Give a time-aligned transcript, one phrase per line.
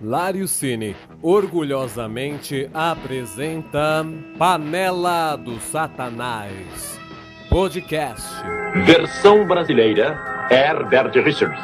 [0.00, 4.06] Lário Cine orgulhosamente apresenta
[4.38, 6.96] Panela do Satanás
[7.48, 8.24] Podcast.
[8.86, 10.16] Versão brasileira
[10.52, 11.58] Herbert Richards.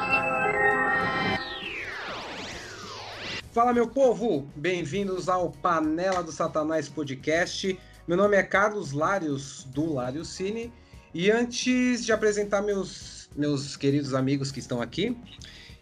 [3.52, 7.78] Fala meu povo, bem-vindos ao Panela do Satanás Podcast.
[8.08, 10.72] Meu nome é Carlos Lários do Lário Cine
[11.14, 15.16] e antes de apresentar meus meus queridos amigos que estão aqui,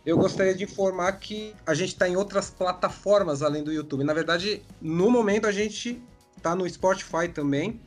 [0.04, 4.02] eu gostaria de informar que a gente está em outras plataformas além do YouTube.
[4.02, 6.02] Na verdade, no momento a gente
[6.36, 7.80] está no Spotify também.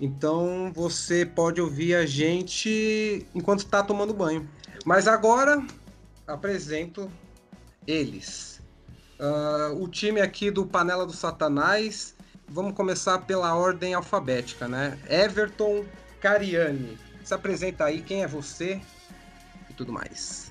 [0.00, 4.48] Então você pode ouvir a gente enquanto está tomando banho.
[4.84, 5.64] Mas agora
[6.26, 7.10] apresento
[7.86, 8.60] eles.
[9.18, 12.14] Uh, o time aqui do Panela do Satanás.
[12.50, 14.98] Vamos começar pela ordem alfabética, né?
[15.08, 15.84] Everton
[16.20, 16.98] Cariani.
[17.24, 18.80] Se apresenta aí, quem é você
[19.68, 20.47] e tudo mais.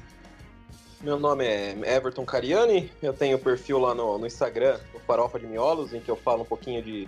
[1.01, 5.45] Meu nome é Everton Cariani, eu tenho perfil lá no, no Instagram, o Farofa de
[5.45, 7.07] Miolos, em que eu falo um pouquinho de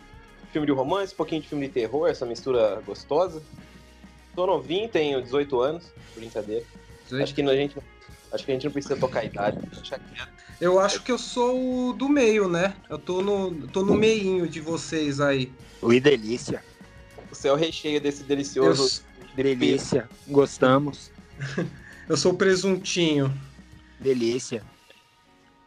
[0.53, 3.41] filme de romance, um pouquinho de filme de terror, essa mistura gostosa.
[4.35, 6.63] Tô novinho, tenho 18 anos, brincadeira.
[7.05, 7.23] 18.
[7.23, 7.77] Acho que a gente,
[8.31, 9.57] acho que a gente não precisa tocar a idade.
[10.61, 12.75] Eu acho que eu sou do meio, né?
[12.89, 15.51] Eu tô no, tô no meinho de vocês aí.
[15.81, 16.63] Ui, delícia.
[17.29, 19.01] Você é o recheio desse delicioso.
[19.35, 19.43] Eu...
[19.43, 21.11] Delícia, gostamos.
[22.07, 23.33] eu sou o presuntinho.
[23.99, 24.63] Delícia.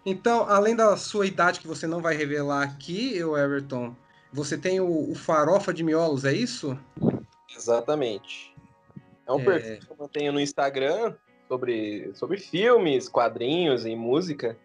[0.04, 3.94] Então, além da sua idade que você não vai revelar aqui, eu Everton,
[4.32, 6.76] você tem o, o farofa de miolos, é isso?
[7.54, 8.54] Exatamente.
[9.26, 9.44] É um é...
[9.44, 11.14] perfil que eu mantenho no Instagram
[11.48, 14.56] sobre, sobre filmes, quadrinhos e música.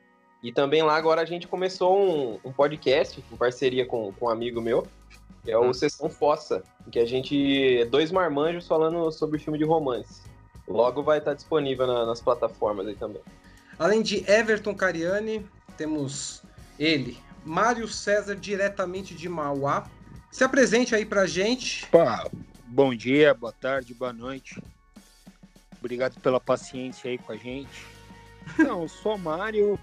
[0.42, 4.30] E também lá agora a gente começou um, um podcast em parceria com, com um
[4.30, 4.88] amigo meu,
[5.44, 5.74] que é o hum.
[5.74, 10.22] Sessão Fossa, em que a gente é dois marmanjos falando sobre filme de romance.
[10.68, 13.22] Logo vai estar disponível na, nas plataformas aí também.
[13.80, 15.46] Além de Everton Cariani,
[15.78, 16.42] temos
[16.80, 19.88] ele, Mário César, diretamente de Mauá.
[20.32, 21.86] Se apresente aí pra gente.
[21.86, 22.30] Opa,
[22.66, 24.62] bom dia, boa tarde, boa noite.
[25.80, 27.86] Obrigado pela paciência aí com a gente.
[28.60, 29.80] Então, sou Mário,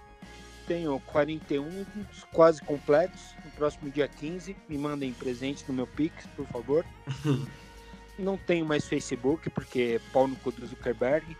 [0.66, 1.86] tenho 41,
[2.32, 3.20] quase completos.
[3.44, 6.84] No próximo dia 15, me mandem presentes no meu Pix, por favor.
[8.18, 11.36] Não tenho mais Facebook, porque é pau no cu do Zuckerberg.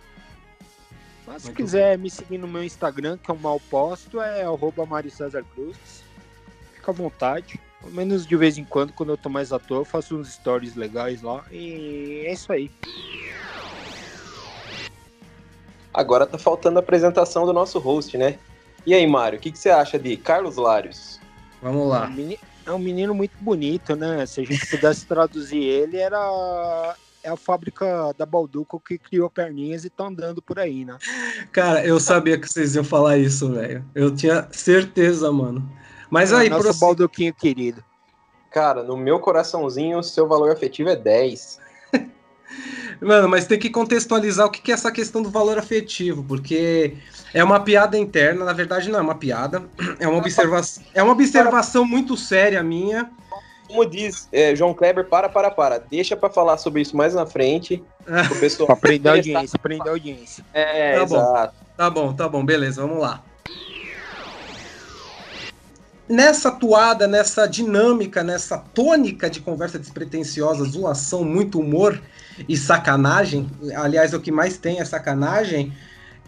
[1.27, 2.05] Mas se quiser bem.
[2.05, 6.03] me seguir no meu Instagram, que é o mal posto, é arroba Mário César Cruz.
[6.75, 7.59] Fica à vontade.
[7.81, 10.33] Pelo menos de vez em quando, quando eu tô mais à toa, eu faço uns
[10.33, 11.45] stories legais lá.
[11.51, 12.71] E é isso aí.
[15.93, 18.39] Agora tá faltando a apresentação do nosso host, né?
[18.87, 21.21] E aí, Mário, o que, que você acha de Carlos Lários?
[21.63, 22.11] Vamos lá.
[22.67, 24.27] É um menino muito bonito, né?
[24.27, 29.85] Se a gente pudesse traduzir ele, era é a fábrica da Balduco que criou perninhas
[29.85, 30.99] e tá andando por aí, né?
[31.51, 33.83] Cara, eu sabia que vocês iam falar isso, velho.
[33.95, 35.67] Eu tinha certeza, mano.
[36.11, 36.75] Mas é aí, nosso pro...
[36.75, 37.83] Balduquinho querido.
[38.53, 41.59] Cara, no meu coraçãozinho, o seu valor afetivo é 10.
[43.01, 46.97] Mano, mas tem que contextualizar o que é essa questão do valor afetivo, porque
[47.35, 49.69] é uma piada interna, na verdade não é uma piada,
[49.99, 53.11] é uma observação, é uma observação muito séria minha
[53.67, 55.79] como diz é, João Kleber, para, para, para.
[55.79, 57.83] Deixa para falar sobre isso mais na frente.
[58.31, 60.45] O pessoal pra prender a audiência, prender a audiência.
[60.53, 61.55] É, tá exato.
[61.55, 63.23] Bom, tá bom, tá bom, beleza, vamos lá.
[66.07, 72.01] Nessa toada, nessa dinâmica, nessa tônica de conversa despretensiosa, zoação, muito humor
[72.47, 75.73] e sacanagem, aliás, é o que mais tem é sacanagem,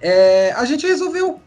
[0.01, 1.41] é, a gente resolveu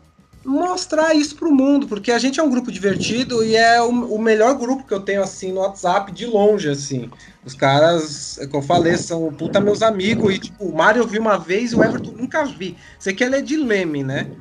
[0.49, 4.19] mostrar isso pro mundo, porque a gente é um grupo divertido e é o, o,
[4.19, 7.09] melhor grupo que eu tenho, assim, no WhatsApp, de longe, assim.
[7.45, 11.07] Os caras, é que eu falei, são puta meus amigos, e, tipo, o Mário eu
[11.07, 12.75] vi uma vez e o Everton nunca vi.
[12.97, 14.31] Você quer ler de Leme, né?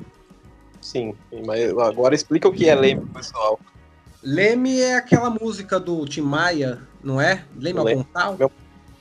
[0.81, 1.13] Sim,
[1.45, 3.59] mas agora explica o que é Leme, pessoal.
[4.23, 7.45] Leme é aquela música do Tim Maia, não é?
[7.55, 8.37] Leme ao Pontal?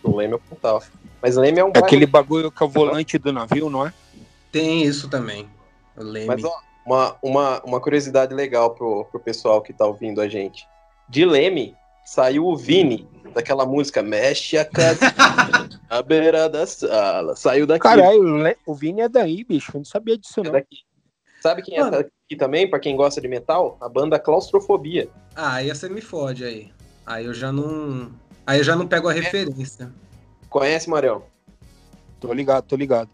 [0.03, 0.83] Do Leme ao Pontal.
[1.23, 1.73] Mas Leme é um...
[1.75, 3.95] É aquele bagulho que é o volante do navio, não é?
[4.53, 5.49] Tem isso também.
[5.97, 6.27] Leme.
[6.27, 10.67] Mas, ó, uma, uma, uma curiosidade legal pro, pro pessoal que tá ouvindo a gente.
[11.07, 15.01] De Leme saiu o Vini, daquela música Mexe a casa
[15.89, 17.37] a beira da sala.
[17.37, 17.83] Saiu daqui.
[17.83, 19.73] Caralho, o Vini é daí, bicho.
[19.75, 20.53] Eu não sabia disso, é não.
[20.53, 20.79] Daqui.
[21.43, 21.97] Sabe quem é Mano.
[21.97, 23.77] é aqui também, para quem gosta de metal?
[23.81, 25.11] A banda Claustrofobia.
[25.37, 26.73] Ah, aí você me fode aí.
[27.07, 28.11] Aí eu já não.
[28.47, 29.93] Aí eu já não pego a referência.
[30.49, 31.23] Conhece, Marião?
[32.19, 33.11] Tô ligado, tô ligado.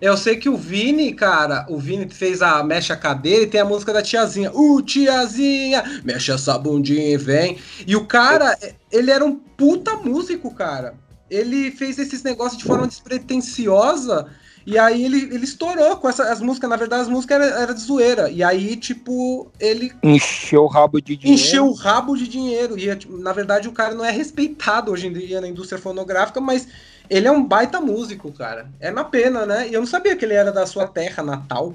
[0.00, 3.60] Eu sei que o Vini, cara, o Vini fez a Mexe a Cadeira e tem
[3.60, 4.50] a música da tiazinha.
[4.50, 7.58] Uh, tiazinha, mexe essa bundinha e vem.
[7.86, 8.58] E o cara,
[8.90, 10.94] ele era um puta músico, cara.
[11.28, 14.26] Ele fez esses negócios de forma despretensiosa.
[14.66, 17.74] E aí ele, ele estourou com essa, as músicas, na verdade as músicas eram era
[17.74, 18.30] de zoeira.
[18.30, 19.92] E aí, tipo, ele.
[20.02, 21.42] Encheu o rabo de dinheiro.
[21.42, 22.78] Encheu o rabo de dinheiro.
[22.78, 26.40] E tipo, na verdade o cara não é respeitado hoje em dia na indústria fonográfica,
[26.40, 26.66] mas
[27.10, 28.70] ele é um baita músico, cara.
[28.78, 29.68] É uma pena, né?
[29.68, 31.74] E eu não sabia que ele era da sua terra natal.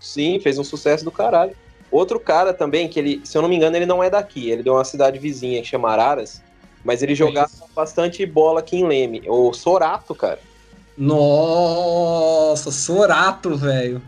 [0.00, 1.56] Sim, fez um sucesso do caralho.
[1.90, 4.64] Outro cara também, que ele, se eu não me engano, ele não é daqui, ele
[4.64, 6.42] deu uma cidade vizinha que chama Araras,
[6.84, 9.22] mas ele jogava é bastante bola aqui em Leme.
[9.28, 10.40] O Sorato, cara.
[10.98, 14.02] Nossa, Sorato, velho.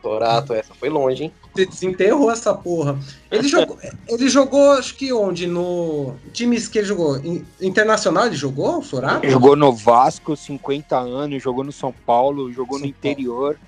[0.00, 1.32] Sorato, essa foi longe, hein?
[1.54, 2.98] Você desenterrou essa porra.
[3.30, 5.46] Ele jogou, ele jogou, acho que onde?
[5.46, 6.14] No.
[6.32, 7.20] Times que ele jogou?
[7.60, 9.28] Internacional ele jogou, Sorato?
[9.28, 13.58] Jogou no Vasco, 50 anos, jogou no São Paulo, jogou São no interior.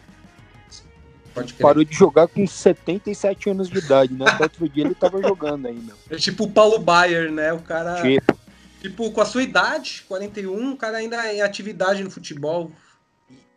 [1.61, 4.27] Parou de jogar com 77 anos de idade, né?
[4.29, 5.95] Até outro dia ele tava jogando ainda.
[6.11, 7.53] É tipo o Paulo Baier, né?
[7.53, 8.03] O cara.
[8.03, 8.41] Tipo.
[8.81, 12.73] Tipo, com a sua idade, 41, o cara ainda é em atividade no futebol.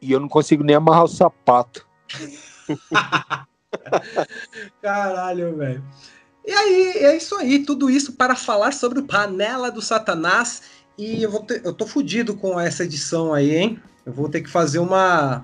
[0.02, 1.88] E eu não consigo nem amarrar o sapato.
[4.82, 5.84] Caralho, velho.
[6.46, 10.64] E aí, é isso aí, tudo isso para falar sobre o Panela do Satanás.
[10.98, 13.80] E eu, vou ter, eu tô fudido com essa edição aí, hein?
[14.06, 15.44] Eu vou ter que fazer uma.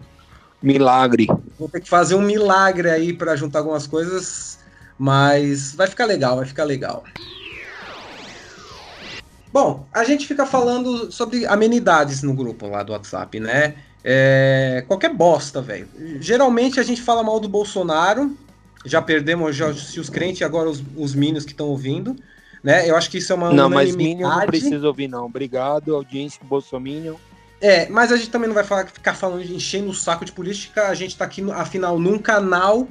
[0.62, 1.28] Milagre.
[1.58, 4.60] Vou ter que fazer um milagre aí para juntar algumas coisas.
[4.98, 7.06] Mas vai ficar legal, vai ficar legal.
[9.52, 13.76] Bom, a gente fica falando sobre amenidades no grupo lá do WhatsApp, né?
[14.04, 15.88] É, qualquer bosta, velho.
[16.20, 18.36] Geralmente a gente fala mal do Bolsonaro.
[18.86, 22.16] Já perdemos já, se os crentes e agora os, os minions que estão ouvindo.
[22.64, 22.90] Né?
[22.90, 25.26] Eu acho que isso é uma Não, mas Minion não precisa ouvir, não.
[25.26, 27.16] Obrigado, audiência Bolsominion.
[27.62, 30.88] É, mas a gente também não vai falar, ficar falando, enchendo o saco de política.
[30.88, 32.88] A gente tá aqui, afinal, num canal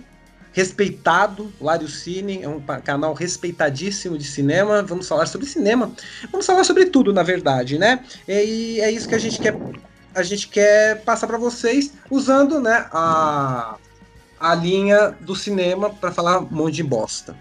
[0.53, 4.83] respeitado, Lário Cine, é um canal respeitadíssimo de cinema.
[4.83, 5.93] Vamos falar sobre cinema.
[6.31, 8.05] Vamos falar sobre tudo, na verdade, né?
[8.27, 9.57] E é isso que a gente quer,
[10.19, 13.77] a gente quer passar para vocês usando, né, a,
[14.39, 17.37] a linha do cinema para falar um monte de bosta.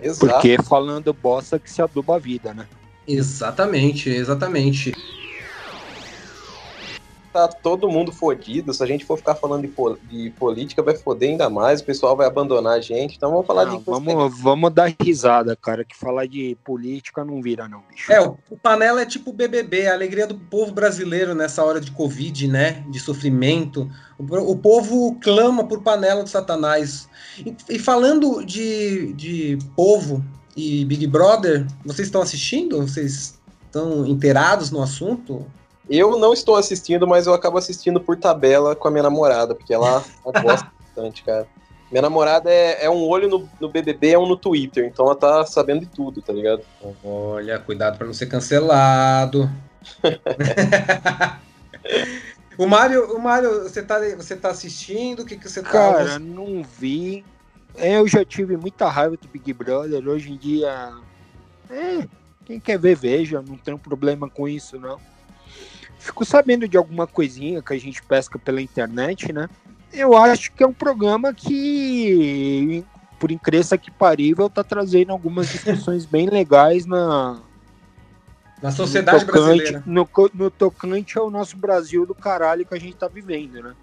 [0.00, 0.26] Exato.
[0.26, 2.66] Porque falando bosta que se aduba a vida, né?
[3.06, 4.92] Exatamente, exatamente
[7.34, 8.72] tá todo mundo fodido.
[8.72, 11.84] Se a gente for ficar falando de, po de, política, vai foder ainda mais, o
[11.84, 13.16] pessoal vai abandonar a gente.
[13.16, 13.84] Então vamos falar não, de.
[13.84, 18.12] Vamos, vamos dar risada, cara, que falar de política não vira, não, bicho.
[18.12, 21.80] É, o, o Panela é tipo o BBB, a alegria do povo brasileiro nessa hora
[21.80, 22.84] de Covid, né?
[22.88, 23.90] De sofrimento.
[24.16, 27.08] O, o povo clama por Panela do Satanás.
[27.44, 30.24] E, e falando de, de povo
[30.56, 32.80] e Big Brother, vocês estão assistindo?
[32.80, 35.44] Vocês estão inteirados no assunto?
[35.88, 39.74] Eu não estou assistindo, mas eu acabo assistindo por tabela com a minha namorada, porque
[39.74, 40.02] ela,
[40.42, 41.46] gosta bastante, cara.
[41.90, 45.14] Minha namorada é, é um olho no, no, BBB, é um no Twitter, então ela
[45.14, 46.62] tá sabendo de tudo, tá ligado?
[47.04, 49.50] Olha, cuidado para não ser cancelado.
[52.56, 55.20] o Mário, o Mário, você tá, você tá assistindo?
[55.20, 55.68] O que, que você tá.
[55.68, 57.22] Cara, não vi.
[57.76, 60.08] É, eu já tive muita raiva do Big Brother.
[60.08, 60.94] Hoje em dia.
[61.68, 62.08] É,
[62.46, 63.44] quem quer ver, veja.
[63.46, 64.98] Não tem problema com isso, não
[66.04, 69.48] fico sabendo de alguma coisinha que a gente pesca pela internet, né?
[69.92, 72.84] Eu acho que é um programa que,
[73.18, 77.40] por incrível que parível, tá trazendo algumas discussões bem legais na,
[78.60, 79.82] na sociedade no tocante, brasileira.
[79.86, 83.74] No, no, tocante ao nosso Brasil do caralho que a gente tá vivendo, né?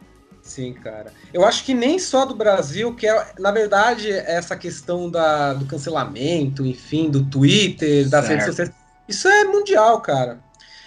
[0.43, 1.13] Sim, cara.
[1.33, 5.65] Eu acho que nem só do Brasil, que é, na verdade, essa questão da, do
[5.65, 8.29] cancelamento, enfim, do Twitter, das certo.
[8.29, 8.71] redes sociais.
[9.07, 10.39] Isso é mundial, cara.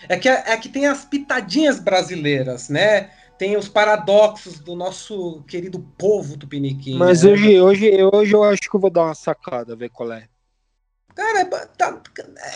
[0.09, 3.11] É que, é que tem as pitadinhas brasileiras, né?
[3.39, 6.97] Tem os paradoxos do nosso querido povo tupiniquim.
[6.97, 7.33] Mas né?
[7.33, 10.29] hoje, hoje, hoje eu acho que eu vou dar uma sacada, ver qual é.
[11.15, 12.01] Cara, é, tá,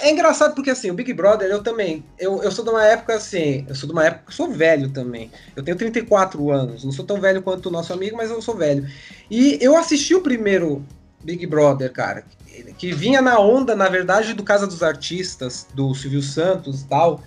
[0.02, 2.04] é, engraçado porque assim, o Big Brother, eu também.
[2.18, 3.64] Eu, eu sou de uma época assim.
[3.68, 5.30] Eu sou de uma época que sou velho também.
[5.54, 6.84] Eu tenho 34 anos.
[6.84, 8.88] Não sou tão velho quanto o nosso amigo, mas eu sou velho.
[9.30, 10.84] E eu assisti o primeiro
[11.22, 12.24] Big Brother, cara.
[12.76, 17.22] Que vinha na onda, na verdade, do Casa dos Artistas, do Silvio Santos e tal.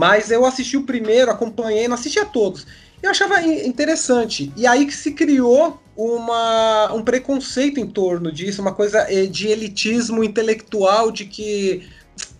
[0.00, 2.66] Mas eu assisti o primeiro, acompanhei, não assisti a todos.
[3.02, 4.50] Eu achava interessante.
[4.56, 9.48] E aí que se criou uma, um preconceito em torno disso, uma coisa eh, de
[9.48, 11.86] elitismo intelectual, de que.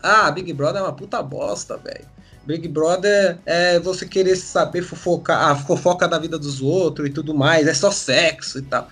[0.03, 2.07] Ah, Big Brother é uma puta bosta, velho.
[2.47, 7.35] Big Brother é você querer saber fofocar, a fofoca da vida dos outros e tudo
[7.35, 8.89] mais, é só sexo e tal.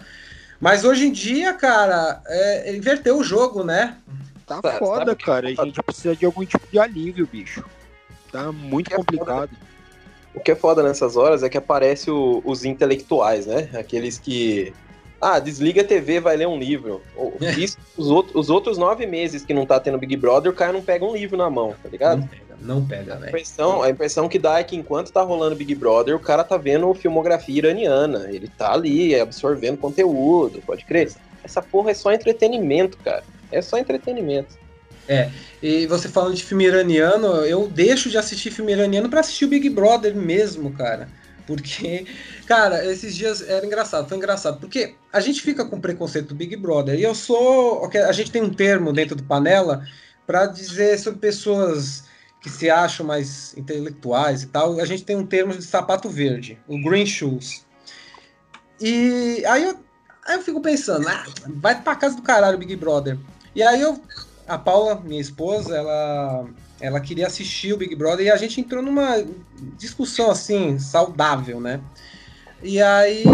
[0.61, 3.97] Mas hoje em dia, cara, é, inverteu o jogo, né?
[4.47, 5.49] Tá foda, cara.
[5.49, 7.65] A gente precisa de algum tipo de alívio, bicho.
[8.31, 9.51] Tá muito complicado.
[10.35, 13.69] o que é foda nessas horas é que aparece o, os intelectuais, né?
[13.75, 14.73] Aqueles que.
[15.21, 17.03] Ah, desliga a TV, vai ler um livro.
[17.59, 20.73] Isso, os, outros, os outros nove meses que não tá tendo Big Brother, o cara
[20.73, 22.29] não pega um livro na mão, tá ligado?
[22.61, 23.29] Não pega, A velho.
[23.29, 26.57] impressão, a impressão que dá é que enquanto tá rolando Big Brother, o cara tá
[26.57, 28.27] vendo filmografia iraniana.
[28.31, 31.13] Ele tá ali absorvendo conteúdo, pode crer.
[31.43, 33.25] Essa porra é só entretenimento, cara.
[33.51, 34.57] É só entretenimento.
[35.63, 39.49] E você falando de filme iraniano, eu deixo de assistir filme iraniano pra assistir o
[39.49, 41.09] Big Brother mesmo, cara.
[41.47, 42.05] Porque,
[42.47, 44.61] cara, esses dias era engraçado, foi engraçado.
[44.61, 46.99] Porque a gente fica com preconceito do Big Brother.
[46.99, 47.91] E eu sou.
[48.07, 49.83] A gente tem um termo dentro do panela
[50.27, 52.05] pra dizer sobre pessoas
[52.43, 54.79] que se acham mais intelectuais e tal.
[54.79, 57.65] A gente tem um termo de sapato verde, o green shoes.
[58.79, 59.79] E aí eu,
[60.27, 63.19] aí eu fico pensando, ah, vai pra casa do caralho Big Brother.
[63.55, 64.01] E aí eu
[64.49, 66.47] a Paula, minha esposa, ela,
[66.81, 69.25] ela queria assistir o Big Brother e a gente entrou numa
[69.77, 71.81] discussão assim, saudável, né?
[72.63, 73.25] E aí.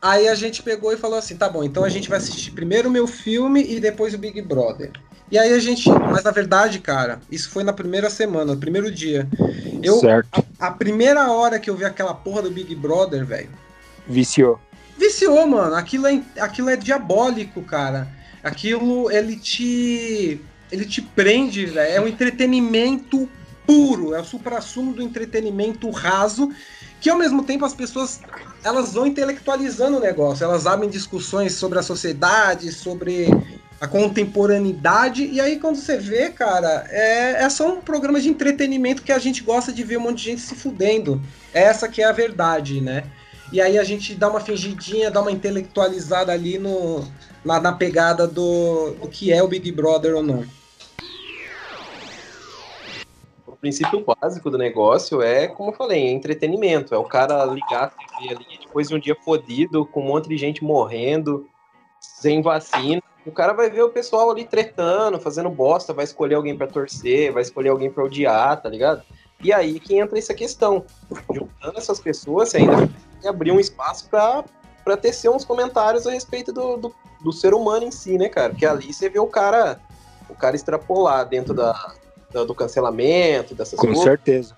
[0.00, 2.88] Aí a gente pegou e falou assim: tá bom, então a gente vai assistir primeiro
[2.88, 4.90] o meu filme e depois o Big Brother.
[5.30, 5.88] E aí a gente.
[5.88, 9.28] Mas na verdade, cara, isso foi na primeira semana, no primeiro dia.
[9.82, 10.44] Eu, Certo.
[10.58, 13.50] a, a primeira hora que eu vi aquela porra do Big Brother, velho.
[14.06, 14.60] Viciou.
[14.98, 15.74] Viciou, mano.
[15.74, 18.08] Aquilo é, aquilo é diabólico, cara.
[18.42, 20.40] Aquilo, ele te.
[20.70, 21.92] Ele te prende, velho.
[21.92, 23.28] É um entretenimento
[23.66, 24.14] puro.
[24.14, 26.50] É o supra-sumo do entretenimento raso.
[27.00, 28.20] Que ao mesmo tempo as pessoas
[28.64, 30.44] elas vão intelectualizando o negócio.
[30.44, 33.28] Elas abrem discussões sobre a sociedade, sobre
[33.80, 35.24] a contemporaneidade.
[35.24, 39.18] E aí, quando você vê, cara, é, é só um programa de entretenimento que a
[39.18, 41.20] gente gosta de ver um monte de gente se fudendo.
[41.52, 43.04] Essa que é a verdade, né?
[43.52, 47.04] E aí a gente dá uma fingidinha, dá uma intelectualizada ali no,
[47.44, 50.42] na, na pegada do, do que é o Big Brother ou não.
[53.46, 56.94] O princípio básico do negócio é, como eu falei, é entretenimento.
[56.94, 60.30] É o cara ligar a TV ali depois de um dia fodido, com um monte
[60.30, 61.46] de gente morrendo,
[62.00, 63.02] sem vacina.
[63.26, 67.30] O cara vai ver o pessoal ali tretando, fazendo bosta, vai escolher alguém pra torcer,
[67.30, 69.02] vai escolher alguém pra odiar, tá ligado?
[69.42, 70.84] E aí que entra essa questão.
[71.32, 72.88] Juntando essas pessoas, você ainda vai
[73.26, 74.44] abrir um espaço pra,
[74.84, 78.50] pra tecer uns comentários a respeito do, do, do ser humano em si, né, cara?
[78.50, 79.80] Porque ali você vê o cara,
[80.28, 81.72] o cara extrapolar dentro da,
[82.32, 84.04] da- do cancelamento, dessas Com coisas.
[84.04, 84.54] certeza.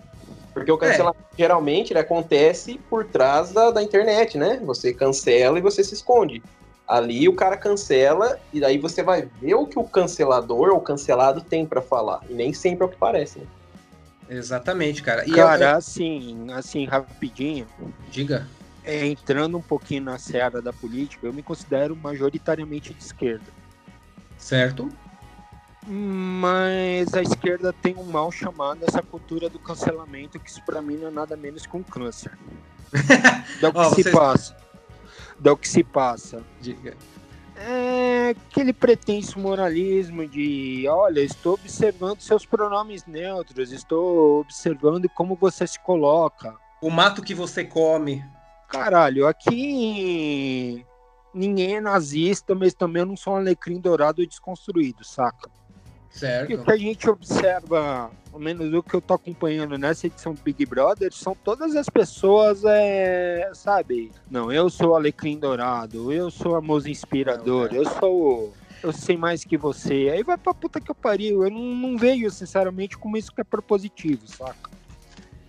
[0.52, 4.60] Porque o cancelamento geralmente ele acontece por trás da, da internet, né?
[4.64, 6.42] Você cancela e você se esconde.
[6.86, 11.40] Ali o cara cancela e daí você vai ver o que o cancelador ou cancelado
[11.40, 12.20] tem pra falar.
[12.28, 13.46] E nem sempre é o que parece, né?
[14.28, 15.26] Exatamente, cara.
[15.28, 17.66] E Cara, eu- assim, assim, rapidinho,
[18.10, 18.46] diga.
[18.84, 23.52] é, entrando um pouquinho na seara da política, eu me considero majoritariamente de esquerda.
[24.38, 24.88] Certo?
[25.86, 30.96] Mas a esquerda tem um mal chamado essa cultura do cancelamento, que isso pra mim
[30.96, 32.32] não é nada menos que um câncer.
[33.60, 34.56] Dá o que Ó, se passa.
[35.38, 36.42] Dá o que se passa.
[36.60, 36.96] Diga.
[37.56, 45.66] É aquele pretenso moralismo de, olha, estou observando seus pronomes neutros, estou observando como você
[45.66, 46.56] se coloca.
[46.82, 48.24] O mato que você come.
[48.68, 50.84] Caralho, aqui
[51.32, 55.50] ninguém é nazista, mas também eu não sou um alecrim dourado e desconstruído, saca?
[56.14, 56.64] E o Certo.
[56.64, 60.64] que a gente observa, ao menos o que eu tô acompanhando nessa edição do Big
[60.64, 64.12] Brother, são todas as pessoas, é, sabe?
[64.30, 68.54] Não, eu sou o Alecrim Dourado, eu sou a musa inspiradora, eu sou.
[68.80, 70.10] Eu sei mais que você.
[70.12, 71.42] Aí vai pra puta que eu pariu.
[71.42, 74.70] Eu não, não vejo, sinceramente, como isso que é propositivo, saca?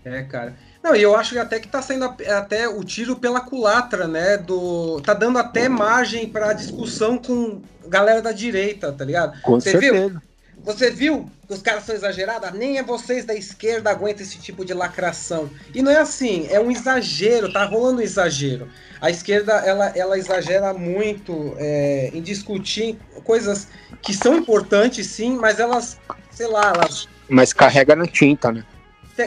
[0.04, 0.56] É, cara.
[0.82, 4.38] Não, e eu acho até que tá saindo a- até o tiro pela culatra, né?
[4.38, 5.02] Do.
[5.02, 9.40] Tá dando até margem pra discussão com galera da direita, tá ligado?
[9.42, 10.20] Com Você viu?
[10.66, 12.52] Você viu que os caras são exagerados?
[12.54, 15.48] Nem é vocês da esquerda aguentam esse tipo de lacração.
[15.76, 18.68] E não é assim, é um exagero, tá rolando um exagero.
[19.00, 23.68] A esquerda, ela, ela exagera muito é, em discutir coisas
[24.02, 26.00] que são importantes, sim, mas elas,
[26.32, 28.66] sei lá, elas Mas carrega na tinta, né?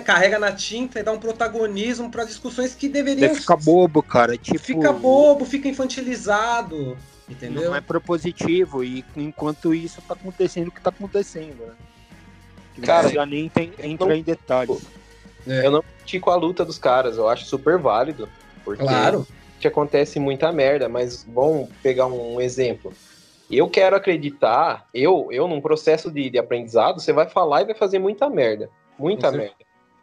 [0.04, 3.34] carregam na tinta e dão um protagonismo para discussões que deveriam...
[3.34, 4.36] Fica bobo, cara.
[4.36, 7.64] Tipo, Fica bobo, fica infantilizado, entendeu?
[7.70, 8.82] Não é propositivo.
[8.84, 11.74] E enquanto isso tá acontecendo o que tá acontecendo, né?
[12.74, 14.86] Que Cara, não precisa nem tem- entrar em detalhes.
[15.46, 15.66] É.
[15.66, 18.28] Eu não critico a luta dos caras, eu acho super válido.
[18.64, 19.26] Porque Claro.
[19.58, 22.92] que acontece muita merda, mas vamos pegar um exemplo.
[23.50, 27.74] Eu quero acreditar, eu, eu num processo de, de aprendizado, você vai falar e vai
[27.74, 28.68] fazer muita merda.
[28.98, 29.54] Muita Com merda.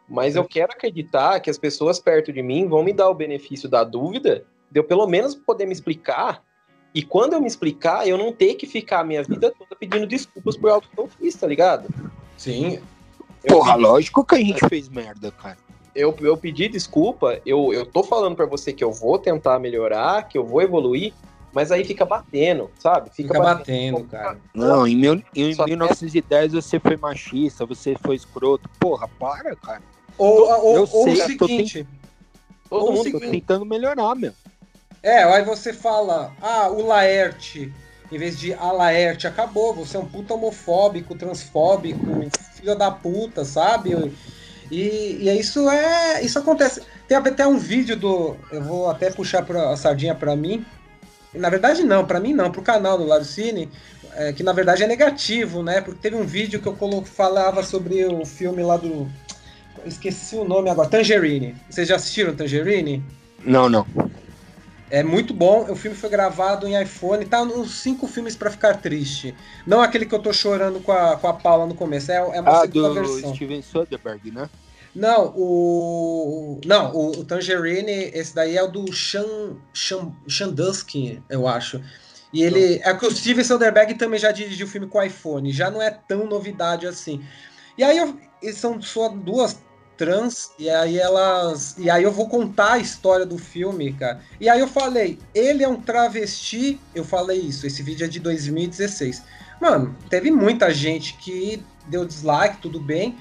[0.08, 3.68] Mas eu quero acreditar que as pessoas perto de mim vão me dar o benefício
[3.68, 6.42] da dúvida, de eu pelo menos poder me explicar.
[6.96, 10.06] E quando eu me explicar, eu não ter que ficar a minha vida toda pedindo
[10.06, 11.90] desculpas por algo que eu fiz, tá ligado?
[12.38, 12.80] Sim,
[13.44, 15.58] Eu Porra, lógico que a gente fez merda, cara.
[15.94, 20.26] eu, eu pedi desculpa, eu, eu tô falando pra você que eu vou tentar melhorar,
[20.26, 21.12] que eu vou evoluir,
[21.52, 23.10] Mas aí fica batendo, sabe?
[23.14, 24.38] Fica, batendo, cara.
[24.54, 28.70] Não, em, mil, em Só 1910 você foi machista, você foi escroto.
[28.80, 29.82] Porra, para, cara.
[30.16, 31.86] Ou, ou, Eu ou sei, o eu tô seguinte,
[32.68, 34.32] Todo ou o mundo seguinte, tentando melhorar, meu.
[35.06, 37.72] É, aí você fala, ah, o Laerte,
[38.10, 43.44] em vez de a Laerte, acabou, você é um puta homofóbico, transfóbico, filho da puta,
[43.44, 44.12] sabe?
[44.68, 46.20] E, e é isso é.
[46.24, 46.82] Isso acontece.
[47.06, 48.36] Tem até um vídeo do.
[48.50, 50.66] Eu vou até puxar pra, a sardinha pra mim.
[51.32, 53.70] Na verdade, não, pra mim não, pro canal do Larcine,
[54.12, 55.80] é, que na verdade é negativo, né?
[55.82, 59.08] Porque teve um vídeo que eu colo- falava sobre o filme lá do.
[59.84, 61.54] Esqueci o nome agora, Tangerine.
[61.70, 63.04] Vocês já assistiram Tangerine?
[63.44, 63.86] Não, não.
[64.88, 65.70] É muito bom.
[65.70, 67.24] O filme foi gravado em iPhone.
[67.24, 69.34] Tá nos cinco filmes pra ficar triste.
[69.66, 72.12] Não aquele que eu tô chorando com a, com a Paula no começo.
[72.12, 73.34] É, é uma Ah, segunda do versão.
[73.34, 74.48] Steven Soderbergh, né?
[74.94, 76.60] Não, o.
[76.64, 81.82] Não, o, o Tangerine, esse daí é o do Shan, Shan, Shandusky, eu acho.
[82.32, 82.80] E ele.
[82.82, 85.52] É que o Steven Soderbergh também já dirigiu o filme com iPhone.
[85.52, 87.22] Já não é tão novidade assim.
[87.76, 88.16] E aí eu,
[88.54, 89.58] são só duas
[89.96, 91.74] trans, e aí elas.
[91.78, 94.20] E aí eu vou contar a história do filme, cara.
[94.40, 96.80] E aí eu falei, ele é um travesti.
[96.94, 99.22] Eu falei isso, esse vídeo é de 2016.
[99.60, 103.16] Mano, teve muita gente que deu dislike, tudo bem.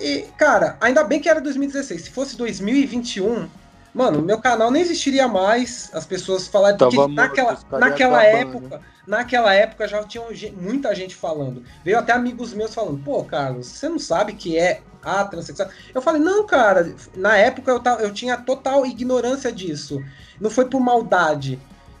[0.00, 2.02] E, cara, ainda bem que era 2016.
[2.02, 3.48] Se fosse 2021,
[3.94, 5.90] mano, meu canal nem existiria mais.
[5.92, 8.56] As pessoas falaram Tava morto, naquela, naquela acabando.
[8.56, 10.22] época, naquela época já tinha
[10.56, 11.62] muita gente falando.
[11.84, 16.00] Veio até amigos meus falando: "Pô, Carlos, você não sabe que é a transexual?" Eu
[16.02, 20.02] falei: "Não, cara, na época eu, ta- eu tinha total ignorância disso.
[20.40, 21.58] Não foi por maldade.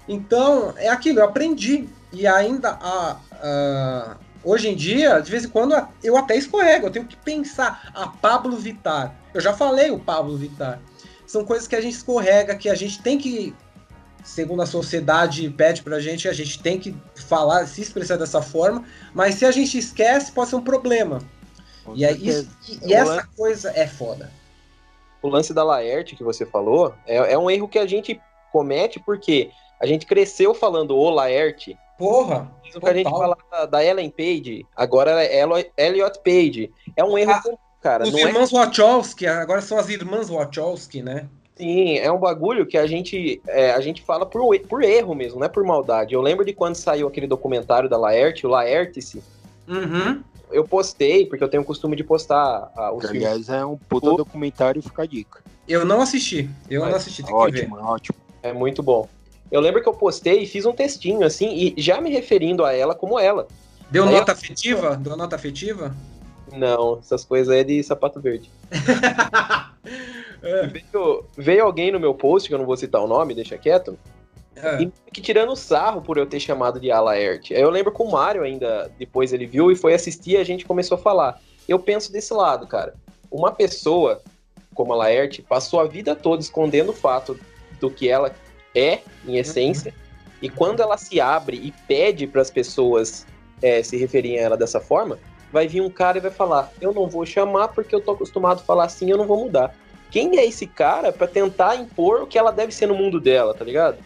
[0.08, 1.88] Então, é aquilo, eu aprendi.
[2.12, 6.90] E ainda a, a- hoje em dia, de vez em quando, eu até escorrego, eu
[6.90, 7.90] tenho que pensar.
[7.94, 9.14] A Pablo Vittar.
[9.34, 10.80] Eu já falei o Pablo Vittar.
[11.28, 13.54] São coisas que a gente escorrega, que a gente tem que,
[14.24, 18.82] segundo a sociedade pede pra gente, a gente tem que falar, se expressar dessa forma.
[19.14, 21.20] Mas se a gente esquece, pode ser um problema.
[21.84, 24.32] Com E, é isso, e, e essa coisa é foda.
[25.22, 28.18] o lance da Laerte que você falou é, é um erro que a gente
[28.50, 31.76] comete porque a gente cresceu falando o Laerte.
[31.98, 32.50] Porra!
[32.74, 35.42] O que a gente fala da, da Ellen Page, agora é
[35.76, 36.70] Elliot Page.
[36.96, 37.42] É um erro, Ah,
[37.80, 38.04] cara.
[38.04, 41.26] Os Não é irmãos Wachowski, agora são as irmãs Wachowski, né?
[41.56, 45.14] Sim, é um bagulho que a gente, é, a gente fala por, e- por erro
[45.14, 46.14] mesmo, não é por maldade.
[46.14, 49.22] Eu lembro de quando saiu aquele documentário da Laerte, o Laertice,
[49.66, 50.22] Uhum.
[50.52, 53.26] eu postei, porque eu tenho o costume de postar ah, os Que, filmes.
[53.26, 55.40] aliás, é um puta O- documentário, fica a dica.
[55.66, 56.48] Eu não assisti.
[56.70, 57.68] Eu Mas não assisti, tem que ver.
[57.68, 58.18] Ótimo, ótimo.
[58.42, 59.08] É muito bom.
[59.50, 62.72] Eu lembro que eu postei e fiz um textinho, assim, e já me referindo a
[62.72, 63.46] ela como ela.
[63.90, 64.96] Deu Aí nota afetiva?
[64.96, 65.94] Deu nota afetiva?
[66.52, 68.50] Não, essas coisas é de sapato verde.
[70.42, 70.66] É.
[70.68, 73.98] Veio, veio alguém no meu post, que eu não vou citar o nome, deixa quieto,
[74.54, 74.82] É.
[74.82, 77.54] e que tirando sarro por eu ter chamado de Alaerte.
[77.54, 80.44] Aí eu lembro que o Mário ainda, depois ele viu e foi assistir e a
[80.44, 81.40] gente começou a falar.
[81.68, 82.94] Eu penso desse lado, cara.
[83.30, 84.22] Uma pessoa
[84.74, 87.36] como a Laerte passou a vida toda escondendo o fato
[87.80, 88.32] do que ela
[88.76, 89.92] é, em essência,
[90.40, 93.26] e quando ela se abre e pede para as pessoas
[93.60, 95.18] é, se referirem a ela dessa forma,
[95.52, 98.60] vai vir um cara e vai falar: Eu não vou chamar porque eu tô acostumado
[98.60, 99.74] a falar assim, eu não vou mudar.
[100.10, 103.52] Quem é esse cara para tentar impor o que ela deve ser no mundo dela,
[103.54, 103.98] tá ligado?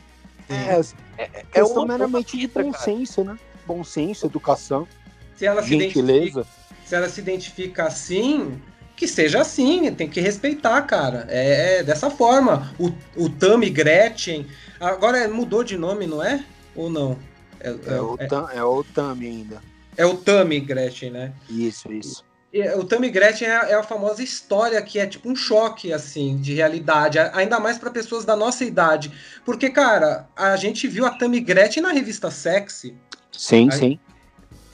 [0.49, 0.81] É,
[1.19, 2.85] É questão uma- meramente de bom cara.
[2.85, 3.39] senso, né?
[3.65, 4.89] Bom senso, educação,
[5.37, 6.47] Se ela se identifica, gentileza.
[6.85, 8.61] se ela se identifica assim,
[8.97, 11.27] que seja assim, tem que respeitar, cara.
[11.31, 12.75] É, é dessa forma.
[12.79, 12.91] O,
[13.25, 14.47] o Tami Gretchen.
[14.81, 16.45] Agora mudou de nome, não é?
[16.75, 17.17] Ou não?
[17.61, 19.63] É, É o, é, Tam- é o Tami ainda.
[19.97, 21.33] É o Tami Gretchen, né?
[21.49, 22.25] Isso, isso.
[22.53, 26.37] E O Tammy Gretchen é, é a famosa história que é tipo um choque, assim,
[26.37, 29.11] de realidade, ainda mais para pessoas da nossa idade.
[29.43, 32.95] Porque, cara, a gente viu a Tammy Gretchen na revista Sexy,
[33.31, 34.01] Sim, Aí- sim.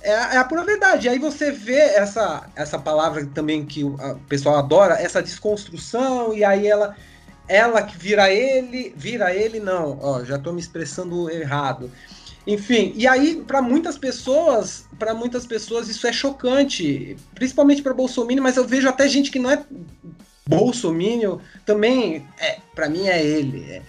[0.02, 1.08] é, a- é a pura verdade.
[1.08, 3.96] Aí você vê essa, essa palavra também que o
[4.28, 6.96] pessoal adora, essa desconstrução, e aí ela
[7.50, 11.90] ela que vira ele, vira ele, não, ó, já tô me expressando errado.
[12.48, 18.42] Enfim, e aí para muitas pessoas, para muitas pessoas isso é chocante, principalmente para Bolsonaro,
[18.42, 19.62] mas eu vejo até gente que não é
[20.48, 23.70] Bolsonaro também, é, para mim é ele.
[23.70, 23.82] é.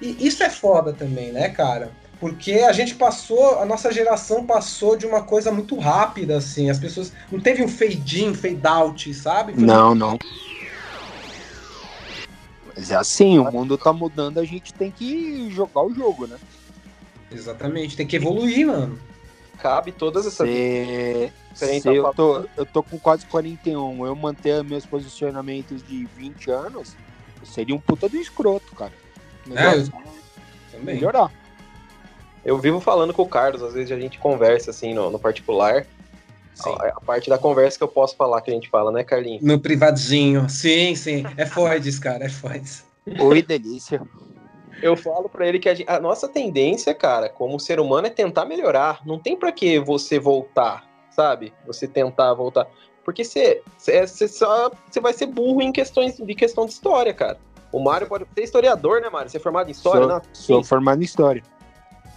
[0.00, 1.90] E isso é foda também, né, cara?
[2.20, 6.70] Porque a gente passou, a nossa geração passou de uma coisa muito rápida, assim.
[6.70, 7.12] As pessoas.
[7.32, 9.54] Não teve um fade in, fade out, sabe?
[9.54, 10.16] Foi Não, não.
[12.76, 16.36] Mas é assim, o mundo tá mudando, a gente tem que jogar o jogo, né?
[17.34, 18.98] Exatamente, tem que evoluir, mano.
[19.58, 20.48] Cabe todas essas.
[20.48, 26.50] Se, se eu, tô, eu tô com quase 41, eu manter meus posicionamentos de 20
[26.50, 26.96] anos,
[27.40, 28.92] eu seria um puta do escroto, cara.
[29.46, 29.86] É, Melhor, eu
[30.72, 30.94] também.
[30.96, 31.32] melhorar.
[32.44, 35.86] Eu vivo falando com o Carlos, às vezes a gente conversa assim no, no particular.
[36.64, 39.42] A, a, parte da conversa que eu posso falar que a gente fala, né, Carlinhos?
[39.42, 40.48] No privadinho.
[40.48, 41.24] Sim, sim.
[41.36, 42.84] É Foids, cara, é Foids.
[43.18, 44.00] Oi, delícia.
[44.84, 48.10] Eu falo para ele que a, gente, a, nossa tendência, cara, como ser humano é
[48.10, 49.00] tentar melhorar.
[49.06, 51.54] Não tem para que você voltar, sabe?
[51.66, 52.66] Você tentar voltar.
[53.02, 57.38] Porque você, você, só você vai ser burro em questões de questão de história, cara.
[57.72, 59.30] O Mário pode ser historiador, né, Mário?
[59.30, 60.22] Você é formado em história, sou, não?
[60.34, 61.42] Sou formado em história.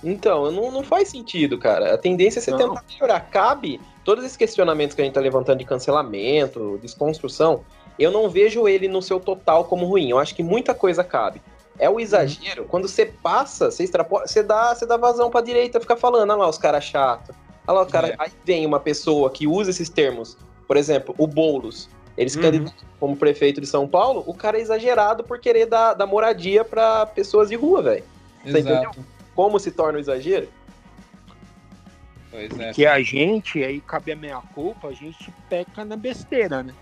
[0.04, 1.94] Então, não, não faz sentido, cara.
[1.94, 2.58] A tendência é você não.
[2.58, 3.22] tentar melhorar.
[3.32, 7.64] Cabe todos esses questionamentos que a gente tá levantando de cancelamento, desconstrução.
[7.98, 10.10] Eu não vejo ele no seu total como ruim.
[10.10, 11.42] Eu acho que muita coisa cabe.
[11.80, 12.64] É o exagero.
[12.64, 12.68] Uhum.
[12.68, 16.40] Quando você passa, você extrapola, você dá, você dá vazão pra direita, fica falando, olha
[16.40, 17.36] lá os caras chatos.
[17.68, 18.10] Olha lá, o cara.
[18.10, 18.16] É.
[18.18, 20.38] Aí vem uma pessoa que usa esses termos.
[20.68, 21.90] Por exemplo, o Boulos.
[22.18, 22.42] Eles uhum.
[22.42, 26.66] candidatam como prefeito de São Paulo, o cara é exagerado por querer dar, dar moradia
[26.66, 28.04] para pessoas de rua, velho.
[28.44, 28.92] Você entendeu?
[29.36, 30.48] Como se torna o exagero?
[32.32, 32.74] Pois é.
[32.74, 36.74] Que a gente, aí cabe a minha culpa, a gente peca na besteira, né?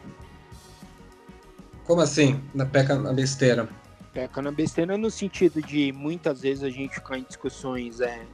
[1.84, 2.42] Como assim?
[2.54, 3.68] Na peca na besteira?
[4.16, 8.26] Peca na besteira no sentido de muitas vezes a gente ficar em discussões é.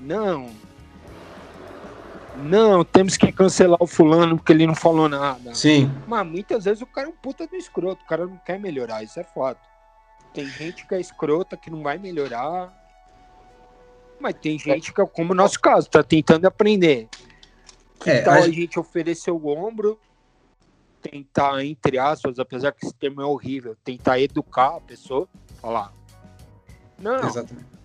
[0.00, 0.50] Não,
[2.36, 5.54] não, temos que cancelar o fulano porque ele não falou nada.
[5.54, 5.90] Sim.
[6.06, 9.02] Mas muitas vezes o cara é um puta do escroto, o cara não quer melhorar,
[9.02, 9.66] isso é fato.
[10.34, 12.74] Tem gente que é escrota, que não vai melhorar.
[14.20, 17.08] Mas tem gente que, como o nosso caso, tá tentando aprender.
[18.04, 18.36] É, então a...
[18.38, 19.98] a gente oferecer o ombro,
[21.08, 25.28] tentar, entre aspas, apesar que esse termo é horrível, tentar educar a pessoa,
[25.60, 25.92] falar.
[26.98, 27.26] Não.
[27.26, 27.76] Exatamente.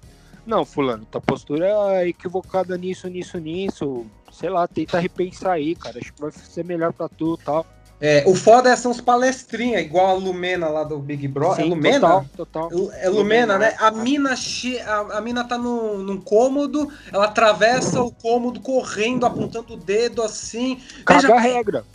[0.45, 1.67] Não, fulano, tua postura
[2.01, 5.99] é equivocada nisso, nisso, nisso sei lá, tenta repensar aí, cara.
[5.99, 7.65] Acho que vai ser melhor pra tu e tal.
[8.03, 11.63] É, o foda é são os palestrinhas, igual a Lumena lá do Big Brother.
[11.63, 11.99] É Lumena?
[11.99, 12.69] Total, total.
[12.93, 13.75] É Lumena, Lumena né?
[13.77, 14.79] A mina, che...
[14.79, 20.23] a, a mina tá no, num cômodo, ela atravessa o cômodo correndo, apontando o dedo
[20.23, 20.81] assim.
[21.05, 21.85] Caga Veja, regra.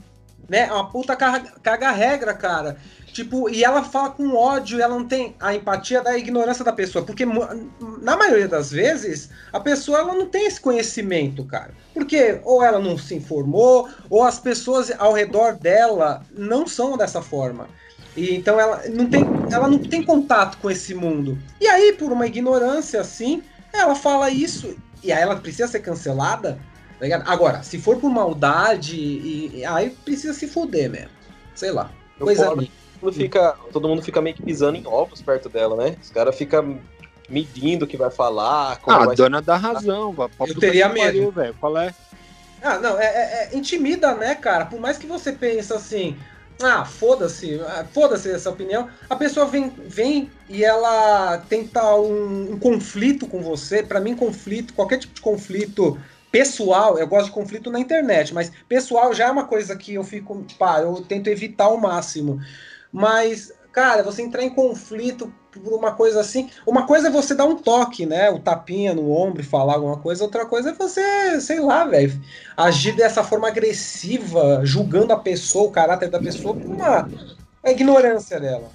[0.49, 0.71] Né?
[0.73, 2.77] Uma puta caga, caga regra, cara.
[3.13, 7.03] Tipo, e ela fala com ódio, ela não tem a empatia da ignorância da pessoa,
[7.03, 7.25] porque
[8.03, 11.71] na maioria das vezes a pessoa ela não tem esse conhecimento, cara.
[11.95, 17.23] Porque ou ela não se informou, ou as pessoas ao redor dela não são dessa
[17.23, 17.69] forma.
[18.15, 21.39] E então ela não tem, ela não tem contato com esse mundo.
[21.59, 26.59] E aí, por uma ignorância assim, ela fala isso e aí ela precisa ser cancelada.
[26.99, 31.11] Tá Agora, se for por maldade, e, e, aí precisa se fuder mesmo.
[31.55, 31.91] Sei lá.
[32.19, 32.71] Coisa minha
[33.07, 35.97] mundo fica, todo mundo fica meio que pisando em ovos perto dela, né?
[36.03, 36.79] Os caras ficam
[37.29, 38.79] medindo o que vai falar.
[38.87, 41.31] ah, a dona dá razão, Eu teria medo.
[41.31, 41.55] velho.
[41.61, 41.95] Qual é?
[42.63, 44.67] Ah, não, é, é, é, intimida, né, cara?
[44.67, 46.17] Por mais que você pense assim,
[46.63, 52.59] ah, foda-se, ah, foda-se essa opinião, a pessoa vem, vem e ela tenta um, um
[52.59, 53.83] conflito com você.
[53.83, 55.99] Para mim, conflito, qualquer tipo de conflito
[56.37, 60.05] pessoal, eu gosto de conflito na internet, mas pessoal já é uma coisa que eu
[60.05, 62.39] fico, pá, eu tento evitar ao máximo.
[62.93, 66.51] Mas, cara, você entrar em conflito por uma coisa assim.
[66.67, 68.29] Uma coisa é você dar um toque, né?
[68.31, 70.25] O tapinha no ombro e falar alguma coisa.
[70.25, 72.21] Outra coisa é você, sei lá, velho,
[72.55, 77.09] agir dessa forma agressiva, julgando a pessoa, o caráter da pessoa por uma
[77.65, 78.71] a ignorância dela.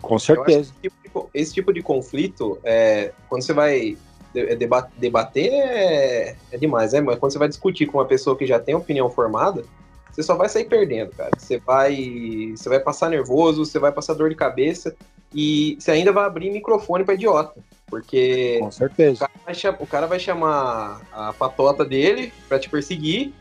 [0.00, 0.72] Com certeza.
[0.82, 3.98] Esse tipo, esse tipo, de conflito, é, quando você vai
[4.34, 7.00] é, debater, é, é demais, né?
[7.00, 9.64] Mas quando você vai discutir com uma pessoa que já tem opinião formada,
[10.10, 11.30] você só vai sair perdendo, cara.
[11.38, 14.94] Você vai, você vai passar nervoso, você vai passar dor de cabeça
[15.34, 19.86] e você ainda vai abrir microfone para idiota, porque com certeza o cara, chamar, o
[19.86, 23.32] cara vai chamar a patota dele para te perseguir,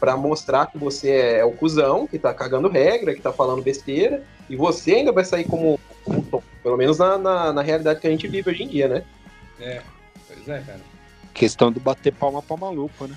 [0.00, 4.22] para mostrar que você é o cuzão que tá cagando regra, que tá falando besteira
[4.48, 8.10] e você ainda vai sair como, como pelo menos na, na, na realidade que a
[8.10, 9.04] gente vive hoje em dia, né?
[9.60, 9.82] É,
[10.34, 10.80] pois é, cara.
[11.32, 13.16] Questão do bater palma pra maluco, né?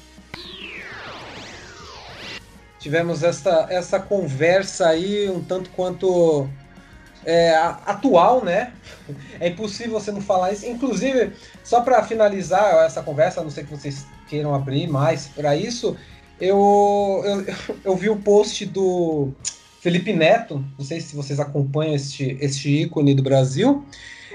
[2.88, 6.47] tivemos essa, essa conversa aí um tanto quanto
[7.25, 7.53] é,
[7.86, 8.71] atual, né?
[9.39, 10.65] É impossível você não falar isso.
[10.65, 11.32] Inclusive,
[11.63, 15.95] só para finalizar essa conversa, não sei que vocês queiram abrir mais para isso,
[16.39, 19.32] eu, eu, eu vi o post do
[19.82, 23.86] Felipe Neto, não sei se vocês acompanham este, este ícone do Brasil.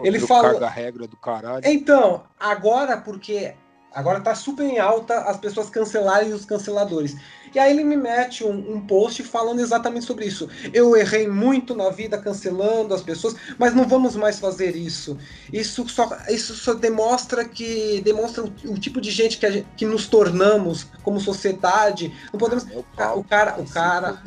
[0.03, 0.51] Ele fala.
[0.51, 1.63] Carga regra do caralho.
[1.67, 3.55] Então, agora, porque
[3.95, 7.17] agora tá super em alta as pessoas cancelarem os canceladores.
[7.55, 10.49] E aí ele me mete um, um, post falando exatamente sobre isso.
[10.73, 15.19] Eu errei muito na vida cancelando as pessoas, mas não vamos mais fazer isso.
[15.53, 19.85] Isso só, isso só demonstra que demonstra o, o tipo de gente que, gente que
[19.85, 22.15] nos tornamos como sociedade.
[22.33, 22.67] Não podemos.
[22.97, 24.23] Ah, o cara, o cara,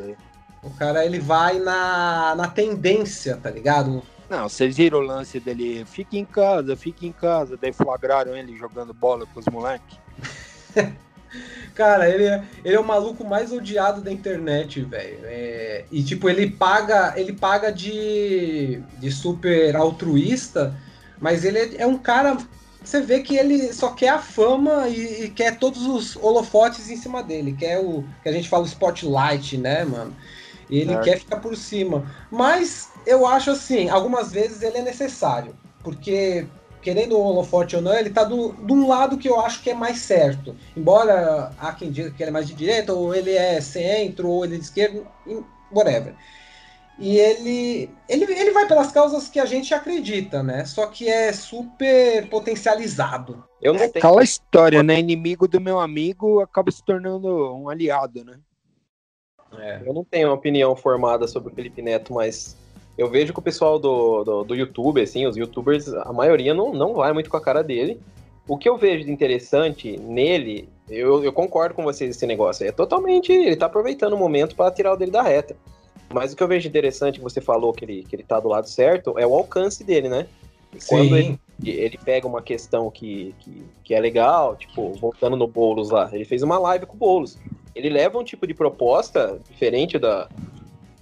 [0.62, 4.04] o cara ele vai na, na tendência, tá ligado?
[4.30, 8.58] Não, vocês viram o lance dele, fique em casa, fique em casa, daí flagraram ele
[8.58, 9.98] jogando bola com os moleques.
[11.76, 15.20] Cara, ele é, ele é o maluco mais odiado da internet, velho.
[15.24, 20.74] É, e tipo, ele paga, ele paga de, de super altruísta,
[21.20, 22.38] mas ele é, é um cara.
[22.82, 26.96] Você vê que ele só quer a fama e, e, quer todos os holofotes em
[26.96, 27.56] cima dele.
[27.58, 30.16] Quer o que a gente fala o spotlight, né, mano?
[30.70, 31.00] E ele é.
[31.02, 32.10] quer ficar por cima.
[32.32, 35.56] Mas eu acho assim, algumas vezes ele é necessário.
[35.84, 36.48] Porque
[36.82, 39.72] querendo o holofote ou não, ele tá do, de um lado que eu acho que
[39.72, 40.56] é mais certo.
[40.78, 44.46] Embora há quem diga que ele é mais de direita, ou ele é centro, ou
[44.46, 45.04] ele é de esquerda,
[45.72, 46.16] whatever.
[46.98, 50.64] E ele, ele, ele vai pelas causas que a gente acredita, né?
[50.64, 53.44] Só que é super potencializado.
[53.62, 53.92] Eu não tenho...
[53.96, 55.00] Aquela história, né?
[55.00, 58.40] Inimigo do meu amigo acaba se tornando um aliado, né?
[59.58, 59.82] É.
[59.86, 62.56] Eu não tenho uma opinião formada sobre o Felipe Neto, mas
[62.98, 66.74] eu vejo que o pessoal do, do, do, YouTube, assim, os youtubers, a maioria não,
[66.74, 68.00] não vai muito com a cara dele.
[68.48, 72.66] O que eu vejo de interessante nele, eu, eu concordo com vocês esse negócio.
[72.66, 73.32] É totalmente.
[73.32, 75.56] Ele tá aproveitando o momento para tirar o dele da reta.
[76.14, 78.48] Mas o que eu vejo interessante que você falou que ele, que ele tá do
[78.48, 80.28] lado certo é o alcance dele, né?
[80.88, 85.90] Quando ele, ele, pega uma questão que, que, que, é legal, tipo, voltando no Boulos
[85.90, 87.38] lá, ele fez uma live com o Boulos.
[87.74, 90.28] Ele leva um tipo de proposta diferente da,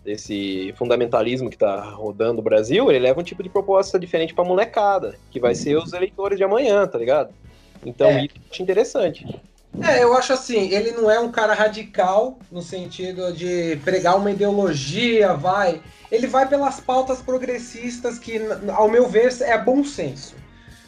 [0.04, 4.44] desse fundamentalismo que está rodando o Brasil, ele leva um tipo de proposta diferente para
[4.44, 7.34] molecada, que vai ser os eleitores de amanhã, tá ligado?
[7.86, 8.26] Então é.
[8.26, 9.42] isso eu acho interessante.
[9.82, 14.30] É, eu acho assim, ele não é um cara radical no sentido de pregar uma
[14.30, 15.82] ideologia, vai.
[16.12, 18.40] Ele vai pelas pautas progressistas que,
[18.70, 20.36] ao meu ver, é bom senso.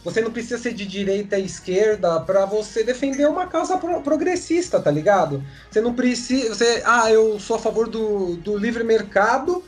[0.06, 4.80] Você não precisa ser de direita e esquerda para você defender uma causa pro progressista,
[4.80, 5.44] tá ligado?
[5.70, 6.54] Você não precisa.
[6.54, 9.64] Você, ah, eu sou a favor do, do livre mercado,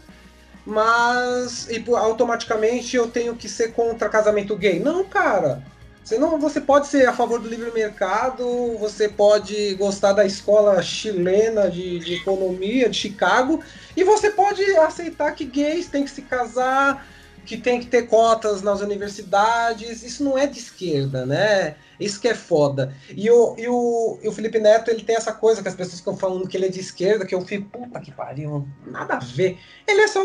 [0.63, 4.79] mas e, automaticamente eu tenho que ser contra casamento gay.
[4.79, 5.63] Não, cara.
[6.03, 10.81] Você, não, você pode ser a favor do livre mercado, você pode gostar da escola
[10.83, 13.61] chilena de, de economia de Chicago,
[13.93, 17.05] e você pode aceitar que gays têm que se casar
[17.47, 21.77] que tem que ter cotas nas universidades, isso não é de esquerda, né?
[21.97, 22.93] Isso que é foda.
[23.09, 25.99] E o, e o, e o Felipe Neto, ele tem essa coisa que as pessoas
[25.99, 29.19] ficam falando que ele é de esquerda, que eu fico, puta que pariu, nada a
[29.19, 29.57] ver.
[29.87, 30.21] Ele é só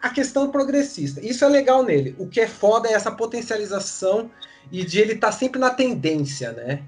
[0.00, 1.20] a questão progressista.
[1.20, 2.16] Isso é legal nele.
[2.18, 4.30] O que é foda é essa potencialização
[4.70, 6.82] e de ele estar tá sempre na tendência, né?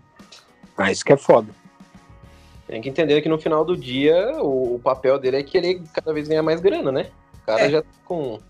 [0.79, 1.49] Ah, isso que é foda.
[2.67, 5.83] Tem que entender que no final do dia o, o papel dele é que ele
[5.93, 7.11] cada vez ganha mais grana, né?
[7.35, 7.71] O cara é.
[7.71, 8.41] já tá com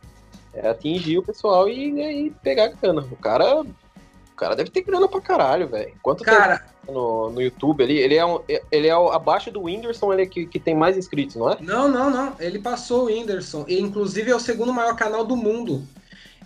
[0.55, 3.07] é atingir o pessoal e, e pegar grana.
[3.11, 5.93] O cara, o cara deve ter grana pra caralho, velho.
[6.03, 6.59] Quanto cara...
[6.59, 7.99] tempo no, no YouTube ali?
[7.99, 8.41] Ele é, um,
[8.71, 11.57] ele é abaixo do Whindersson, ele é que, que tem mais inscritos, não é?
[11.61, 12.37] Não, não, não.
[12.39, 13.65] Ele passou o Whindersson.
[13.69, 15.83] E, inclusive é o segundo maior canal do mundo.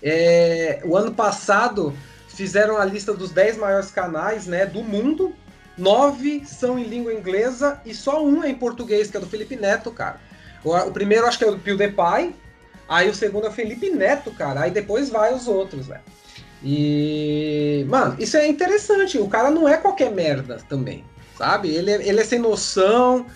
[0.02, 1.92] É, o ano passado
[2.28, 5.32] fizeram a lista dos 10 maiores canais né, do mundo.
[5.76, 9.56] Nove são em língua inglesa e só um é em português, que é do Felipe
[9.56, 10.20] Neto, cara.
[10.64, 12.34] O, o primeiro acho que é o do PewDiePie,
[12.88, 14.62] Aí o segundo é Felipe Neto, cara.
[14.62, 16.00] Aí depois vai os outros, velho.
[16.64, 17.84] E.
[17.88, 19.18] Mano, isso é interessante.
[19.18, 21.04] O cara não é qualquer merda também.
[21.36, 21.68] Sabe?
[21.68, 23.26] Ele é, ele é sem noção.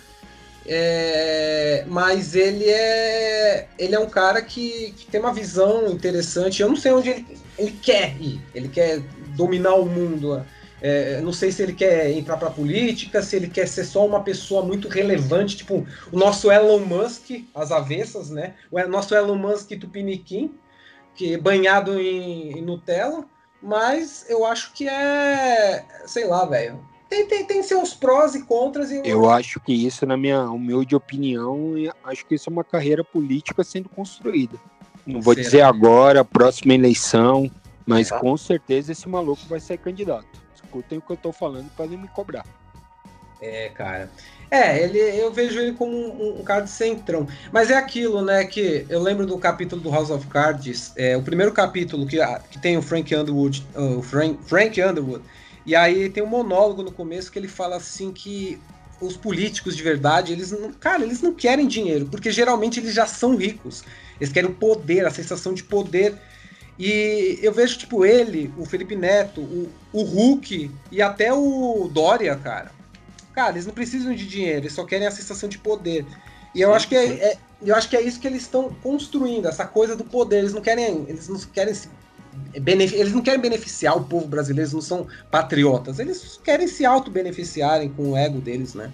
[0.65, 6.61] É, mas ele é ele é um cara que, que, tem uma visão interessante.
[6.61, 8.41] Eu não sei onde ele, ele quer ir.
[8.55, 8.99] Ele quer
[9.35, 10.43] dominar o mundo.
[10.85, 14.21] É, não sei se ele quer entrar para política, se ele quer ser só uma
[14.21, 18.55] pessoa muito relevante, tipo o nosso Elon Musk, as avessas, né?
[18.69, 20.53] O nosso Elon Musk Tupiniquim,
[21.15, 23.23] que banhado em, em Nutella,
[23.61, 26.77] mas eu acho que é, sei lá, velho.
[27.09, 28.91] Tem, tem, tem seus prós e contras.
[28.91, 29.05] E eu...
[29.05, 33.63] eu acho que isso, na minha humilde opinião, acho que isso é uma carreira política
[33.63, 34.59] sendo construída.
[35.07, 35.45] Não vou Será?
[35.45, 37.49] dizer agora, próxima eleição,
[37.85, 40.42] mas com certeza esse maluco vai ser candidato
[40.73, 42.45] escutem o que eu tô falando para me cobrar.
[43.39, 44.09] É, cara.
[44.49, 47.27] É, ele, eu vejo ele como um, um, cara de centrão.
[47.51, 48.45] Mas é aquilo, né?
[48.45, 52.17] Que eu lembro do capítulo do House of Cards, é, o primeiro capítulo que,
[52.49, 55.23] que tem o Frank Underwood, o Frank, Frank Underwood,
[55.65, 58.61] e aí tem um monólogo no começo que ele fala assim que
[59.01, 63.05] os políticos de verdade, eles não, cara, eles não querem dinheiro, porque geralmente eles já
[63.05, 63.83] são ricos.
[64.19, 66.15] Eles querem o poder, a sensação de poder
[66.77, 72.35] e eu vejo, tipo, ele, o Felipe Neto, o, o Hulk e até o Dória,
[72.35, 72.71] cara.
[73.33, 76.05] Cara, eles não precisam de dinheiro, eles só querem a sensação de poder.
[76.53, 79.47] E eu acho que é, é, eu acho que é isso que eles estão construindo,
[79.47, 80.39] essa coisa do poder.
[80.39, 81.89] Eles não querem, eles não querem se
[82.55, 87.89] eles não querem beneficiar o povo brasileiro, eles não são patriotas, eles querem se auto-beneficiarem
[87.89, 88.91] com o ego deles, né?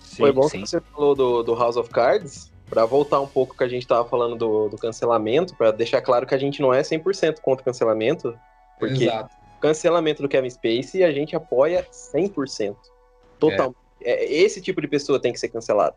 [0.00, 0.62] Sim, Foi bom sim.
[0.62, 3.86] que você falou do, do House of Cards, para voltar um pouco que a gente
[3.86, 7.62] tava falando do, do cancelamento, para deixar claro que a gente não é 100% contra
[7.62, 8.38] o cancelamento,
[8.78, 9.34] porque Exato.
[9.56, 12.74] o cancelamento do Kevin Spacey a gente apoia 100%.
[13.38, 13.74] Total.
[14.02, 15.96] É, esse tipo de pessoa tem que ser cancelado.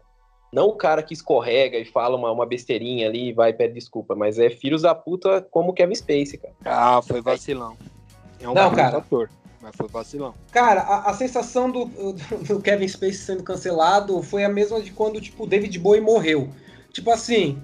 [0.51, 3.73] Não o cara que escorrega e fala uma, uma besteirinha ali e vai e pede
[3.73, 6.53] desculpa, mas é filhos da puta como o Kevin Spacey, cara.
[6.63, 7.75] Ah, foi vacilão.
[8.39, 8.97] É um Não, cara.
[8.97, 9.29] ator,
[9.61, 10.33] mas foi vacilão.
[10.51, 11.85] Cara, a, a sensação do,
[12.47, 16.49] do Kevin Spacey sendo cancelado foi a mesma de quando, tipo, o David Bowie morreu.
[16.91, 17.61] Tipo assim,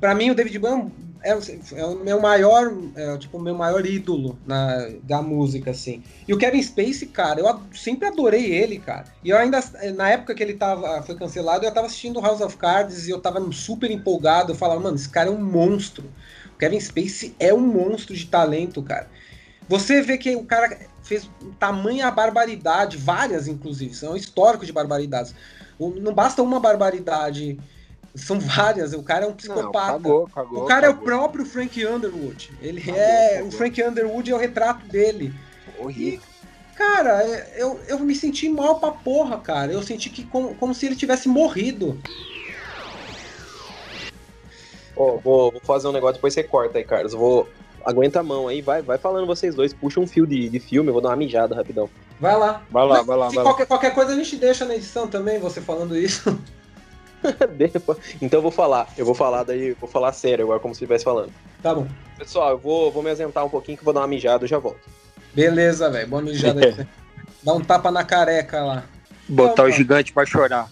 [0.00, 0.90] pra mim o David Bowie
[1.22, 1.30] é,
[1.74, 6.02] é o meu maior, é, tipo, meu maior ídolo na, da música, assim.
[6.26, 9.06] E o Kevin Spacey, cara, eu sempre adorei ele, cara.
[9.24, 9.60] E eu ainda,
[9.94, 13.20] na época que ele tava, foi cancelado, eu tava assistindo House of Cards e eu
[13.20, 14.52] tava super empolgado.
[14.52, 16.04] Eu falava, mano, esse cara é um monstro.
[16.54, 19.08] O Kevin Spacey é um monstro de talento, cara.
[19.68, 25.34] Você vê que o cara fez tamanha barbaridade, várias inclusive, são histórico de barbaridades.
[25.78, 27.58] Não basta uma barbaridade,
[28.14, 28.92] são várias.
[28.92, 29.92] O cara é um Não, psicopata.
[29.92, 30.62] cagou, cagou.
[30.64, 31.06] o cara é o cagou.
[31.06, 32.50] próprio Frank Underwood.
[32.60, 33.34] Ele Cagou, é.
[33.34, 33.48] cagou.
[33.48, 35.32] O Frank Underwood é o retrato dele.
[35.78, 36.20] Horrível.
[36.74, 39.72] Cara, é- eu, eu me senti mal pra porra, cara.
[39.72, 41.98] Eu senti que como, como se ele tivesse morrido.
[44.96, 47.12] Ó, vou, vou fazer um negócio, depois você corta aí, Carlos.
[47.12, 47.48] Eu vou.
[47.86, 50.88] Aguenta a mão aí, vai, vai falando vocês dois, puxa um fio de, de filme,
[50.88, 51.88] eu vou dar uma mijada rapidão.
[52.18, 52.60] Vai lá.
[52.68, 53.50] Vai lá, Mas vai lá, se vai lá.
[53.50, 56.36] qualquer, qualquer coisa a gente deixa na edição também, você falando isso.
[58.20, 61.02] Então eu vou falar, eu vou falar daí, vou falar sério agora, como se estivesse
[61.04, 61.32] falando.
[61.60, 61.88] Tá bom.
[62.16, 64.48] Pessoal, eu vou, vou me ausentar um pouquinho que eu vou dar uma mijada e
[64.48, 64.78] já volto.
[65.34, 66.06] Beleza, velho.
[66.06, 66.86] Boa mijada aí.
[67.42, 68.84] Dá um tapa na careca lá.
[69.28, 70.70] Botar Não, o gigante pra chorar.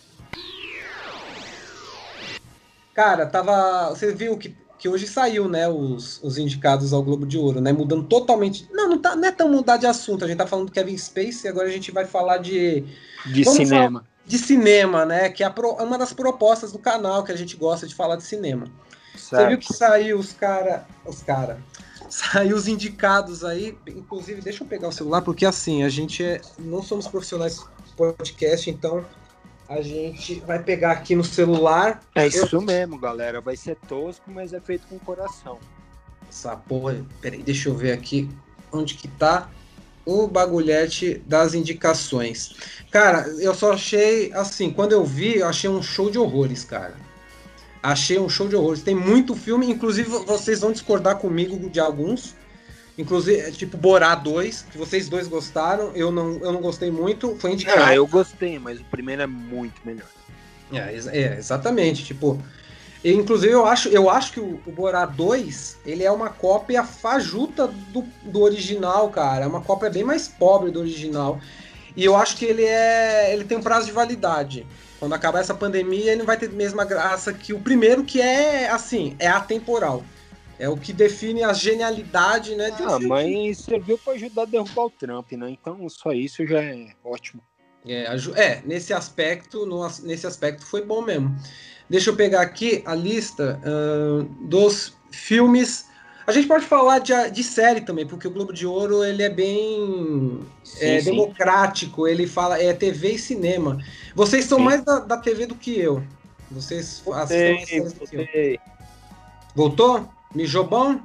[2.94, 3.90] Cara, tava.
[3.90, 5.66] Você viu que, que hoje saiu, né?
[5.66, 7.72] Os, os indicados ao Globo de Ouro, né?
[7.72, 8.68] Mudando totalmente.
[8.70, 10.26] Não, não, tá, não é tão mudar de assunto.
[10.26, 12.84] A gente tá falando do Kevin Spacey, agora a gente vai falar de,
[13.24, 14.04] De cinema.
[14.26, 15.30] de cinema, né?
[15.30, 18.16] Que é pro- é uma das propostas do canal que a gente gosta de falar
[18.16, 18.66] de cinema.
[19.16, 19.60] Você viu Certo.
[19.66, 20.86] que saiu os cara.
[21.06, 21.56] Os cara.
[22.10, 23.78] Saiu os indicados aí.
[23.88, 27.92] Inclusive, deixa eu pegar o celular, porque assim, a gente é, não somos profissionais de
[27.96, 29.02] podcast, então
[29.68, 32.02] a gente vai pegar aqui no celular.
[32.14, 33.40] É isso mesmo, galera.
[33.40, 35.58] Vai ser tosco, mas é feito com coração.
[36.28, 37.04] Essa porra.
[37.20, 38.28] Peraí, deixa eu ver aqui
[38.72, 39.50] onde que tá
[40.04, 42.54] o bagulhete das indicações.
[42.90, 46.94] Cara, eu só achei assim, quando eu vi, eu achei um show de horrores, cara.
[47.82, 48.82] Achei um show de horrores.
[48.82, 52.34] Tem muito filme, inclusive vocês vão discordar comigo de alguns.
[52.96, 57.34] Inclusive, tipo Borá 2, que vocês dois gostaram, eu não, eu não gostei muito.
[57.36, 57.82] Foi indicado.
[57.82, 60.06] Ah, eu gostei, mas o primeiro é muito melhor.
[60.72, 62.04] É, é, exatamente.
[62.04, 62.40] Tipo,
[63.04, 67.66] inclusive eu acho, eu acho que o, o Borá 2 ele é uma cópia fajuta
[67.66, 69.44] do, do original, cara.
[69.44, 71.40] É uma cópia bem mais pobre do original.
[71.96, 73.32] E eu acho que ele é.
[73.32, 74.64] ele tem um prazo de validade.
[75.00, 78.20] Quando acabar essa pandemia, ele não vai ter a mesma graça que o primeiro, que
[78.20, 80.04] é assim, é atemporal.
[80.58, 82.70] É o que define a genialidade, né?
[82.80, 85.50] Ah, mas serviu pra ajudar a derrubar o Trump, né?
[85.50, 87.42] Então só isso já é ótimo.
[87.86, 91.36] É, é, nesse aspecto, no nesse aspecto foi bom mesmo.
[91.88, 95.86] Deixa eu pegar aqui a lista ahn, dos filmes.
[96.26, 99.28] A gente pode falar de, de série também, porque o Globo de Ouro ele é
[99.28, 100.40] bem
[100.80, 101.10] é, sim.
[101.10, 103.78] democrático, ele fala é TV e cinema.
[104.14, 104.64] Vocês são Sim.
[104.64, 106.02] mais da, da TV do que eu.
[106.50, 108.18] Vocês assistem mais séries do que eu.
[108.24, 108.60] Voltei.
[109.54, 110.08] Voltou?
[110.34, 110.98] Mijou bom?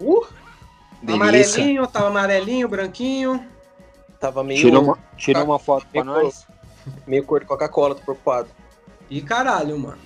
[0.00, 0.26] Uh,
[1.02, 1.14] Delícia.
[1.14, 3.46] Amarelinho, tava amarelinho, branquinho.
[4.20, 5.44] tava meio, Tira uma, tira Tá.
[5.44, 6.22] uma foto pra Ficou.
[6.22, 6.46] nós.
[7.06, 8.48] meio cor de Coca-Cola, tô preocupado.
[9.10, 9.98] E caralho, mano.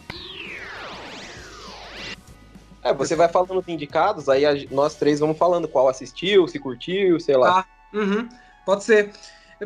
[2.83, 6.59] É, você vai falando os indicados, aí a- nós três vamos falando qual assistiu, se
[6.59, 7.65] curtiu, sei lá.
[7.93, 8.29] Uhum,
[8.65, 9.11] pode ser.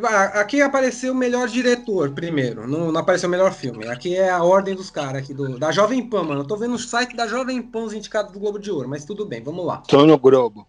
[0.05, 3.87] Ah, Aqui apareceu o melhor diretor primeiro, não, não apareceu o melhor filme.
[3.89, 6.41] Aqui é a ordem dos caras aqui do, da Jovem Pan, mano.
[6.41, 9.05] Eu tô vendo o site da Jovem Pan os indicados do Globo de Ouro, mas
[9.05, 9.79] tudo bem, vamos lá.
[9.87, 10.67] Tô no Globo.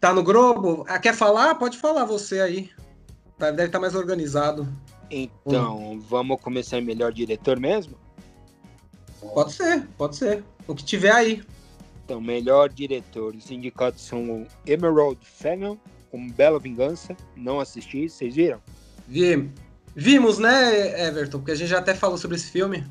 [0.00, 0.84] Tá no Globo?
[0.88, 1.54] Ah, quer falar?
[1.56, 2.70] Pode falar você aí.
[3.38, 4.66] Tá- Deve estar mais organizado.
[5.10, 7.96] Então, vamos começar em melhor diretor mesmo?
[9.34, 10.42] Pode ser, pode ser.
[10.66, 11.42] O que tiver aí.
[12.04, 13.34] Então, melhor diretor.
[13.34, 15.78] Os indicados são o Emerald Fennel,
[16.10, 17.16] com Bela Vingança.
[17.36, 18.60] Não assisti, vocês viram?
[19.06, 19.50] Vi-
[19.94, 21.38] Vimos, né, Everton?
[21.38, 22.84] Porque a gente já até falou sobre esse filme.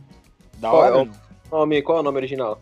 [0.58, 1.04] Da Qual é hora?
[1.04, 2.62] o- Nome, qual é o nome original?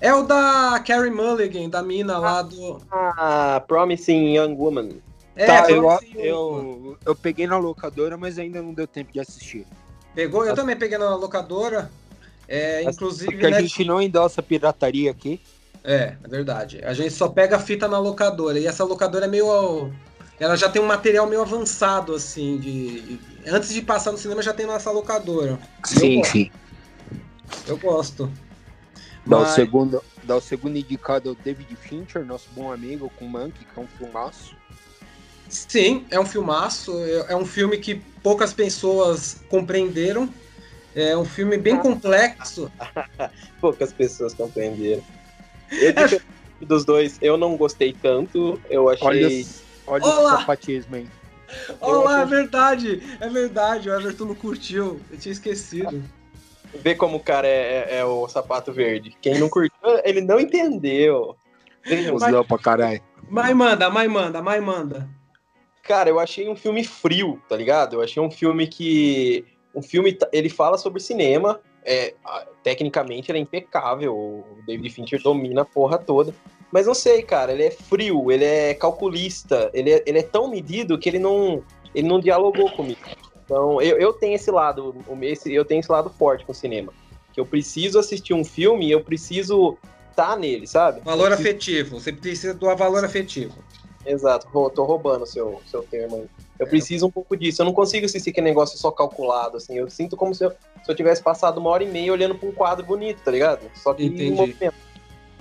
[0.00, 2.80] É o da Carrie Mulligan, da mina lá do.
[2.90, 4.88] Ah, Promising Young Woman.
[5.34, 9.66] É, tá, eu, eu, eu peguei na locadora, mas ainda não deu tempo de assistir.
[10.14, 10.44] Pegou?
[10.46, 11.90] Eu também peguei na locadora.
[12.46, 13.32] É, inclusive.
[13.32, 15.40] Porque a né, gente não endossa pirataria aqui.
[15.84, 16.80] É, é verdade.
[16.84, 18.58] A gente só pega a fita na locadora.
[18.58, 19.92] E essa locadora é meio.
[20.38, 22.58] Ela já tem um material meio avançado, assim.
[22.58, 25.58] De, Antes de passar no cinema, já tem nessa locadora.
[25.84, 26.32] Sim, gosto.
[26.32, 26.50] sim.
[27.66, 28.32] Eu gosto.
[29.26, 33.26] Dá, Mas- o segundo, dá o segundo indicado ao David Fincher, nosso bom amigo, com
[33.26, 34.54] Monkey, que é um filmaço.
[35.48, 36.96] Sim, é um filmaço.
[37.04, 40.28] É é um filme que poucas pessoas compreenderam.
[40.94, 42.70] É um filme bem complexo.
[43.60, 45.02] Poucas pessoas compreenderam.
[45.80, 46.24] Eu, diferente
[46.60, 48.60] dos dois, eu não gostei tanto.
[48.68, 49.46] Eu achei.
[49.86, 50.34] Olha, olha Olá!
[50.34, 51.08] o sapatismo, hein?
[51.80, 53.90] Olá, é verdade, é verdade.
[53.90, 55.00] O Everton não curtiu.
[55.10, 56.02] Eu tinha esquecido.
[56.74, 59.14] Vê como o cara é, é- é o sapato verde.
[59.20, 59.72] Quem não curtiu,
[60.04, 61.36] ele não entendeu.
[62.10, 63.02] Cusão pra caralho.
[63.28, 65.08] Mas manda, mas manda, mas manda.
[65.82, 67.96] Cara, eu achei um filme frio, tá ligado?
[67.96, 69.44] Eu achei um filme que.
[69.74, 70.16] Um filme.
[70.32, 71.60] Ele fala sobre cinema.
[71.84, 72.14] É,
[72.62, 74.14] tecnicamente ele é impecável.
[74.14, 76.34] O David Fincher domina a porra toda.
[76.70, 77.52] Mas não sei, cara.
[77.52, 79.70] Ele é frio, ele é calculista.
[79.74, 81.62] Ele é, ele é tão medido que ele não.
[81.94, 83.00] Ele não dialogou comigo.
[83.44, 84.94] Então, eu, eu tenho esse lado.
[85.20, 86.92] Esse, eu tenho esse lado forte com o cinema.
[87.34, 89.76] Que eu preciso assistir um filme e eu preciso
[90.10, 91.00] estar nele, sabe?
[91.00, 92.00] Valor preciso- afetivo.
[92.00, 93.54] Você precisa doar valor afetivo.
[94.04, 96.24] Exato, rou- tô roubando o seu, seu termo aí.
[96.58, 97.62] Eu preciso um pouco disso.
[97.62, 99.76] Eu não consigo assistir aquele negócio só calculado, assim.
[99.76, 102.48] Eu sinto como se eu, se eu tivesse passado uma hora e meia olhando pra
[102.48, 103.60] um quadro bonito, tá ligado?
[103.74, 104.24] Só que Entendi.
[104.26, 104.74] em movimento.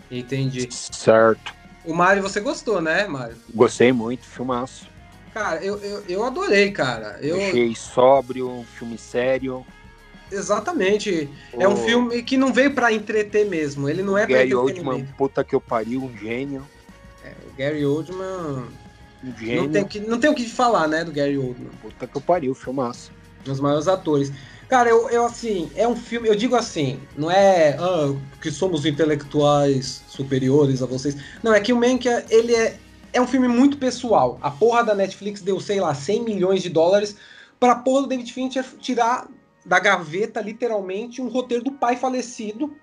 [0.10, 0.68] Entendi.
[0.72, 1.54] Certo.
[1.86, 3.36] O Mário, você gostou, né, Mário?
[3.54, 4.88] Gostei muito, filmaço.
[5.34, 7.18] Cara, eu, eu, eu adorei, cara.
[7.22, 9.66] Eu, Achei sóbrio, um filme sério.
[10.32, 11.30] exatamente.
[11.54, 13.90] É um O filme que não veio pra entreter mesmo.
[13.90, 14.90] Ele não é pra Gary entretenimento.
[14.90, 16.66] Oldman, puta que eu pariu, um gênio.
[17.58, 18.68] Gary Oldman.
[19.38, 19.64] Gênio.
[19.64, 21.70] Não tem, o que, não tem o que falar, né, do Gary Oldman.
[21.82, 23.12] Puta que eu pariu, filmaço.
[23.42, 24.32] Um dos maiores atores.
[24.68, 28.86] Cara, eu, eu assim, é um filme, eu digo assim, não é ah, que somos
[28.86, 31.18] intelectuais superiores a vocês.
[31.44, 32.78] Não, é que o Mank, ele é,
[33.12, 34.40] é um filme muito pessoal.
[34.42, 37.18] A porra da Netflix deu, sei lá, 100 milhões de dólares
[37.60, 39.28] pra porra do David Fincher tirar
[39.66, 42.74] da gaveta, literalmente, um roteiro do pai falecido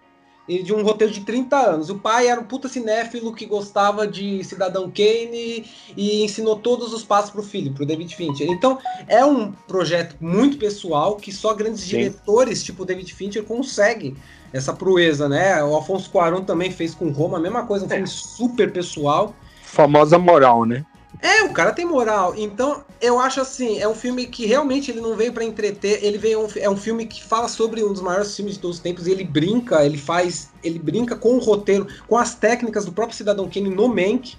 [0.48, 1.90] e de um roteiro de 30 anos.
[1.90, 7.04] O pai era um puta cinéfilo que gostava de Cidadão Kane e ensinou todos os
[7.04, 8.48] passos pro filho, pro David Fincher.
[8.50, 11.88] Então, é um projeto muito pessoal que só grandes Sim.
[11.88, 14.16] diretores, tipo David Fincher, conseguem
[14.52, 15.62] essa proeza, né?
[15.62, 19.34] O Alfonso Cuarón também fez com Roma, a mesma coisa, um filme super pessoal.
[19.62, 20.84] Famosa moral, né?
[21.20, 22.34] É, o cara tem moral.
[22.36, 26.16] Então, eu acho assim, é um filme que realmente ele não veio pra entreter, ele
[26.16, 28.82] veio um- é um filme que fala sobre um dos maiores filmes de todos os
[28.82, 32.92] tempos e ele brinca, ele faz, ele brinca com o roteiro, com as técnicas do
[32.92, 34.36] próprio Cidadão Kane no Mank.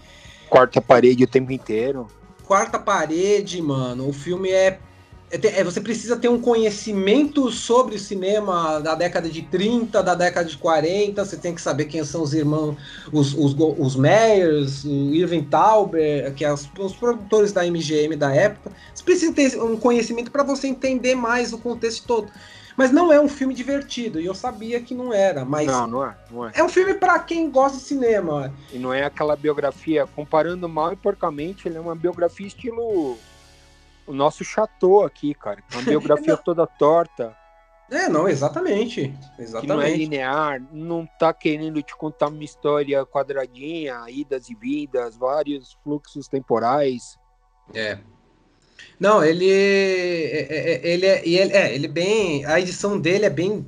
[0.50, 2.08] Quarta parede o tempo inteiro.
[2.46, 4.08] Quarta parede, mano.
[4.08, 4.80] O filme é,
[5.32, 10.16] é, é- Você precisa ter um conhecimento sobre o cinema da década de 30, da
[10.16, 11.24] década de 40.
[11.24, 12.76] Você tem que saber quem são os irmãos,
[13.12, 18.34] os, os, os Meyers, o Irving Tauber, que é os, os produtores da MGM da
[18.34, 18.72] época.
[18.94, 22.32] Você precisa ter um conhecimento para você entender mais o contexto todo.
[22.78, 25.44] Mas não é um filme divertido, e eu sabia que não era.
[25.44, 26.52] Mas Não, não é, não é.
[26.56, 28.54] é um filme para quem gosta de cinema.
[28.72, 33.18] E não é aquela biografia, comparando mal e porcamente, ele é uma biografia estilo
[34.10, 35.64] o nosso Chateau aqui, cara.
[35.74, 37.36] Uma biografia toda torta,
[37.92, 39.14] É, não, exatamente.
[39.36, 39.98] que não é Exatamente.
[39.98, 47.18] linear, não tá querendo te contar uma história quadradinha, idas e vindas, vários fluxos temporais.
[47.74, 47.98] É.
[49.00, 53.30] Não, ele é, é, é, ele é, ele é, ele bem, a edição dele é
[53.30, 53.66] bem,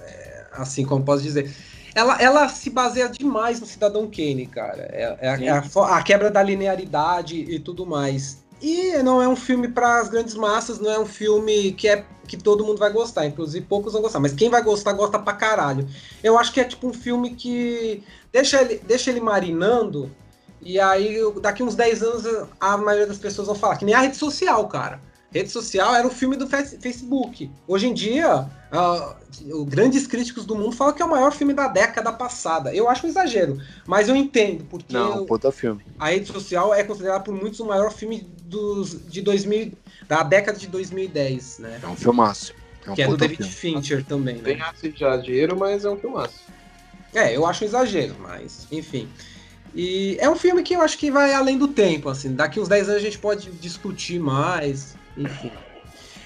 [0.00, 1.52] é, assim como posso dizer,
[1.94, 4.82] ela, ela se baseia demais no Cidadão Kane, cara.
[4.90, 8.43] É, é a- é a, a quebra da linearidade e tudo mais.
[8.64, 12.02] E não é um filme para as grandes massas, não é um filme que é
[12.26, 15.34] que todo mundo vai gostar, inclusive poucos vão gostar, mas quem vai gostar gosta pra
[15.34, 15.86] caralho.
[16.22, 18.02] Eu acho que é tipo um filme que
[18.32, 20.10] deixa ele, deixa ele marinando
[20.62, 24.00] e aí, daqui uns 10 anos, a maioria das pessoas vão falar que nem a
[24.00, 24.98] rede social, cara.
[25.34, 27.50] Rede social era o filme do Face- Facebook.
[27.66, 28.48] Hoje em dia,
[29.52, 32.72] os grandes críticos do mundo falam que é o maior filme da década passada.
[32.72, 35.84] Eu acho um exagero, mas eu entendo, porque Não, o- puta filme.
[35.98, 39.72] a rede social é considerada por muitos o maior filme dos, de 2000,
[40.06, 41.80] da década de 2010, né?
[41.82, 42.54] É um filmaço.
[42.86, 43.52] É um Que é do David filme.
[43.52, 44.56] Fincher também, né?
[44.84, 46.44] exagero, mas é um filmaço.
[47.12, 49.08] É, eu acho um exagero, mas enfim.
[49.74, 52.32] E é um filme que eu acho que vai além do tempo, assim.
[52.36, 55.50] Daqui uns 10 anos a gente pode discutir mais, enfim.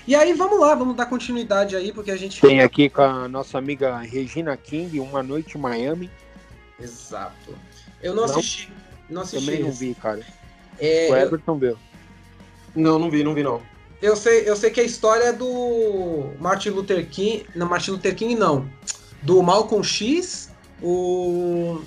[0.06, 2.40] E aí, vamos lá, vamos dar continuidade aí, porque a gente.
[2.40, 6.10] Tem aqui com a nossa amiga Regina King, Uma Noite em Miami.
[6.80, 7.54] Exato.
[8.02, 8.30] Eu não Não?
[8.38, 8.72] assisti.
[9.10, 9.44] Não assisti.
[9.44, 10.20] Também não vi, cara.
[10.78, 11.76] É, O eu, Everton viu.
[12.74, 13.60] Não, não vi, não vi, não.
[14.00, 17.44] eu sei, eu sei que a história é do Martin Luther King.
[17.54, 18.66] Não, Martin Luther King não.
[19.22, 20.50] Do Malcolm X,
[20.82, 21.82] o.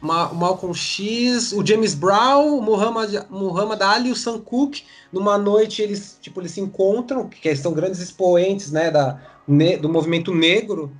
[0.00, 4.84] Ma- o Malcolm X, o James Brown, o Muhammad, Muhammad Ali e o Sam Cooke.
[5.12, 9.88] Numa noite eles, tipo, eles se encontram, que são grandes expoentes né, da, ne- do
[9.88, 10.92] movimento negro.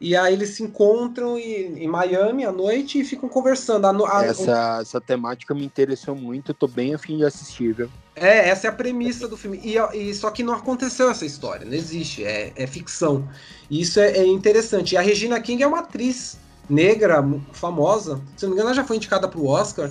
[0.00, 3.86] E aí eles se encontram em, em Miami à noite e ficam conversando.
[3.86, 7.90] A, a, essa, essa temática me interessou muito, eu tô bem afim de assistir, viu?
[8.16, 9.60] É, essa é a premissa do filme.
[9.62, 13.28] E, e só que não aconteceu essa história, não existe, é, é ficção.
[13.70, 14.94] E isso é, é, interessante.
[14.94, 16.36] E a Regina King é uma atriz
[16.68, 18.20] negra, famosa.
[18.36, 19.90] Se não me engano, ela já foi indicada para o Oscar.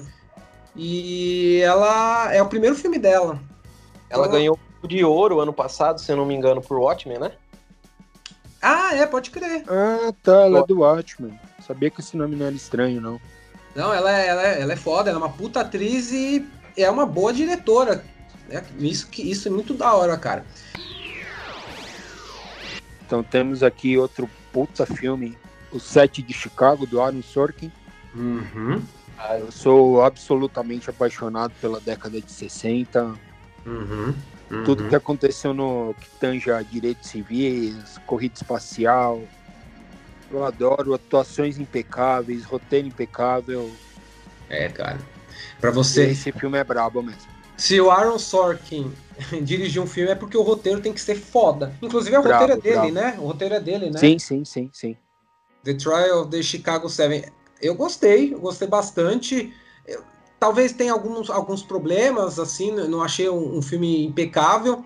[0.75, 3.39] E ela é o primeiro filme dela.
[4.09, 4.57] Ela, ela ganhou
[4.87, 7.31] de ouro ano passado, se eu não me engano, por Watchmen, né?
[8.61, 9.63] Ah, é, pode crer.
[9.67, 11.39] Ah, tá, ela é do Watchmen.
[11.65, 13.19] Sabia que esse nome não era estranho, não.
[13.75, 16.45] Não, ela é, ela é, ela é foda, ela é uma puta atriz e
[16.77, 18.03] é uma boa diretora.
[18.49, 20.45] É, isso, que, isso é muito da hora, cara.
[23.05, 25.37] Então temos aqui outro puta filme,
[25.73, 27.71] O Sete de Chicago, do Aaron Sorkin.
[28.15, 28.81] Uhum.
[29.17, 33.15] Ah, eu sou absolutamente apaixonado pela década de 60.
[33.65, 34.13] Uhum.
[34.51, 34.63] Uhum.
[34.63, 39.21] Tudo que aconteceu no que tanja direitos civis, corrida espacial.
[40.29, 43.71] Eu adoro atuações impecáveis, roteiro impecável.
[44.49, 44.99] É, cara.
[45.59, 46.11] Para você.
[46.11, 47.33] Esse filme é brabo mesmo.
[47.57, 48.91] Se o Aaron Sorkin
[49.41, 51.73] dirigir um filme é porque o roteiro tem que ser foda.
[51.81, 52.93] Inclusive, o bravo, roteiro é dele, bravo.
[52.93, 53.15] né?
[53.19, 53.99] O roteiro é dele, né?
[53.99, 54.97] Sim, sim, sim, sim.
[55.63, 57.25] The Trial of the Chicago Seven.
[57.61, 59.53] Eu gostei, eu gostei bastante.
[59.87, 60.03] Eu,
[60.39, 64.83] talvez tenha alguns, alguns problemas, assim, não achei um, um, filme impecável.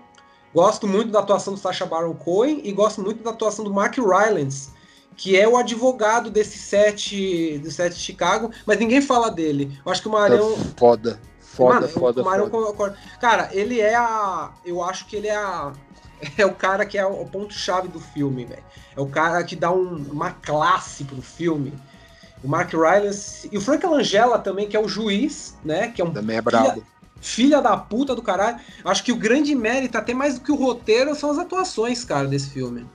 [0.54, 3.96] Gosto muito da atuação do Sacha Baron Cohen e gosto muito da atuação do Mark
[3.96, 4.70] Rylance,
[5.16, 9.78] que é o advogado desse set, do set de Chicago, mas ninguém fala dele.
[9.84, 10.52] Eu acho que o Marião.
[10.52, 11.20] Tá foda.
[11.40, 12.96] Foda, Mano, foda, o foda.
[13.20, 14.52] Cara, ele é a.
[14.64, 15.72] Eu acho que ele é a.
[16.36, 18.62] É o cara que é o ponto-chave do filme, velho.
[18.96, 21.72] É o cara que dá um, uma classe pro filme.
[22.42, 23.48] O Mark Rylance.
[23.52, 25.88] E o Frank Langella também, que é o juiz, né?
[25.88, 26.12] Que é um.
[26.12, 26.70] Também é brabo.
[26.70, 26.86] Filha,
[27.20, 28.58] filha da puta do caralho.
[28.84, 32.26] Acho que o grande mérito, até mais do que o roteiro, são as atuações, cara,
[32.26, 32.86] desse filme.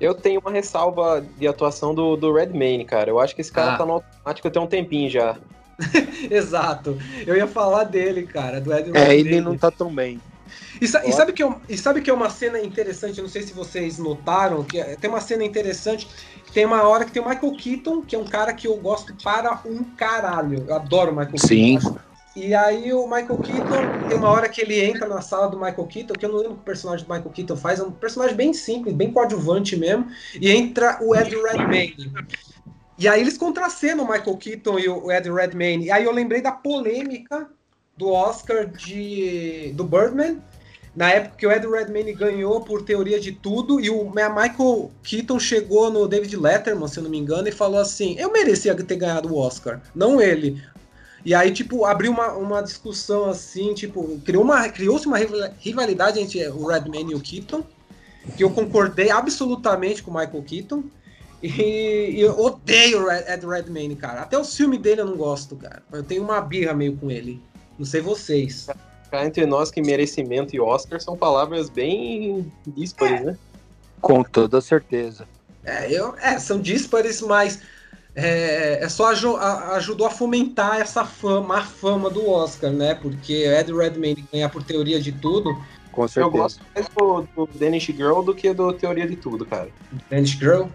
[0.00, 3.10] Eu tenho uma ressalva de atuação do, do Redmayne, cara.
[3.10, 3.76] Eu acho que esse cara ah.
[3.76, 5.36] tá no automático até um tempinho já.
[6.30, 6.98] Exato.
[7.26, 10.20] Eu ia falar dele, cara, do Ed É, ele não tá tão bem.
[10.80, 13.52] E, e, sabe que é, e sabe que é uma cena interessante, não sei se
[13.52, 16.08] vocês notaram, que é, tem uma cena interessante,
[16.52, 19.14] tem uma hora que tem o Michael Keaton, que é um cara que eu gosto
[19.22, 20.64] para um caralho.
[20.66, 21.78] Eu adoro o Michael Sim.
[21.78, 21.98] Keaton.
[22.34, 25.86] E aí o Michael Keaton, tem uma hora que ele entra na sala do Michael
[25.86, 27.90] Keaton, que eu não lembro o que o personagem do Michael Keaton faz, é um
[27.90, 30.06] personagem bem simples, bem coadjuvante mesmo,
[30.40, 32.12] e entra o Ed Redmayne.
[32.96, 35.86] E aí eles contracenam o Michael Keaton e o Ed Redmayne.
[35.86, 37.50] E aí eu lembrei da polêmica
[38.00, 40.38] do Oscar de do Birdman,
[40.96, 45.38] na época que o Ed Redmayne ganhou por teoria de tudo, e o Michael Keaton
[45.38, 48.96] chegou no David Letterman, se eu não me engano, e falou assim: eu merecia ter
[48.96, 50.60] ganhado o Oscar, não ele.
[51.22, 55.18] E aí, tipo, abriu uma, uma discussão assim, tipo, criou uma, criou-se uma
[55.58, 57.62] rivalidade entre o Redmayne e o Keaton,
[58.34, 60.82] que eu concordei absolutamente com o Michael Keaton.
[61.42, 64.22] E, e eu odeio Ed Redmayne, cara.
[64.22, 65.82] Até o filme dele eu não gosto, cara.
[65.92, 67.40] Eu tenho uma birra meio com ele.
[67.80, 68.66] Não sei vocês.
[69.10, 73.24] Cá entre nós que merecimento e Oscar são palavras bem díspares, é.
[73.24, 73.38] né?
[74.02, 75.26] Com toda certeza.
[75.64, 77.62] É, eu, é são díspares, mas
[78.14, 82.94] é, é só a, ajudou a fomentar essa fama, a fama do Oscar, né?
[82.94, 85.58] Porque Ed Redmayne ganhar por teoria de tudo.
[85.90, 86.26] Com certeza.
[86.26, 89.70] Eu gosto mais do, do Danish Girl do que do Teoria de Tudo, cara.
[90.10, 90.66] Danish Girl?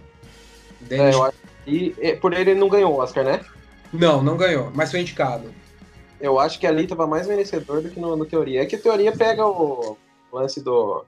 [0.82, 1.14] Danish...
[1.14, 1.38] É, eu acho
[1.68, 3.42] e, e por ele ele não ganhou o Oscar, né?
[3.94, 5.54] Não, não ganhou, mas foi indicado.
[6.20, 8.62] Eu acho que ali tava mais merecedor do que no, no Teoria.
[8.62, 9.98] É que a Teoria pega o
[10.32, 11.04] lance do...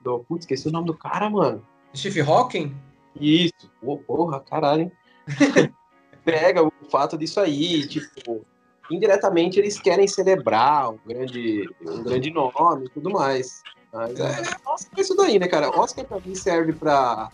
[0.00, 0.20] do...
[0.20, 1.64] Putz, esqueci o nome do cara, mano.
[1.94, 2.74] Steve Hawking?
[3.20, 3.70] Isso.
[3.82, 4.92] Oh, porra, caralho, hein?
[6.24, 8.44] pega o fato disso aí, tipo,
[8.90, 13.62] indiretamente eles querem celebrar um grande, um grande nome e tudo mais.
[13.92, 15.70] Mas é, Oscar é isso daí, né, cara?
[15.70, 17.30] Oscar pra mim serve pra,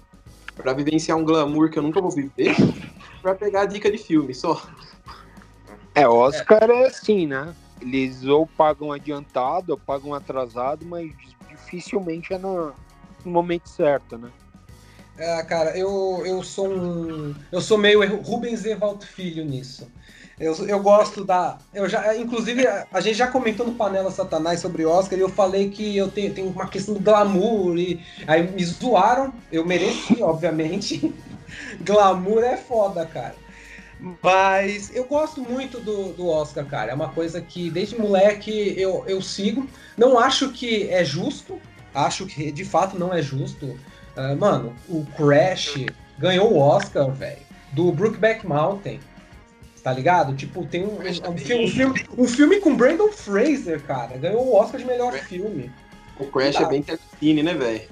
[0.54, 2.54] pra vivenciar um glamour que eu nunca vou viver,
[3.20, 4.62] pra pegar a dica de filme só.
[5.94, 7.54] É, Oscar é, é assim, né?
[7.80, 11.10] Eles ou pagam adiantado ou pagam atrasado, mas
[11.48, 12.72] dificilmente é no,
[13.24, 14.30] no momento certo, né?
[15.18, 17.34] É, cara, eu, eu sou um.
[17.50, 19.90] Eu sou meio Rubens Evaldo Filho nisso.
[20.40, 21.58] Eu, eu gosto da.
[21.72, 25.70] Eu já, inclusive, a gente já comentou no Panela Satanás sobre Oscar e eu falei
[25.70, 27.76] que eu tenho, tenho uma questão do glamour.
[27.76, 31.14] E aí me zoaram, eu mereci, obviamente.
[31.80, 33.36] glamour é foda, cara.
[34.22, 36.90] Mas eu gosto muito do, do Oscar, cara.
[36.90, 39.68] É uma coisa que desde moleque eu, eu sigo.
[39.96, 41.60] Não acho que é justo.
[41.94, 43.78] Acho que de fato não é justo
[44.16, 45.86] Uh, mano, o Crash
[46.18, 47.38] ganhou o Oscar, velho,
[47.72, 49.00] do Brookback Mountain.
[49.82, 50.36] Tá ligado?
[50.36, 54.16] Tipo, tem um, um, um, filme, um filme com Brandon Fraser, cara.
[54.16, 55.72] Ganhou o Oscar de melhor filme.
[56.20, 57.82] O Crash é bem Tarantino, né, velho?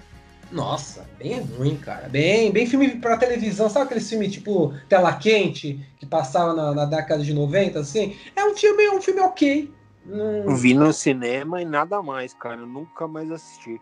[0.53, 2.09] Nossa, bem ruim, cara.
[2.09, 3.71] Bem, bem filme pra televisão.
[3.71, 8.17] Sabe aquele filme tipo Tela Quente, que passava na, na década de 90, assim?
[8.35, 9.73] É um filme, um filme ok.
[10.05, 10.57] Não...
[10.57, 12.61] Vi no cinema e nada mais, cara.
[12.61, 13.81] Eu nunca mais assisti.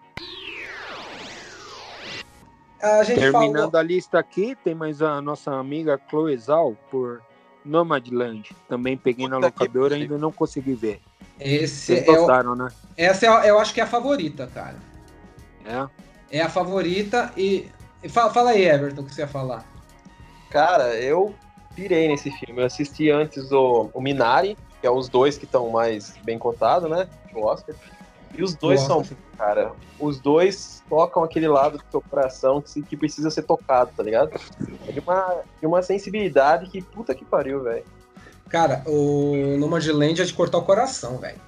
[2.82, 3.76] A Terminando falou...
[3.76, 7.22] a lista aqui, tem mais a nossa amiga Chloe Zal por
[7.64, 8.54] Nomadland.
[8.68, 11.00] Também peguei Puta na locadora e ainda não consegui ver.
[11.40, 12.56] Esse Vocês gostaram, é o...
[12.56, 12.68] né?
[12.96, 14.76] Essa é, eu acho que é a favorita, cara.
[15.64, 15.88] É?
[16.30, 17.68] É a favorita e.
[18.08, 19.66] Fala, fala aí, Everton, o que você ia falar.
[20.50, 21.34] Cara, eu
[21.74, 22.62] pirei nesse filme.
[22.62, 26.90] Eu assisti antes o, o Minari, que é os dois que estão mais bem cotados,
[26.90, 27.08] né?
[27.34, 27.74] O Oscar.
[28.36, 29.02] E os dois são,
[29.36, 34.02] cara, os dois tocam aquele lado do seu coração que, que precisa ser tocado, tá
[34.02, 34.30] ligado?
[34.86, 37.84] É de uma, de uma sensibilidade que puta que pariu, velho.
[38.48, 41.40] Cara, o Nomadland é de cortar o coração, velho.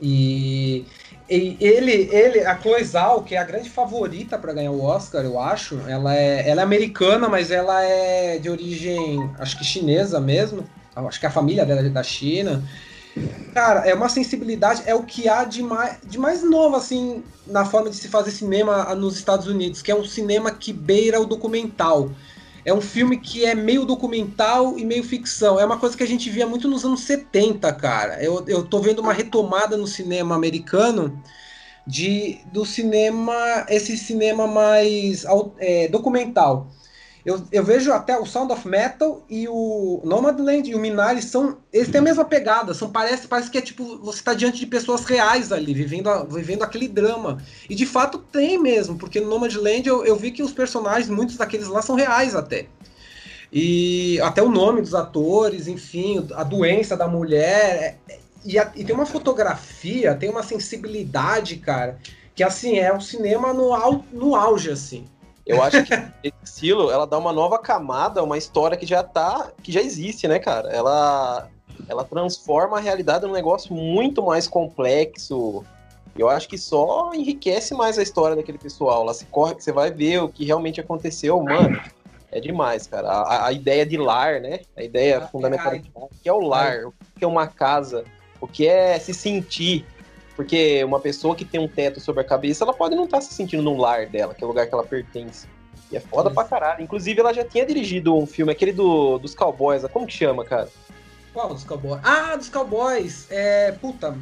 [0.00, 0.84] E,
[1.28, 5.24] e, ele, ele, a Chloe Zhao, que é a grande favorita para ganhar o Oscar,
[5.24, 10.20] eu acho, ela é, ela é americana, mas ela é de origem, acho que chinesa
[10.20, 10.64] mesmo.
[10.94, 12.62] Acho que a família dela é da China.
[13.52, 17.64] Cara, é uma sensibilidade, é o que há de mais, de mais novo, assim, na
[17.64, 21.26] forma de se fazer cinema nos Estados Unidos, que é um cinema que beira o
[21.26, 22.10] documental.
[22.66, 25.60] É um filme que é meio documental e meio ficção.
[25.60, 28.20] É uma coisa que a gente via muito nos anos 70, cara.
[28.22, 31.22] Eu, eu tô vendo uma retomada no cinema americano
[31.86, 33.34] de do cinema,
[33.68, 35.24] esse cinema mais
[35.58, 36.68] é, documental.
[37.26, 41.58] Eu, eu vejo até o Sound of Metal e o Nomadland e o Minari são.
[41.72, 42.72] Eles têm a mesma pegada.
[42.72, 43.98] São, parece, parece que é tipo.
[43.98, 47.42] Você está diante de pessoas reais ali, vivendo, vivendo aquele drama.
[47.68, 51.36] E de fato tem mesmo, porque no Nomadland eu, eu vi que os personagens, muitos
[51.36, 52.68] daqueles lá, são reais até.
[53.52, 57.98] E até o nome dos atores, enfim, a doença da mulher.
[58.08, 61.98] É, e, a, e tem uma fotografia, tem uma sensibilidade, cara,
[62.36, 63.76] que assim, é o cinema no,
[64.12, 65.08] no auge, assim.
[65.46, 65.94] Eu acho que
[66.24, 70.26] esse estilo, ela dá uma nova camada, uma história que já tá, que já existe,
[70.26, 70.70] né, cara?
[70.70, 71.48] Ela
[71.88, 75.64] ela transforma a realidade num negócio muito mais complexo.
[76.18, 79.04] Eu acho que só enriquece mais a história daquele pessoal.
[79.04, 81.78] Lá se corre, você vai ver o que realmente aconteceu, mano.
[82.32, 83.08] É demais, cara.
[83.08, 84.60] A, a ideia de lar, né?
[84.76, 88.04] A ideia fundamental o que é o lar, o que é uma casa,
[88.40, 89.86] o que é se sentir
[90.36, 93.22] porque uma pessoa que tem um teto sobre a cabeça, ela pode não estar tá
[93.22, 95.48] se sentindo no lar dela, que é o lugar que ela pertence.
[95.90, 96.34] E é foda Isso.
[96.34, 96.82] pra caralho.
[96.82, 100.68] Inclusive, ela já tinha dirigido um filme, aquele do, dos cowboys, como que chama, cara?
[101.32, 102.00] Qual dos cowboys?
[102.04, 103.26] Ah, dos cowboys!
[103.30, 103.72] É.
[103.72, 104.16] Puta.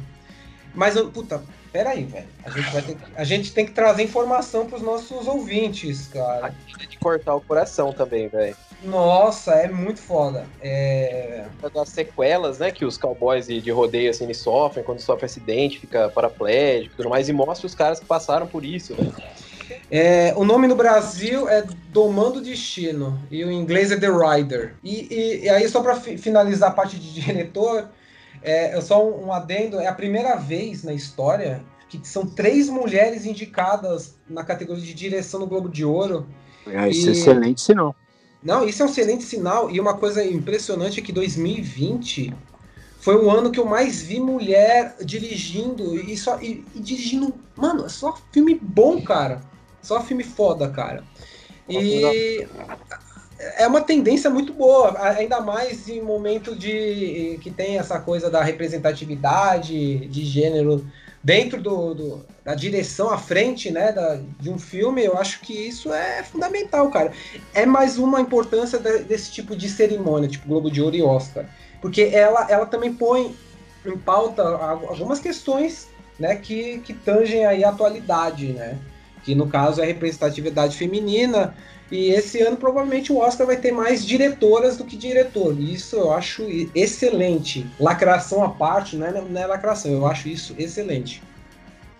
[0.73, 2.27] Mas, puta, pera aí, velho.
[2.43, 6.47] A gente, vai ter, a gente tem que trazer informação pros nossos ouvintes, cara.
[6.47, 8.55] A gente tem que cortar o coração também, velho.
[8.83, 10.45] Nossa, é muito foda.
[10.61, 11.45] É...
[11.73, 15.79] Das sequelas, né, que os cowboys de, de rodeio assim, eles sofrem quando sofre acidente,
[15.79, 19.11] fica paraplégico e tudo mais, e mostra os caras que passaram por isso, né?
[19.89, 24.75] É, o nome no Brasil é Domando Destino e o inglês é The Rider.
[24.83, 27.89] E, e, e aí, só para finalizar a parte de diretor,
[28.41, 33.25] é, só um, um adendo: é a primeira vez na história que são três mulheres
[33.25, 36.27] indicadas na categoria de direção no Globo de Ouro.
[36.67, 37.09] É, isso e...
[37.09, 37.95] é excelente sinal.
[38.45, 39.71] Não, isso é um excelente sinal.
[39.71, 42.31] E uma coisa impressionante é que 2020
[42.99, 45.95] foi o ano que eu mais vi mulher dirigindo.
[45.99, 47.33] E, só, e, e dirigindo.
[47.55, 49.41] Mano, é só filme bom, cara.
[49.81, 51.03] Só filme foda, cara.
[51.67, 52.47] E
[53.57, 58.43] é uma tendência muito boa, ainda mais em momento de que tem essa coisa da
[58.43, 60.85] representatividade de gênero
[61.25, 65.53] dentro do, do, da direção à frente né, da, de um filme, eu acho que
[65.53, 67.11] isso é fundamental, cara.
[67.51, 71.45] É mais uma importância de, desse tipo de cerimônia, tipo Globo de Ouro e Oscar.
[71.81, 73.35] Porque ela, ela também põe
[73.83, 75.87] em pauta algumas questões
[76.19, 78.77] né, que, que tangem aí a atualidade, né?
[79.23, 81.55] Que no caso é a representatividade feminina,
[81.91, 85.59] e esse ano provavelmente o Oscar vai ter mais diretoras do que diretor.
[85.59, 87.65] Isso eu acho excelente.
[87.79, 91.21] Lacração à parte, não é, não é lacração, eu acho isso excelente.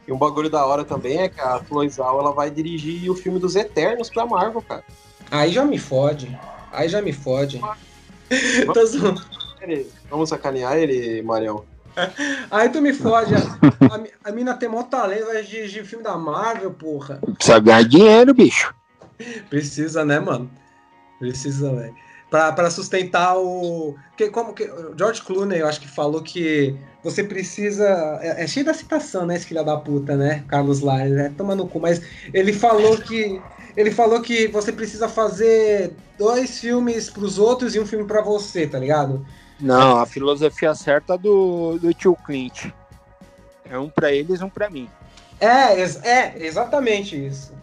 [0.08, 3.40] E um bagulho da hora também é que a Floizal ela vai dirigir o filme
[3.40, 4.84] dos Eternos pra Marvel, cara.
[5.32, 6.38] Aí já me fode.
[6.72, 7.60] Aí já me fode.
[8.66, 8.98] Vamos,
[10.10, 11.64] Vamos sacanear ele, Marião.
[12.52, 13.34] Aí tu me fode.
[13.34, 17.20] A, a, a mina tem mó talento, vai dirigir filme da Marvel, porra.
[17.36, 18.74] Precisa ganhar dinheiro, bicho.
[19.50, 20.50] Precisa, né, mano?
[21.20, 21.96] Precisa, velho.
[22.30, 23.96] Pra, pra sustentar o.
[24.18, 24.70] Que, como que.
[24.98, 27.86] George Clooney, eu acho que falou que você precisa.
[28.22, 30.44] É, é cheio da citação, né, esse filho da puta, né?
[30.48, 31.34] Carlos Lares, né?
[31.38, 31.80] Toma no cu.
[31.80, 32.02] Mas
[32.34, 33.42] ele falou que.
[33.78, 38.66] Ele falou que você precisa fazer dois filmes pros outros e um filme para você,
[38.66, 39.26] tá ligado?
[39.60, 42.68] Não, a filosofia certa do, do tio Clint.
[43.70, 44.90] É um para eles, um para mim.
[45.40, 47.54] É, é, exatamente isso.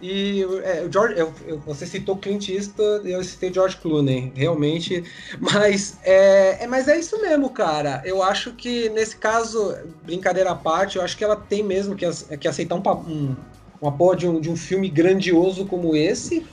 [0.00, 5.04] E é, o George, eu, eu, você citou Clint Eastwood, eu citei George Clooney, realmente.
[5.40, 8.02] Mas é, é, mas é isso mesmo, cara.
[8.04, 9.74] Eu acho que nesse caso,
[10.04, 12.06] brincadeira à parte, eu acho que ela tem mesmo que,
[12.38, 13.36] que aceitar um, um,
[13.80, 16.46] uma porra de um, de um filme grandioso como esse.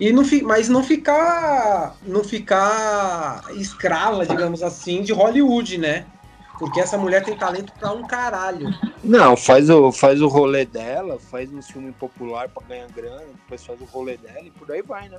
[0.00, 6.06] E não, mas não ficar não ficar escrava, digamos assim, de Hollywood, né?
[6.58, 8.68] Porque essa mulher tem talento pra um caralho.
[9.02, 13.64] Não, faz o, faz o rolê dela, faz um filme popular pra ganhar grana, depois
[13.64, 15.18] faz o rolê dela e por aí vai, né?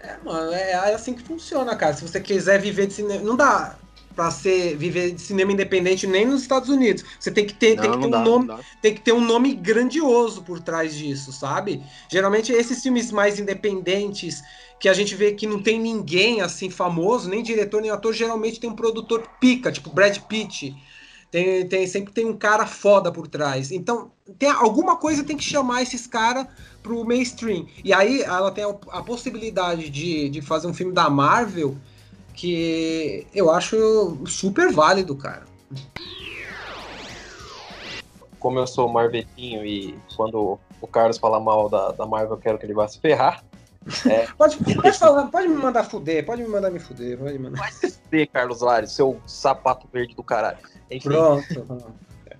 [0.00, 1.94] É, mano, é, é assim que funciona, cara.
[1.94, 3.22] Se você quiser viver de cinema.
[3.22, 3.76] Não dá
[4.14, 7.04] para ser viver de cinema independente nem nos Estados Unidos.
[7.18, 9.24] Você tem que ter, não, tem que ter um dá, nome, tem que ter um
[9.24, 11.82] nome grandioso por trás disso, sabe?
[12.10, 14.42] Geralmente esses filmes mais independentes
[14.78, 18.58] que a gente vê que não tem ninguém assim famoso, nem diretor nem ator, geralmente
[18.58, 20.74] tem um produtor pica, tipo Brad Pitt.
[21.30, 23.72] Tem, tem sempre tem um cara foda por trás.
[23.72, 26.46] Então, tem alguma coisa tem que chamar esses caras
[26.82, 27.66] pro mainstream.
[27.82, 31.76] E aí ela tem a, a possibilidade de, de fazer um filme da Marvel
[32.32, 35.44] que eu acho super válido, cara.
[38.38, 42.58] Como eu sou marvetinho e quando o Carlos fala mal da, da Marvel, eu quero
[42.58, 43.44] que ele vá se ferrar.
[44.08, 44.28] É...
[44.38, 47.58] pode, pode, falar, pode me mandar fuder, pode me mandar me fuder, pode mandar.
[47.58, 50.58] Vai se fuder, Carlos Lares, seu sapato verde do caralho.
[50.88, 51.66] Enfim, Pronto.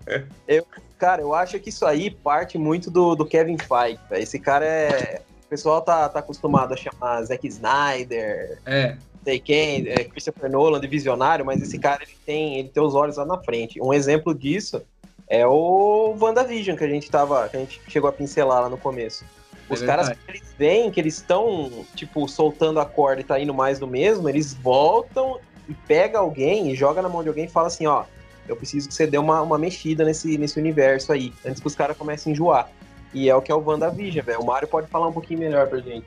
[0.48, 0.66] Eu,
[0.98, 4.00] cara, eu acho que isso aí parte muito do, do Kevin Feige.
[4.12, 5.22] Esse cara é.
[5.44, 8.58] O pessoal tá, tá acostumado a chamar Zack Snyder.
[8.66, 12.82] É sei quem, é Christopher Nolan de visionário, mas esse cara ele tem, ele tem
[12.82, 13.80] os olhos lá na frente.
[13.80, 14.82] Um exemplo disso
[15.28, 18.76] é o WandaVision que a gente tava, que a gente chegou a pincelar lá no
[18.76, 19.24] começo.
[19.68, 23.54] Os é caras, eles veem que eles estão, tipo, soltando a corda e tá indo
[23.54, 27.48] mais do mesmo, eles voltam e pega alguém e joga na mão de alguém e
[27.48, 28.04] fala assim, ó,
[28.48, 31.74] eu preciso que você dê uma, uma mexida nesse, nesse universo aí, antes que os
[31.74, 32.70] caras comecem a enjoar.
[33.14, 34.40] E é o que é o WandaVision, velho.
[34.40, 36.06] O Mário pode falar um pouquinho melhor pra gente.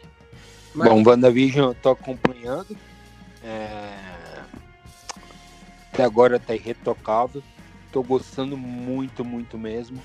[0.73, 0.89] Mas...
[0.89, 2.75] Bom, WandaVision eu tô acompanhando.
[3.45, 4.41] É...
[5.93, 7.43] Até agora tá irretocável.
[7.91, 10.01] Tô gostando muito, muito mesmo.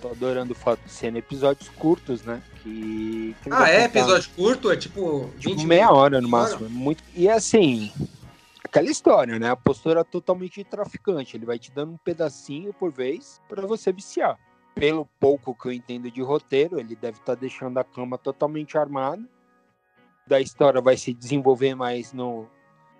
[0.00, 2.42] Tô adorando o fato de serem episódios curtos, né?
[2.62, 3.84] Que, que ah, é?
[3.84, 4.70] Episódio curto?
[4.70, 5.30] É tipo.
[5.38, 6.64] tipo meia hora no máximo.
[6.64, 6.70] Hora.
[6.70, 7.04] Muito...
[7.14, 7.92] E assim,
[8.64, 9.50] aquela história, né?
[9.50, 11.36] A postura totalmente de traficante.
[11.36, 14.38] Ele vai te dando um pedacinho por vez para você viciar.
[14.74, 18.78] Pelo pouco que eu entendo de roteiro, ele deve estar tá deixando a cama totalmente
[18.78, 19.22] armada.
[20.26, 22.48] Da história vai se desenvolver mais no,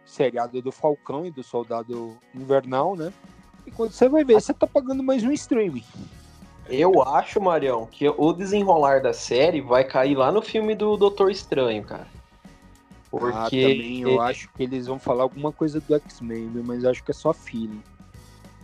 [0.04, 3.12] seriado do Falcão e do Soldado Invernal, né?
[3.66, 5.84] E quando você vai ver, você tá pagando mais um streaming.
[6.68, 11.30] Eu acho, Marião, que o desenrolar da série vai cair lá no filme do Doutor
[11.30, 12.06] Estranho, cara.
[13.10, 17.02] Porque ah, também eu acho que eles vão falar alguma coisa do X-Men, mas acho
[17.02, 17.82] que é só filho.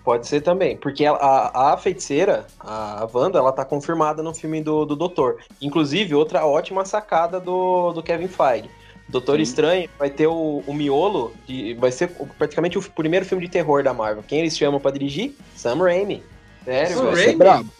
[0.04, 4.62] Pode ser também, porque a, a, a, feiticeira, a Wanda, ela tá confirmada no filme
[4.62, 5.42] do, do Doutor.
[5.60, 8.70] Inclusive, outra ótima sacada do, do Kevin Feige.
[9.08, 9.42] Doutor Sim.
[9.42, 13.82] Estranho vai ter o, o miolo, de, vai ser praticamente o primeiro filme de terror
[13.82, 14.24] da Marvel.
[14.26, 15.34] Quem eles chamam pra dirigir?
[15.54, 16.22] Sam Raimi.
[16.64, 17.36] Sério, Sam Raimi?
[17.36, 17.72] Bravo.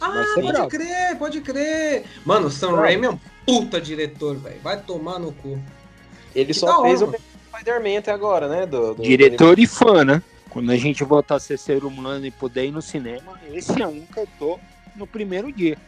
[0.00, 0.68] Ah, pode bravo.
[0.68, 2.04] crer, pode crer.
[2.24, 2.82] Mano, o Sam bravo.
[2.82, 4.60] Raimi é um puta diretor, velho.
[4.62, 5.58] Vai tomar no cu.
[6.34, 8.66] Ele que só fez hora, o Spider-Man até agora, né?
[8.66, 9.62] Do, do diretor do...
[9.62, 10.22] e fã, né?
[10.50, 13.86] Quando a gente voltar a ser ser humano e poder ir no cinema, esse é
[13.86, 14.60] um que eu tô
[14.94, 15.78] no primeiro dia.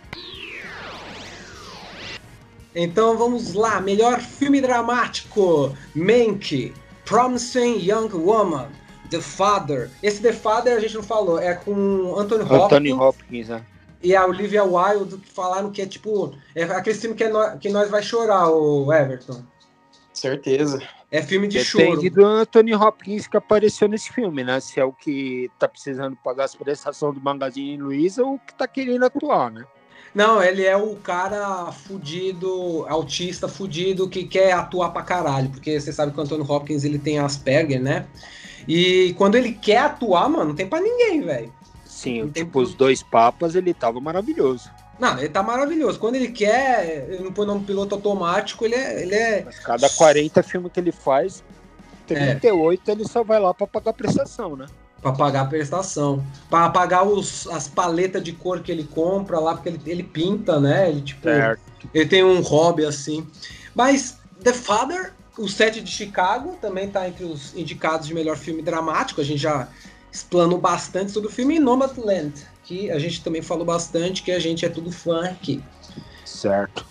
[2.78, 6.74] Então vamos lá, melhor filme dramático: Mank,
[7.06, 8.68] Promising Young Woman,
[9.08, 9.90] The Father.
[10.02, 12.62] Esse The Father a gente não falou, é com Anthony Hopkins.
[12.62, 13.64] Anthony Hopkins, é.
[14.02, 16.34] E a Olivia Wilde que falaram que é tipo.
[16.54, 19.42] É aquele filme que, é no, que nós vai chorar, o Everton.
[20.12, 20.82] Certeza.
[21.10, 22.10] É filme de Depende choro.
[22.10, 24.60] do Anthony Hopkins que apareceu nesse filme, né?
[24.60, 28.54] Se é o que tá precisando pagar as prestações do Magazine Luiza ou o que
[28.54, 29.64] tá querendo atuar, né?
[30.16, 35.92] Não, ele é o cara fudido, autista fudido que quer atuar pra caralho, porque você
[35.92, 38.06] sabe que o Antônio Hopkins ele tem Asperger, né?
[38.66, 41.52] E quando ele quer atuar, mano, não tem pra ninguém, velho.
[41.84, 44.70] Sim, não tipo, os dois papas, ele tava maravilhoso.
[44.98, 45.98] Não, ele tá maravilhoso.
[45.98, 49.02] Quando ele quer, ele não põe nome piloto automático, ele é.
[49.02, 49.42] Ele é...
[49.44, 51.44] Mas cada 40 filmes que ele faz,
[52.06, 52.92] 38 é.
[52.92, 54.64] ele só vai lá pra pagar prestação, né?
[55.06, 59.54] Para pagar a prestação, para pagar os, as paletas de cor que ele compra lá,
[59.54, 60.88] porque ele, ele pinta, né?
[60.88, 61.60] Ele, tipo, certo.
[61.94, 63.24] ele tem um hobby assim.
[63.72, 68.62] Mas The Father, o set de Chicago, também está entre os indicados de melhor filme
[68.62, 69.20] dramático.
[69.20, 69.68] A gente já
[70.10, 71.54] explanou bastante sobre o filme.
[71.54, 72.34] E Nomadland,
[72.64, 75.62] que a gente também falou bastante, que a gente é tudo fã aqui.
[76.24, 76.84] Certo.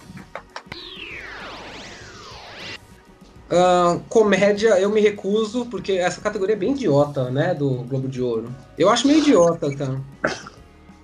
[3.46, 7.54] Uh, comédia, eu me recuso, porque essa categoria é bem idiota, né?
[7.54, 8.54] Do Globo de Ouro.
[8.78, 10.02] Eu acho meio idiota, cara.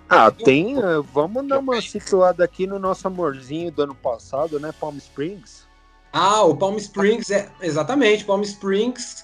[0.09, 0.77] Ah, tem.
[0.77, 4.73] eh, Vamos dar uma situada aqui no nosso amorzinho do ano passado, né?
[4.77, 5.67] Palm Springs.
[6.11, 9.23] Ah, o Palm Springs é exatamente Palm Springs,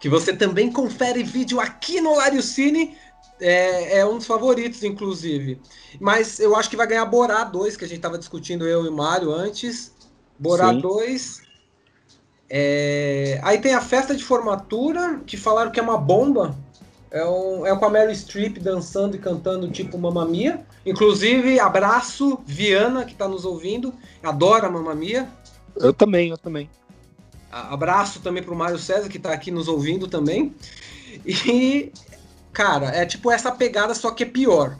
[0.00, 2.96] que você também confere vídeo aqui no Lário Cine.
[3.38, 5.60] É, é um dos favoritos, inclusive.
[6.00, 8.88] Mas eu acho que vai ganhar Borá 2, que a gente tava discutindo eu e
[8.88, 9.94] o Mário antes.
[10.38, 10.80] Borá Sim.
[10.80, 11.45] 2.
[12.48, 16.54] É, Aí tem a festa de formatura, que falaram que é uma bomba.
[17.10, 20.64] É, um- é com a Mary Streep dançando e cantando tipo Mamma Mia.
[20.84, 23.92] Inclusive, abraço Viana, que tá nos ouvindo.
[24.22, 25.28] Adora Mamma Mia.
[25.76, 26.68] Eu também, eu também.
[27.50, 30.54] Abraço também pro Mário César, que tá aqui nos ouvindo também.
[31.24, 31.92] E,
[32.52, 34.76] cara, é tipo essa pegada, só que é pior.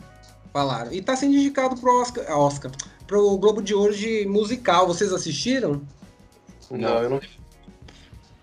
[0.53, 0.93] Falaram.
[0.93, 2.71] E tá sendo indicado pro Oscar, Oscar
[3.07, 4.87] pro Globo de Ouro de musical.
[4.87, 5.81] Vocês assistiram?
[6.71, 7.21] Não, eu não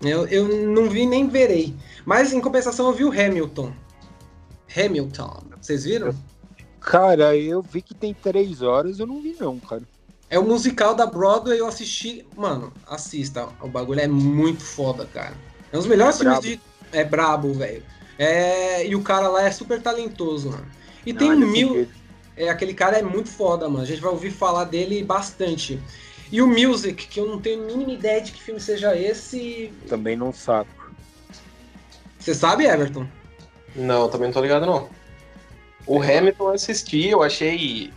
[0.03, 1.73] Eu, eu não vi nem verei.
[2.05, 3.71] Mas em compensação eu vi o Hamilton.
[4.75, 5.43] Hamilton.
[5.61, 6.13] Vocês viram?
[6.79, 9.83] Cara, eu vi que tem três horas, eu não vi não, cara.
[10.29, 12.25] É o musical da Broadway, eu assisti.
[12.35, 13.47] Mano, assista.
[13.61, 15.33] O bagulho é muito foda, cara.
[15.71, 16.47] É um dos melhores É filmes brabo.
[16.47, 16.61] de.
[16.91, 17.83] É brabo, velho.
[18.17, 18.85] É...
[18.85, 20.65] E o cara lá é super talentoso, mano.
[21.05, 21.87] E Não, tem ele mil.
[22.35, 23.83] É, aquele cara é muito foda, mano.
[23.83, 25.79] A gente vai ouvir falar dele bastante.
[26.34, 29.71] E o Music, que eu não tenho a mínima ideia de que filme seja esse.
[29.88, 30.91] Também não saco.
[32.17, 33.07] Você sabe, Everton?
[33.75, 34.89] Não, também não tô ligado, não.
[35.86, 37.93] O Hamilton eu assisti, eu achei.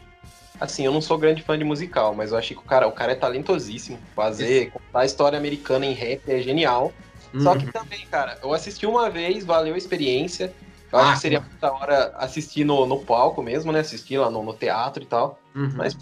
[0.61, 2.93] Assim, eu não sou grande fã de musical, mas eu achei que o cara, o
[2.93, 3.99] cara é talentosíssimo.
[4.15, 6.93] Fazer, contar a história americana em rap é genial.
[7.39, 7.59] Só Uhum.
[7.59, 10.53] que também, cara, eu assisti uma vez, valeu a experiência.
[10.93, 13.81] Eu acho Ah, que seria muita hora assistir no, no palco mesmo, né?
[13.81, 15.39] Assistir lá no, no teatro e tal.
[15.55, 15.73] Uhum.
[15.75, 15.97] Mas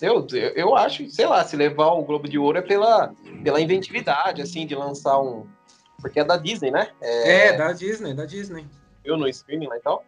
[0.00, 3.12] eu, eu, acho, sei lá, se levar o Globo de Ouro é pela,
[3.42, 5.46] pela inventividade, assim, de lançar um.
[6.00, 6.88] Porque é da Disney, né?
[7.00, 8.66] É, da Disney, da Disney.
[9.04, 10.04] eu no streaming lá e tal.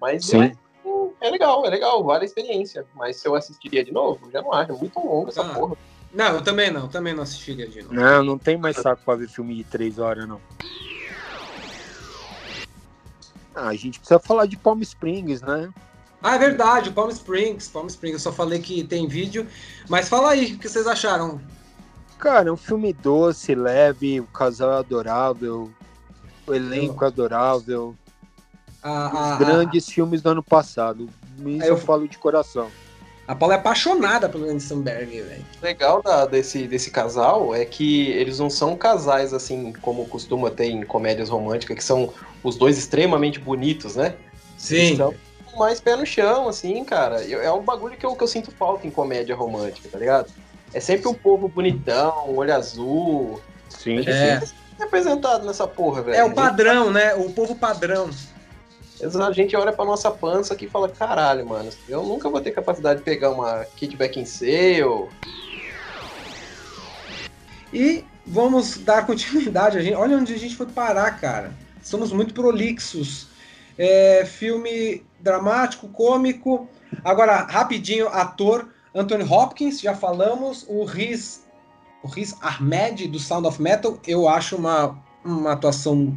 [0.00, 0.42] Mas Sim.
[1.20, 2.84] é, é legal, é legal, vale a experiência.
[2.94, 4.72] Mas se eu assistiria de novo, já não acho.
[4.72, 5.54] É muito longo essa Ah.
[5.54, 5.76] porra.
[6.12, 7.94] Não, eu também não, também não assistiria de novo.
[7.94, 10.40] Não, não tem mais saco pra ver filme de três horas, não.
[13.54, 15.72] Ah, a gente precisa falar de Palm Springs, né?
[16.22, 19.46] Ah, é verdade, o Palm Springs, Palm Springs, eu só falei que tem vídeo.
[19.88, 21.40] Mas fala aí, o que vocês acharam?
[22.18, 25.70] Cara, é um filme doce, leve, o casal é adorável,
[26.46, 27.94] o elenco é adorável.
[28.82, 31.08] A, Os a, a, grandes filmes do ano passado.
[31.44, 32.68] Isso Eu- eu falo de coração.
[33.28, 35.44] a Paula é apaixonada pelo Andy Samberg, velho.
[35.60, 40.50] O legal da- desse, desse casal é que eles não são casais, assim, como costuma
[40.50, 42.12] ter em comédias românticas, que são
[42.42, 44.14] os dois extremamente bonitos, né?
[44.70, 45.14] Eles são
[45.56, 47.22] mais pé no chão, assim, cara.
[47.22, 50.30] Eu- É um bagulho que eu, que eu sinto falta em comédia romântica, tá ligado?
[50.74, 53.40] É sempre o povo bonitão, olho azul.
[53.68, 53.96] Sim.
[53.98, 54.40] Gente É.
[54.40, 56.16] sempre é representado nessa porra, velho.
[56.16, 57.14] É o gente- padrão, né?
[57.14, 58.10] O povo padrão.
[59.02, 62.50] A gente olha pra nossa pança aqui e fala, caralho, mano, eu nunca vou ter
[62.50, 65.08] capacidade de pegar uma Kit Beckinsale.
[67.72, 69.78] E vamos dar continuidade.
[69.78, 71.52] A gente, olha onde a gente foi parar, cara.
[71.82, 73.28] Somos muito prolixos.
[73.78, 76.68] É, filme dramático, cômico.
[77.04, 80.64] Agora, rapidinho, ator Anthony Hopkins, já falamos.
[80.68, 81.44] O Riz,
[82.02, 86.16] o Riz Ahmed, do Sound of Metal, eu acho uma, uma atuação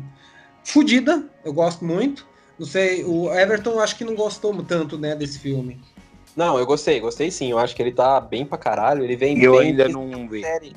[0.63, 1.23] fodida.
[1.43, 2.27] Eu gosto muito.
[2.57, 5.79] Não sei, o Everton acho que não gostou tanto né, desse filme.
[6.35, 7.51] Não, eu gostei, gostei sim.
[7.51, 9.03] Eu acho que ele tá bem pra caralho.
[9.03, 10.41] Ele vem Eu bem ainda desde não vi.
[10.41, 10.75] série.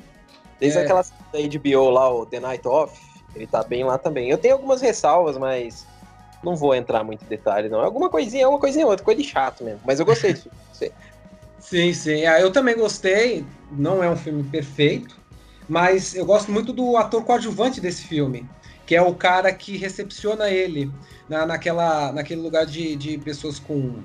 [0.59, 0.83] Desde É.
[0.83, 2.99] aquela série da HBO lá, o The Night Off.
[3.35, 4.29] Ele tá bem lá também.
[4.29, 5.85] Eu tenho algumas ressalvas, mas
[6.43, 7.79] não vou entrar muito em detalhe, não.
[7.79, 9.81] Alguma coisinha, uma coisinha outra, coisa de chato mesmo.
[9.85, 10.49] Mas eu gostei disso.
[11.63, 12.25] Sim, sim.
[12.25, 13.45] Ah, eu também gostei.
[13.71, 15.15] Não é um filme perfeito,
[15.67, 18.47] mas eu gosto muito do ator coadjuvante desse filme,
[18.85, 20.91] que é o cara que recepciona ele
[21.27, 24.03] na, naquela, naquele lugar de, de pessoas com,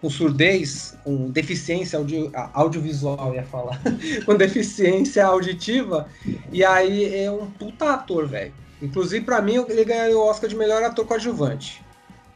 [0.00, 3.80] com surdez, com deficiência audio, audiovisual, ia falar,
[4.24, 6.08] com deficiência auditiva.
[6.50, 8.52] E aí é um puta ator, velho.
[8.82, 11.82] Inclusive, pra mim, ele ganhou o Oscar de melhor ator coadjuvante.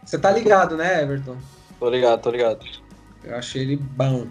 [0.04, 1.36] Você tá ligado, né, Everton?
[1.78, 2.64] Tô ligado, tô ligado.
[3.22, 4.26] Eu achei ele bom.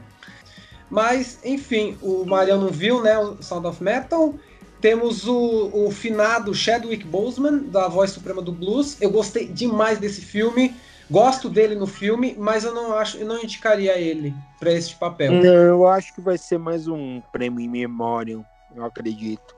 [0.90, 3.18] Mas, enfim, o Marião não viu, né?
[3.18, 4.34] O Sound of Metal.
[4.80, 9.00] Temos o, o finado Chadwick Boseman, da Voz Suprema do Blues.
[9.02, 10.76] Eu gostei demais desse filme.
[11.10, 15.32] Gosto dele no filme, mas eu não acho, eu não indicaria ele para esse papel.
[15.32, 18.46] Não, eu acho que vai ser mais um prêmio em memória,
[18.76, 19.56] eu acredito.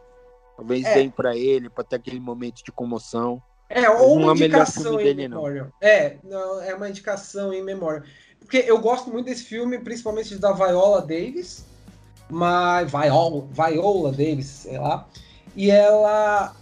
[0.59, 0.95] Talvez É.
[0.95, 3.41] deem pra ele, pra ter aquele momento de comoção.
[3.69, 5.71] É, ou uma é o melhor indicação em memória.
[5.79, 8.03] É, não, é uma indicação em memória.
[8.41, 11.65] Porque eu gosto muito desse filme, principalmente da Viola Davis.
[12.29, 12.91] Mas.
[12.91, 15.07] Viola, Viola Davis, sei lá.
[15.55, 16.53] E ela.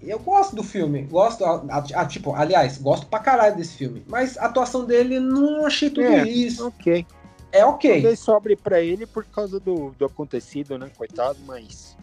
[0.00, 1.02] Eu gosto do filme.
[1.02, 1.44] Gosto.
[1.44, 4.04] A, a, a, tipo, aliás, gosto pra caralho desse filme.
[4.06, 6.68] Mas a atuação dele não achei tudo É, isso.
[6.68, 7.04] Ok.
[7.50, 7.94] É ok.
[7.94, 10.88] Talvez sobre pra ele por causa do, do acontecido, né?
[10.96, 11.96] Coitado, mas.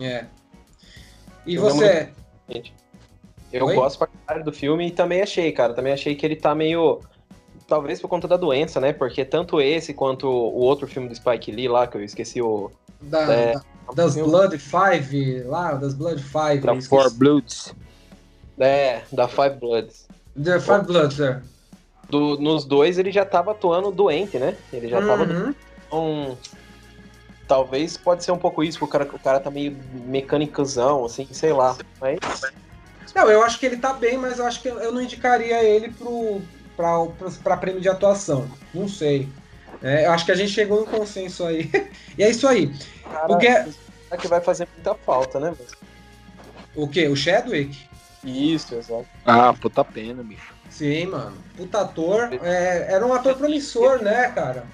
[0.00, 0.26] É.
[1.46, 2.08] E você?
[3.52, 3.74] Eu Oi?
[3.74, 5.74] gosto pra caralho do filme e também achei, cara.
[5.74, 7.00] Também achei que ele tá meio.
[7.68, 8.92] Talvez por conta da doença, né?
[8.92, 12.70] Porque tanto esse quanto o outro filme do Spike Lee lá, que eu esqueci o.
[13.00, 13.52] Da, É.
[13.54, 13.62] da-
[13.94, 16.60] das Blood Five, lá, das Blood Five.
[16.60, 16.80] Da.
[16.80, 17.74] Four Bloods.
[18.58, 20.06] É, da Five Bloods.
[20.42, 21.40] The Five Bloods, é.
[22.08, 24.56] Do- nos dois ele já tava atuando doente, né?
[24.72, 25.54] Ele já tava Uhum.
[25.92, 26.36] um.
[27.52, 29.76] Talvez pode ser um pouco isso, porque o cara, o cara tá meio
[30.06, 31.76] mecânicozão, assim, sei lá.
[32.00, 32.18] Mas
[33.14, 35.90] Não, eu acho que ele tá bem, mas eu acho que eu não indicaria ele
[35.92, 36.40] pro,
[36.74, 38.50] pra, pro- pra prêmio de atuação.
[38.72, 39.28] Não sei.
[39.82, 41.70] É, eu acho que a gente chegou em consenso aí.
[42.16, 42.72] e é isso aí.
[43.12, 43.68] cara, O que é-
[44.18, 45.54] que vai fazer muita falta, né?
[46.74, 47.06] O quê?
[47.06, 47.86] O Chadwick?
[48.24, 49.06] Isso, exato.
[49.26, 50.54] Ah, puta pena, bicho.
[50.70, 51.36] Sim, mano.
[51.54, 52.30] Puta ator.
[52.42, 54.64] É, era um ator promissor, né, cara?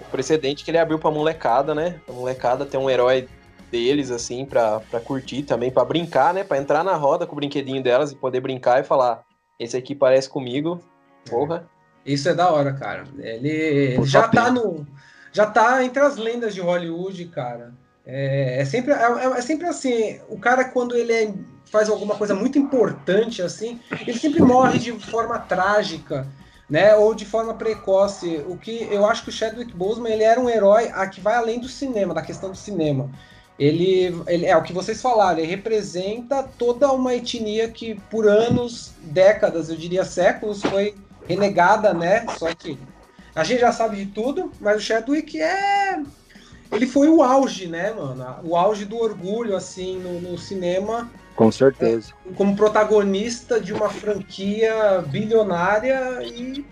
[0.00, 2.00] O precedente que ele abriu pra molecada, né?
[2.08, 3.28] A molecada ter um herói
[3.70, 6.44] deles, assim, pra, pra curtir também, pra brincar, né?
[6.44, 9.24] Pra entrar na roda com o brinquedinho delas e poder brincar e falar:
[9.58, 10.80] esse aqui parece comigo.
[11.28, 11.68] Porra.
[12.04, 13.04] Isso é da hora, cara.
[13.18, 14.86] Ele, já tá no.
[15.32, 17.74] Já tá entre as lendas de Hollywood, cara.
[18.06, 21.34] É, é sempre, é, é sempre assim, o cara quando ele é-
[21.72, 26.24] faz alguma coisa muito importante, assim, ele sempre morre de forma trágica,
[26.68, 26.94] né?
[26.96, 28.42] Ou de forma precoce.
[28.48, 31.34] O que eu acho que o Chadwick Boseman ele era um herói a que vai
[31.34, 33.10] além do cinema, da questão do cinema.
[33.58, 38.92] Ele, ele é o que vocês falaram, ele representa toda uma etnia que por anos,
[39.00, 40.94] décadas, eu diria séculos, foi
[41.26, 42.26] renegada, né?
[42.38, 42.78] Só que
[43.34, 46.02] a gente já sabe de tudo, mas o Chadwick é.
[46.70, 48.40] Ele foi o auge, né, mano?
[48.44, 52.14] O auge do orgulho, assim, no, no cinema, Com certeza.
[52.34, 56.64] como protagonista de uma franquia bilionária e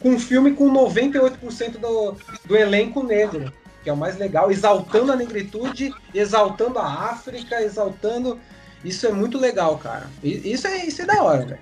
[0.00, 3.52] com um filme com 98% do, do elenco negro,
[3.82, 8.38] que é o mais legal, exaltando a negritude, exaltando a África, exaltando.
[8.84, 10.08] Isso é muito legal, cara.
[10.22, 11.60] Isso é, isso é da hora, velho.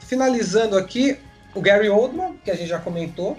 [0.00, 1.18] Finalizando aqui,
[1.54, 3.36] o Gary Oldman, que a gente já comentou,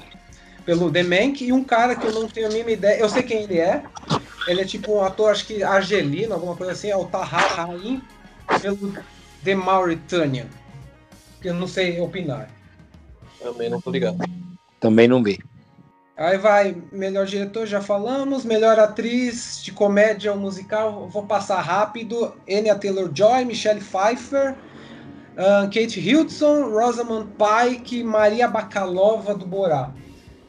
[0.66, 3.24] pelo The Mank, e um cara que eu não tenho a mínima ideia, eu sei
[3.24, 3.84] quem ele é,
[4.48, 8.02] ele é tipo um ator, acho que argelino, alguma coisa assim, é o Tahar Rahim,
[8.62, 8.94] pelo
[9.44, 10.48] The Mauritanian,
[11.42, 12.50] que eu não sei opinar.
[13.42, 14.18] Também não tô ligado.
[14.80, 15.40] Também não vi.
[16.18, 22.36] Aí vai, melhor diretor, já falamos, melhor atriz de comédia ou musical, vou passar rápido,
[22.50, 24.54] Anya Taylor-Joy, Michelle Pfeiffer,
[25.38, 29.92] ahn, Kate Hudson, Rosamund Pike, Maria Bakalova do Borá.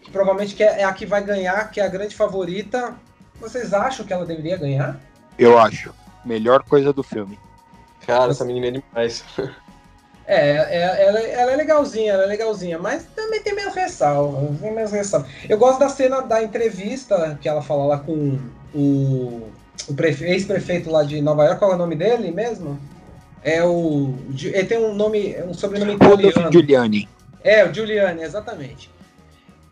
[0.02, 2.96] Que provavelmente que é é a que vai ganhar, que é a grande favorita.
[3.40, 5.00] Vocês acham que ela deveria ganhar?
[5.38, 5.92] Eu acho.
[6.24, 7.38] Melhor coisa do filme.
[8.06, 9.24] Cara, essa menina é demais.
[10.26, 14.72] É, é- ela, ela é legalzinha, ela é legalzinha, mas também tem meio ressalva, tem
[14.72, 15.26] meio ressalva.
[15.48, 18.38] Eu gosto da cena da entrevista que ela fala lá com
[18.72, 19.48] o,
[19.88, 22.78] o prefe- ex-prefeito lá de Nova York, qual é o nome dele mesmo?
[23.42, 24.14] É o.
[24.40, 26.52] Ele tem um nome, um sobrenome italiano.
[26.52, 27.08] Giuliani.
[27.42, 28.88] É, o Giuliani, exatamente.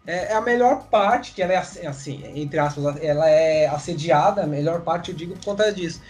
[0.09, 4.43] É, é a melhor parte, que ela é assim, assim, entre aspas, ela é assediada,
[4.43, 6.01] a melhor parte eu digo por conta disso.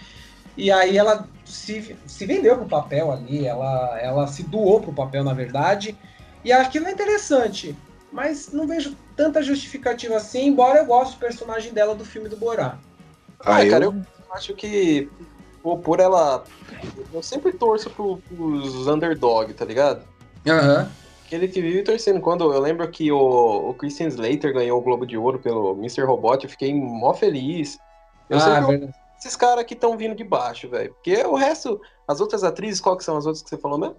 [0.55, 5.21] E aí ela se, se vendeu pro papel ali, ela, ela se doou pro papel,
[5.21, 5.97] na verdade.
[6.45, 7.75] E aquilo é interessante,
[8.09, 12.37] mas não vejo tanta justificativa assim, embora eu goste do personagem dela do filme do
[12.37, 12.79] Borá.
[13.41, 13.91] Ah, Ah, cara, eu...
[13.93, 15.09] eu acho que
[15.61, 16.45] pô, por ela.
[17.11, 20.03] Eu sempre torço pro, pros underdog, tá ligado?
[20.47, 20.89] Aham.
[21.29, 22.19] Aquele que vive torcendo.
[22.19, 26.01] Quando eu lembro que o, o Christian Slater ganhou o Globo de Ouro pelo Mr.
[26.01, 27.77] Robot, eu fiquei mó feliz.
[28.27, 28.93] Eu Ah, sempre verdade.
[29.19, 30.91] esses caras que estão vindo de baixo, velho.
[30.91, 33.97] Porque o resto, as outras atrizes, qual que são as outras que você falou mesmo?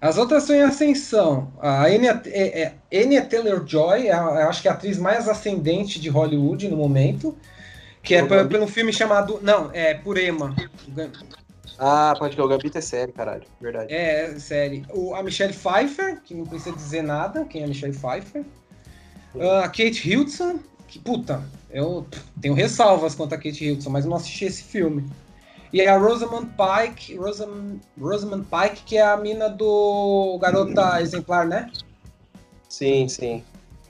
[0.00, 1.52] As outras são em ascensão.
[1.60, 6.08] A Anya, é, é, Anya Taylor-Joy, é acho que é a atriz mais ascendente de
[6.08, 7.36] Hollywood no momento,
[8.02, 9.38] que é pelo filme chamado...
[9.40, 10.52] Não, é Purema.
[11.78, 13.44] Ah, pode que o Gambito é sério, caralho.
[13.60, 13.92] Verdade.
[13.92, 14.84] É, é série.
[14.92, 18.44] O, a Michelle Pfeiffer, que não precisa dizer nada, quem é a Michelle Pfeiffer.
[19.38, 20.58] Ah, A Kate Hudson,
[20.88, 22.06] que, puta, eu
[22.40, 25.06] tenho ressalvas quanto a Kate Hudson, mas não assisti esse filme.
[25.72, 31.70] E a Rosamund Pike, Rosam, Rosamund Pike, que é a mina do Garota Exemplar, né?
[32.68, 33.44] Sim, sim.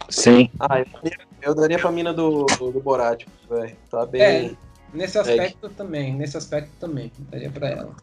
[0.08, 0.50] Sim.
[0.58, 3.76] Ah, eu daria, eu daria pra mina do, do, do Borat, velho.
[3.90, 4.58] Tá bem.
[4.62, 4.65] É.
[4.92, 7.96] Nesse aspecto também, nesse aspecto também, daria pra ela.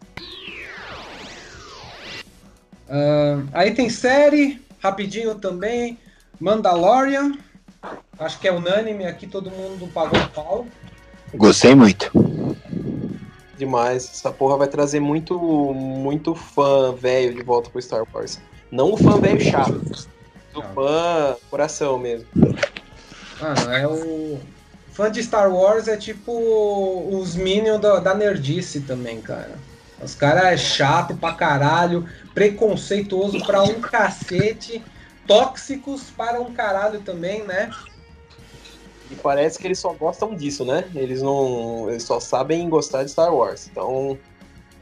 [2.90, 5.98] Ah, aí tem série, rapidinho também,
[6.40, 7.38] Mandalorian,
[8.20, 10.68] acho que é unânime aqui, todo mundo pagou o pau.
[11.34, 12.12] Gostei muito.
[13.58, 14.10] Demais.
[14.10, 15.40] Essa porra vai trazer muito,
[15.74, 18.40] muito fã velho de volta pro Star Wars.
[18.72, 19.82] Não o fã velho chato.
[20.54, 22.28] O fã coração mesmo.
[23.40, 24.40] Mano, é o.
[24.94, 26.32] Fã de Star Wars é tipo
[27.12, 29.56] os Minions da, da Nerdice também, cara.
[30.02, 34.84] Os caras é chato pra caralho, preconceituoso pra um cacete,
[35.26, 37.72] tóxicos para um caralho também, né?
[39.10, 40.86] E parece que eles só gostam disso, né?
[40.94, 41.89] Eles não.
[41.89, 43.68] Eles só sabem gostar de Star Wars.
[43.72, 44.18] Então.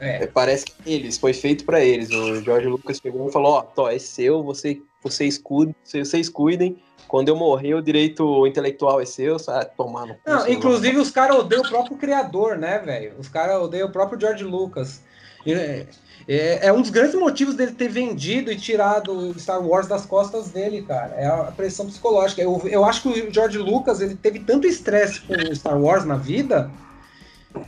[0.00, 0.24] É.
[0.24, 2.10] é, Parece que eles, foi feito pra eles.
[2.10, 6.82] O George Lucas pegou e falou: Ó, Tó, é seu, você, vocês, cuidem, vocês cuidem.
[7.12, 9.66] Quando eu morrer, o direito intelectual é seu, sabe?
[9.76, 13.12] Tomar no cu, Não, inclusive os caras odeiam o próprio criador, né, velho?
[13.18, 15.02] Os caras odeiam o próprio George Lucas.
[15.46, 15.84] É,
[16.26, 20.06] é, é um dos grandes motivos dele ter vendido e tirado o Star Wars das
[20.06, 21.14] costas dele, cara.
[21.14, 22.40] É a pressão psicológica.
[22.40, 26.06] Eu, eu acho que o George Lucas ele teve tanto estresse com o Star Wars
[26.06, 26.70] na vida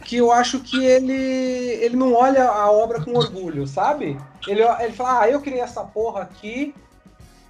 [0.07, 4.17] que eu acho que ele, ele não olha a obra com orgulho, sabe?
[4.49, 6.75] Ele, ele fala, ah, eu criei essa porra aqui.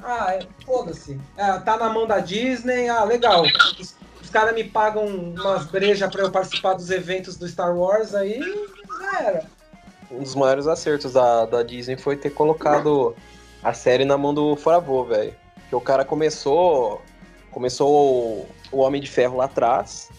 [0.03, 1.19] Ah, é- foda-se.
[1.37, 3.43] É, tá na mão da Disney, ah, legal.
[3.79, 8.15] Os, os caras me pagam umas brejas pra eu participar dos eventos do Star Wars,
[8.15, 8.41] aí
[9.01, 9.47] já era.
[10.11, 13.17] Um dos maiores acertos da, da Disney foi ter colocado
[13.63, 15.35] a série na mão do Favreau, velho.
[15.69, 17.03] Que o cara começou.
[17.51, 20.11] Começou o, o Homem de Ferro lá atrás.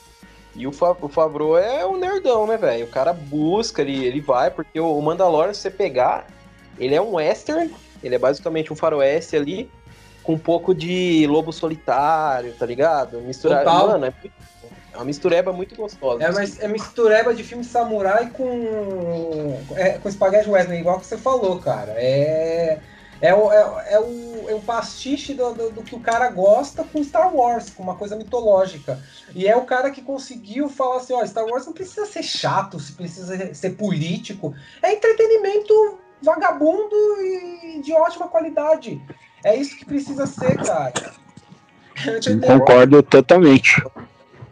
[0.55, 2.85] E o, Fa, o Favreau é um nerdão, né, velho?
[2.85, 6.25] O cara busca, ele, ele vai, porque o, Mandalorian, se você pegar,
[6.79, 7.73] ele é um western,
[8.05, 9.69] ele é basicamente um faroeste ali,
[10.23, 13.19] com um pouco de lobo solitário, tá ligado?
[13.21, 13.87] Mistura, Total.
[13.87, 14.13] mano, é,
[14.93, 16.23] é uma mistureba muito gostosa.
[16.23, 21.17] É, mas é mistureba de filme samurai com, é, com espaguete western, igual que você
[21.17, 21.93] falou, cara.
[21.97, 22.79] É,
[23.21, 26.83] é, o, é, é o, é o pastiche do, do, do que o cara gosta
[26.83, 28.99] com Star Wars, com uma coisa mitológica.
[29.33, 32.79] E é o cara que conseguiu falar assim, ó, Star Wars não precisa ser chato,
[32.79, 34.53] se precisa ser político.
[34.81, 39.01] É entretenimento vagabundo e de ótima qualidade.
[39.43, 41.13] É isso que precisa ser, cara.
[42.45, 43.81] Concordo totalmente.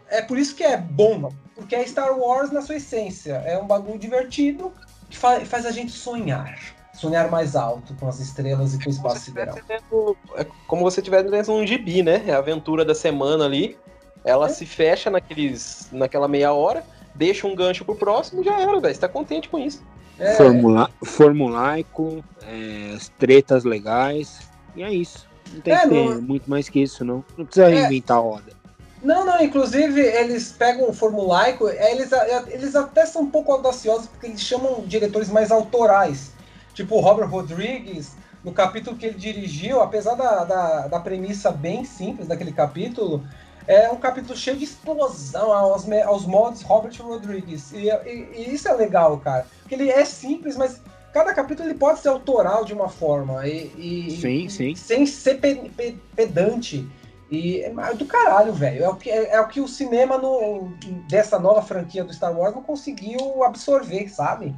[0.08, 3.34] É por isso que é bom, porque é Star Wars na sua essência.
[3.44, 4.72] É um bagulho divertido
[5.10, 6.58] que fa- faz a gente sonhar.
[6.94, 9.56] Sonhar mais alto com as estrelas e com o espaço sideral.
[10.36, 12.22] é como você estiver lendo um gibi, né?
[12.26, 13.76] É a aventura da semana ali.
[14.24, 14.48] Ela É.
[14.48, 18.94] se fecha naqueles, naquela meia hora, deixa um gancho pro próximo e já era, velho.
[18.94, 19.82] Você tá contente com isso.
[20.18, 24.40] É, Formula, formulaico, é, as tretas legais.
[24.76, 25.26] E é isso.
[25.52, 27.24] Não tem É, que ter não- muito mais que isso, não.
[27.36, 27.74] Não precisa É.
[27.74, 28.52] reinventar a roda.
[29.02, 32.10] Não, não, inclusive eles pegam o formulaico, é, eles,
[32.48, 36.32] eles até são um pouco audaciosos porque eles chamam diretores mais autorais.
[36.72, 38.12] Tipo o Robert Rodrigues,
[38.42, 43.22] no capítulo que ele dirigiu, apesar da, da, da premissa bem simples daquele capítulo,
[43.66, 47.72] é um capítulo cheio de explosão aos, aos mods Robert Rodrigues.
[47.72, 49.46] E, e- e isso é legal, cara.
[49.60, 50.80] Porque ele é simples, mas
[51.12, 53.46] cada capítulo ele pode ser autoral de uma forma.
[53.46, 54.74] E, e- Sim, e- sim.
[54.74, 56.86] Sem ser pe- pe- pedante.
[57.30, 58.84] E é do caralho, velho.
[58.84, 60.68] É o que, é, é o que o cinema no,
[61.08, 64.54] dessa nova franquia do Star Wars não conseguiu absorver, sabe?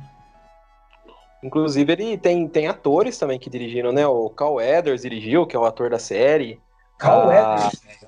[1.43, 4.07] Inclusive, ele tem, tem atores também que dirigiram, né?
[4.07, 6.61] O Cal Weathers dirigiu, que é o ator da série.
[6.99, 8.06] Cal Ah, Weathers, velho.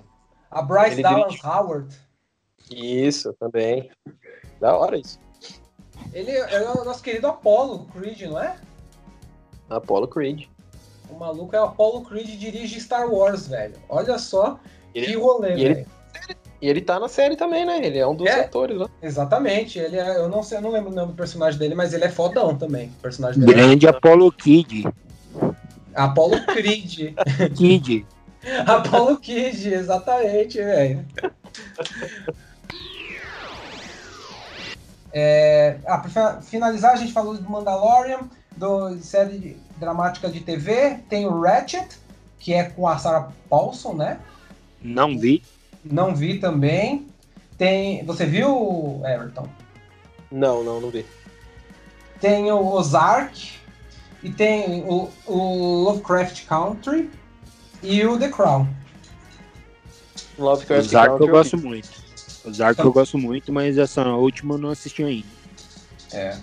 [0.51, 1.97] A Bryce ele Dallas dirige- Howard.
[2.71, 3.91] Isso, também.
[4.61, 5.19] Da hora isso.
[6.13, 8.57] Ele é o nosso querido Apollo Creed, não é?
[9.69, 10.47] Apollo Creed.
[11.11, 13.75] O maluco é o Apollo Creed e dirige Star Wars, velho.
[13.89, 14.59] Olha só
[14.95, 15.87] Ele- que rolê, e ele- velho.
[16.61, 17.79] E ele tá na série também, né?
[17.87, 18.41] Ele é um dos É.
[18.41, 18.89] atores lá.
[19.01, 19.79] Exatamente.
[19.79, 22.05] Ele é, eu não sei, eu não lembro o nome do personagem dele, mas ele
[22.05, 22.89] é fodão também.
[22.99, 24.85] O personagem dele Grande Apollo Kid.
[25.95, 27.15] é Apollo Creed.
[27.57, 28.05] Kid.
[28.67, 31.05] Apollo Kid, exatamente, velho.
[35.13, 36.11] É, ah, pra
[36.41, 38.21] fi- finalizar, a gente falou do Mandalorian,
[38.57, 40.99] do série de- dramática de TV.
[41.09, 41.89] Tem o Ratchet,
[42.39, 44.21] que é com a Sarah Paulson, né?
[44.83, 45.43] Não vi.
[45.85, 47.07] Não vi também.
[47.57, 48.05] Tem.
[48.05, 49.49] Você viu, Everton?
[50.31, 51.05] Não, não, não vi.
[52.21, 53.57] Tem o Ozark.
[54.23, 57.09] E tem o, o Lovecraft Country.
[57.83, 58.67] E o The Crown.
[60.39, 61.89] Lovecraft Os Zark Country eu eu gosto muito.
[62.45, 65.27] Os Zark eu gosto muito, mas essa última eu não assisti ainda.
[66.13, 66.37] É.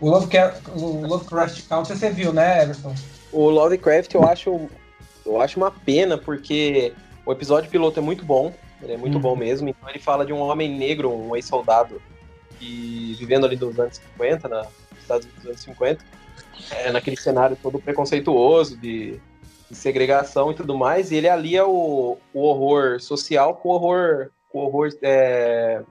[0.00, 2.94] O Lovecraft, o Lovecraft Country você viu, né, Everton?
[3.32, 4.68] O Lovecraft eu acho,
[5.26, 6.92] eu acho uma pena, porque
[7.26, 9.20] o episódio piloto é muito bom, ele é muito Uhum.
[9.20, 9.68] bom mesmo.
[9.68, 12.00] Então ele fala de um homem negro, um ex-soldado,
[12.60, 16.04] e vivendo ali nos anos 50, na, nos Estados Unidos dos anos 50,
[16.70, 19.18] é, naquele cenário todo preconceituoso de
[19.74, 24.60] segregação e tudo mais, e ele alia o, o horror social com o horror, com
[24.60, 25.82] o horror é,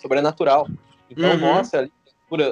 [0.00, 0.66] sobrenatural.
[1.10, 1.60] Então Uhum.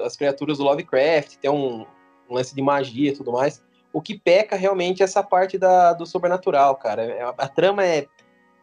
[0.05, 1.87] as criaturas do Lovecraft, tem um,
[2.29, 3.63] um lance de magia e tudo mais.
[3.93, 7.03] O que peca realmente é essa parte da, do sobrenatural, cara.
[7.03, 8.07] É- A, a trama é,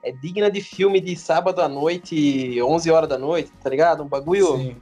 [0.03, 4.03] é digna de filme de sábado à noite, 11 horas da noite, tá ligado?
[4.03, 4.77] Um bagulho Sim.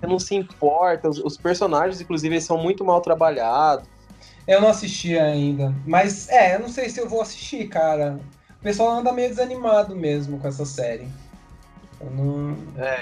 [0.00, 1.08] você não se importa.
[1.08, 3.86] Os, os personagens, inclusive, eles são muito mal trabalhados.
[4.50, 5.72] Eu não assisti ainda.
[5.86, 8.18] Mas, é, eu não sei se eu vou assistir, cara.
[8.58, 11.08] O pessoal anda meio desanimado mesmo com essa série.
[12.00, 12.56] Eu não.
[12.76, 13.00] É.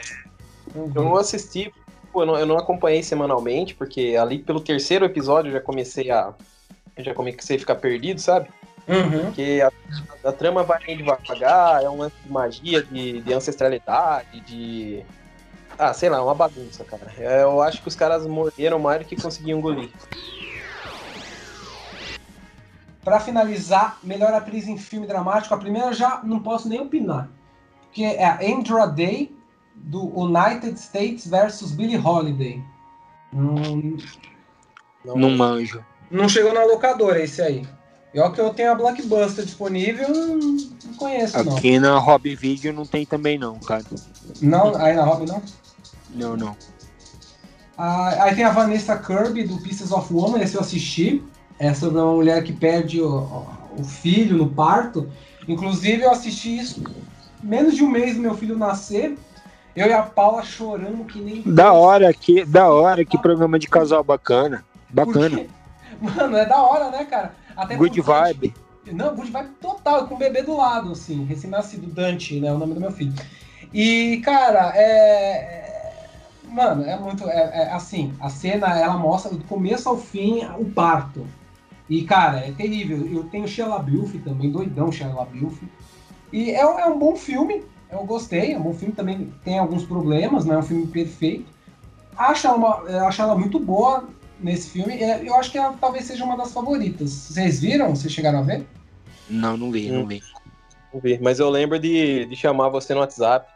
[0.75, 0.93] não.
[0.95, 1.73] Eu não assisti,
[2.15, 6.35] eu não, eu não acompanhei semanalmente, porque ali pelo terceiro episódio eu já comecei a.
[6.95, 8.51] Eu já comecei a ficar perdido, sabe?
[8.87, 9.25] Uhum.
[9.25, 15.03] Porque a, a trama vai devagar, é um lance de magia, de, de ancestralidade, de.
[15.79, 17.11] Ah, sei lá, uma bagunça, cara.
[17.17, 19.89] É, Eu acho que os caras morderam mais do que conseguiam engolir.
[23.05, 27.29] Pra finalizar, melhor atriz em filme dramático, a primeira eu já não posso nem opinar.
[27.83, 29.35] Porque é a Andra Day,
[29.75, 32.63] do United States versus Billie Holiday.
[33.33, 33.97] Hum,
[35.05, 35.85] Não manjo.
[36.11, 37.67] não chegou na locadora esse aí.
[38.13, 41.57] E ó que eu tenho a Blockbuster disponível, não não conheço não.
[41.57, 43.85] Aqui na Hobby Video não tem também não, cara.
[44.41, 45.43] Não, aí na Hobby não?
[46.15, 46.57] Não, não.
[47.77, 51.23] Ah, aí tem a Vanessa Kirby, do Pieces of Woman, esse eu assisti.
[51.59, 55.11] É sobre uma mulher que perde o, o filho no parto.
[55.47, 56.83] Inclusive, eu assisti isso
[57.43, 59.17] menos de um mês do meu filho nascer.
[59.75, 61.43] Eu e a Paula chorando que nem.
[61.43, 64.65] Da hora que, da hora que programa de casal bacana.
[64.91, 65.47] Bacana.
[66.01, 67.35] Mano, é da hora, né, cara?
[67.57, 68.55] Até Good vibe.
[68.93, 72.75] Não, good vibe total, com o bebê do lado, assim, recém-nascido, Dante, né, o nome
[72.75, 73.13] do meu filho.
[73.73, 74.83] E, cara, é...
[74.83, 75.69] é-
[76.45, 80.65] Mano, é muito, é, é, assim, a cena, ela mostra do começo ao fim o
[80.65, 81.27] parto.
[81.89, 83.07] E, cara, é terrível.
[83.11, 85.67] Eu tenho Shia LaBeouf também, doidão Shia LaBeouf.
[86.33, 89.59] E é, um- é um bom filme, eu gostei, é um bom filme, também tem
[89.59, 91.47] alguns problemas, não é um filme perfeito.
[92.17, 94.09] Acho ela, uma- eu acho ela muito boa
[94.39, 97.11] nesse filme, é, eu acho que ela talvez seja uma das favoritas.
[97.11, 97.95] Vocês viram?
[97.97, 98.67] Vocês chegaram a ver?
[99.29, 100.23] Não, não vi, não vi.
[100.91, 101.21] Vamos ver.
[101.23, 103.51] Mas eu lembro de, de chamar você no WhatsApp,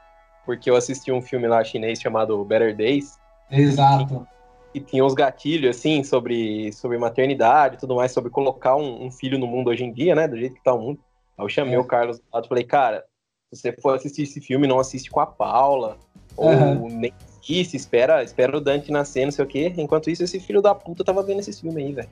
[0.45, 3.19] porque eu assisti um filme lá chinês chamado Better Days,
[3.51, 4.27] Exato.
[4.75, 9.11] E tinha uns gatilhos, assim, sobre, sobre maternidade e tudo mais, sobre colocar um, um
[9.11, 10.99] filho no mundo hoje em dia, né, do jeito que tá o mundo.
[11.39, 11.79] Aí eu chamei É.
[11.79, 13.05] o Carlos do lado e falei, cara,
[13.53, 15.99] se você for assistir esse filme, não assiste com a Paula,
[16.37, 16.89] ou Aham.
[16.89, 17.13] nem
[17.43, 19.73] assiste, espera, espera o Dante nascer, não sei o quê.
[19.77, 22.09] Enquanto isso, esse filho da puta tava vendo esse filme aí, velho.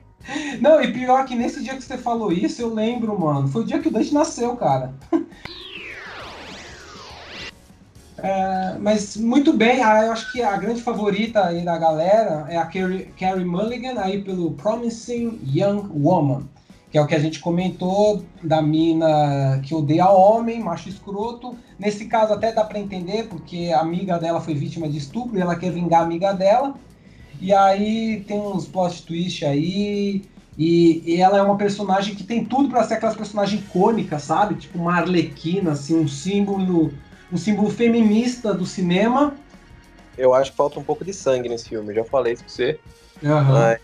[0.59, 3.47] Não, e pior que nesse dia que você falou isso, eu lembro, mano.
[3.47, 4.93] Foi o dia que o Dante nasceu, cara.
[8.23, 12.55] É, mas muito bem, ah, eu acho que a grande favorita aí da galera é
[12.55, 16.43] a Carrie, Carrie Mulligan, aí pelo Promising Young Woman,
[16.91, 21.57] que é o que a gente comentou da mina que odeia homem, macho escroto.
[21.79, 25.41] Nesse caso até dá pra entender, porque a amiga dela foi vítima de estupro e
[25.41, 26.75] ela quer vingar a amiga dela.
[27.39, 30.23] E aí tem uns plot twist aí,
[30.55, 34.55] e, e ela é uma personagem que tem tudo pra ser aquelas personagens icônicas, sabe?
[34.55, 36.93] Tipo uma arlequina, assim, um símbolo,
[37.31, 39.35] um símbolo feminista do cinema.
[40.17, 42.79] Eu acho que falta um pouco de sangue nesse filme, já falei isso pra você.
[43.51, 43.79] Mas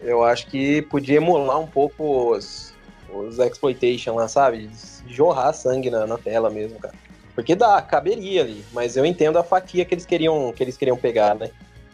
[0.00, 2.72] eu acho que podia emular um pouco os,
[3.12, 4.70] os exploitation lá, sabe?
[5.06, 6.94] Jorrar sangue na, na tela mesmo, cara.
[7.34, 10.96] Porque dá, caberia ali, mas eu entendo a fatia que eles queriam, que eles queriam
[10.96, 11.50] pegar, né?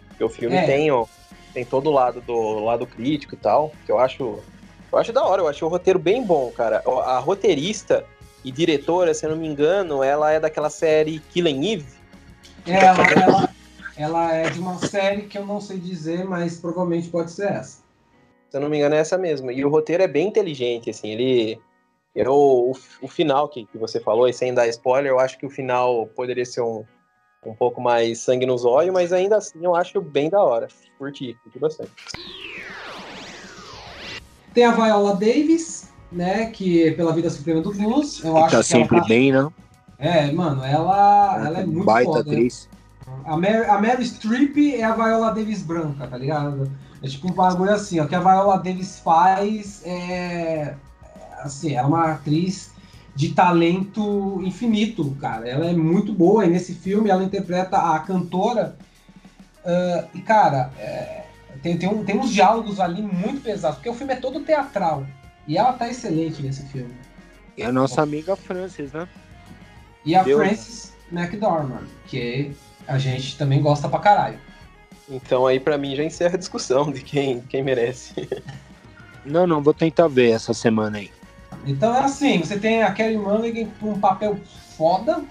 [0.08, 0.66] Porque o filme É.
[0.66, 1.06] tem, ó,
[1.54, 4.38] tem todo o lado do lado crítico e tal, que eu acho,
[4.92, 6.82] eu acho da hora, eu acho o roteiro bem bom, cara.
[7.06, 8.04] A roteirista
[8.44, 12.00] e diretora, se eu não me engano, ela é daquela série Killing Eve.
[12.66, 13.54] Ela, ela,
[13.96, 17.82] ela é de uma série que eu não sei dizer, mas provavelmente pode ser essa.
[18.48, 19.50] Se eu não me engano, é essa mesmo.
[19.50, 21.60] E o roteiro é bem inteligente, assim, ele.
[22.14, 25.46] Eu, o, o final que, que você falou, e sem dar spoiler, eu acho que
[25.46, 26.84] o final poderia ser um,
[27.46, 30.66] um pouco mais sangue nos olhos, mas ainda assim eu acho bem da hora.
[30.98, 31.92] Curti, curti bastante.
[34.52, 36.46] Tem a Viola Davis, né?
[36.50, 38.22] Que é pela vida suprema do blues.
[38.24, 39.08] Eu E acho tá que sempre ela tá...
[39.08, 39.48] bem, né?
[39.98, 42.20] É, mano, ela, ela é muito Baita foda.
[42.20, 42.68] atriz.
[43.24, 46.70] A Mary, a Mary Streep é a Viola Davis branca, tá ligado?
[47.02, 50.76] É tipo um bagulho assim, ó, que a Viola Davis faz é.
[51.42, 52.70] Assim, ela é uma atriz
[53.14, 55.48] de talento infinito, cara.
[55.48, 58.76] Ela é muito boa e nesse filme ela interpreta a cantora.
[59.64, 61.24] ah, e, cara, é,
[61.62, 65.06] tem, tem, um- tem uns diálogos ali muito pesados, porque o filme é todo teatral.
[65.50, 66.94] E ela tá excelente nesse filme.
[67.56, 69.08] E a nossa amiga Frances, né?
[70.04, 70.38] E a Deu.
[70.38, 72.52] Frances McDormand, que
[72.86, 74.38] a gente também gosta pra caralho.
[75.08, 78.14] Então aí pra mim já encerra a discussão de quem, quem merece.
[79.26, 81.10] Não, não, vou tentar ver essa semana aí.
[81.66, 84.40] Então é assim, você tem a Carrie Mulligan com um papel
[84.78, 85.22] foda,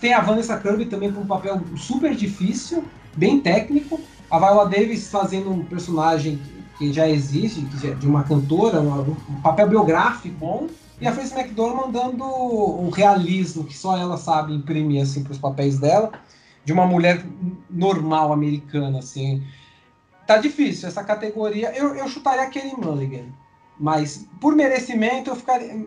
[0.00, 2.82] tem a Vanessa Kirby também com um papel super difícil,
[3.14, 4.00] bem técnico.
[4.30, 6.40] A Viola Davis fazendo um personagem
[6.78, 10.68] que já existe, já, de uma cantora, um, um papel biográfico bom.
[11.00, 15.38] E a Frances McDormand mandando o realismo que só ela sabe imprimir assim para os
[15.38, 16.12] papéis dela,
[16.64, 17.24] de uma mulher
[17.70, 19.42] normal americana assim.
[20.26, 21.72] Tá difícil essa categoria.
[21.76, 23.26] Eu, eu chutaria Kelly Mulligan,
[23.78, 25.86] mas por merecimento eu ficaria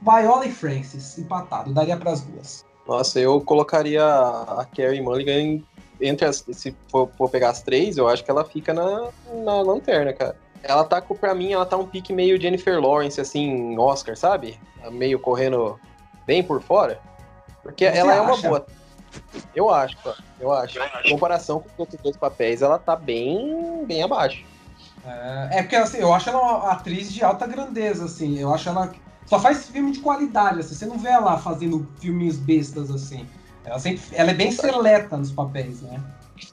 [0.00, 2.64] Viola e Francis empatado, daria para as duas.
[2.86, 5.62] Nossa, eu colocaria a Carrie Mulligan
[6.02, 6.44] entre as.
[6.52, 10.36] Se for, for, pegar as três, eu acho que ela fica na, na lanterna, cara.
[10.62, 14.60] Ela tá, pra mim, ela tá um pique meio Jennifer Lawrence, assim, Oscar, sabe?
[14.90, 15.78] Meio correndo
[16.26, 17.00] bem por fora.
[17.62, 18.18] Porque Você ela acha?
[18.18, 18.66] é uma boa.
[19.54, 19.96] Eu acho,
[20.40, 20.78] eu acho.
[21.04, 24.44] Em comparação com os outros dois papéis, ela tá bem, bem abaixo.
[25.04, 28.38] É, é porque assim, eu acho ela uma atriz de alta grandeza, assim.
[28.38, 28.92] Eu acho ela.
[29.26, 30.74] Só faz filme de qualidade, assim.
[30.74, 33.26] Você não vê ela fazendo filminhos bestas, assim.
[33.64, 36.00] Ela, sempre, ela é bem seleta nos papéis, né?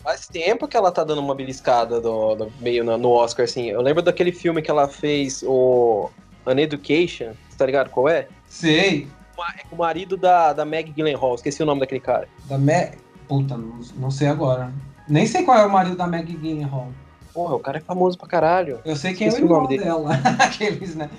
[0.03, 3.69] Faz tempo que ela tá dando uma beliscada do, do meio no, no, Oscar, assim.
[3.69, 6.09] Eu lembro daquele filme que ela fez, o
[6.45, 8.27] An Education, tá ligado qual é?
[8.47, 9.07] Sei.
[9.37, 12.27] É o marido da, da Meg Gyllenhaal, esqueci o nome daquele cara.
[12.45, 12.97] Da Meg...
[13.27, 14.73] Puta, não, não sei agora.
[15.07, 16.89] Nem sei qual é o marido da Meg Gyllenhaal.
[17.33, 18.79] Porra, o cara é famoso pra caralho.
[18.83, 20.11] Eu sei quem esqueci é o irmão dela.
[20.39, 21.09] Aqueles, né?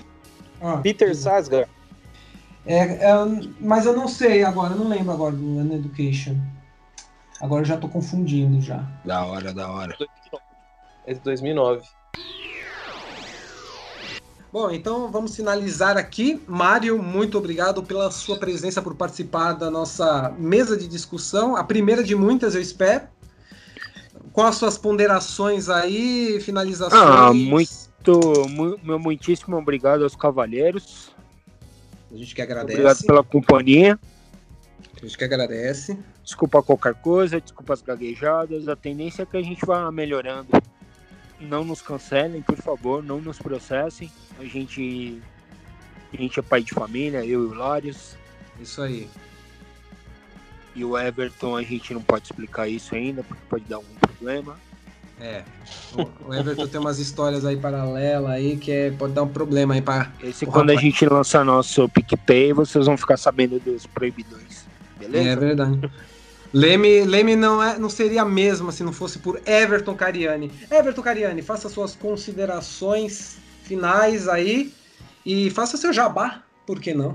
[0.61, 1.69] Ah, Peter Sarsgaard.
[2.67, 3.13] É, é,
[3.61, 6.37] mas eu não sei agora, eu não lembro agora do An Education.
[7.41, 8.85] Agora eu já tô confundindo já.
[9.05, 9.97] Da hora, da hora.
[11.07, 11.83] É de 2009.
[14.53, 16.43] Bom, então vamos finalizar aqui.
[16.47, 21.57] Mário, muito obrigado pela sua presença, por participar da nossa mesa de discussão.
[21.57, 23.05] A primeira de muitas, eu espero.
[24.33, 27.01] Com as suas ponderações aí, finalizações?
[27.01, 28.49] Ah, muito,
[28.83, 31.10] meu muitíssimo obrigado aos cavalheiros.
[32.13, 32.79] A gente que agradece.
[32.79, 33.99] Obrigado pela companhia.
[34.97, 35.99] A gente que agradece.
[36.23, 38.69] Desculpa qualquer coisa, desculpa as gaguejadas.
[38.69, 40.49] A tendência é que a gente vá melhorando.
[41.41, 44.11] Não nos cancelem, por favor, não nos processem.
[44.39, 45.23] A gente,
[46.13, 48.17] a gente é pai de família, eu e o Larios.
[48.61, 49.09] Isso aí.
[50.75, 54.59] E o Everton, a gente não pode explicar isso ainda, porque pode dar algum problema.
[55.21, 55.43] É.
[56.27, 59.83] O Everton tem umas histórias aí paralelas aí que é, pode dar um problema aí
[59.83, 60.11] para.
[60.23, 60.79] Esse quando rapaz.
[60.79, 64.67] a gente lançar nosso PicPay, vocês vão ficar sabendo dos proibidões.
[64.99, 65.29] Beleza?
[65.29, 65.91] É verdade.
[66.53, 70.51] Leme, Leme não, é, não seria a mesma se não fosse por Everton Cariani.
[70.71, 74.73] Everton Cariani, faça suas considerações finais aí
[75.25, 77.15] e faça seu jabá, por que não?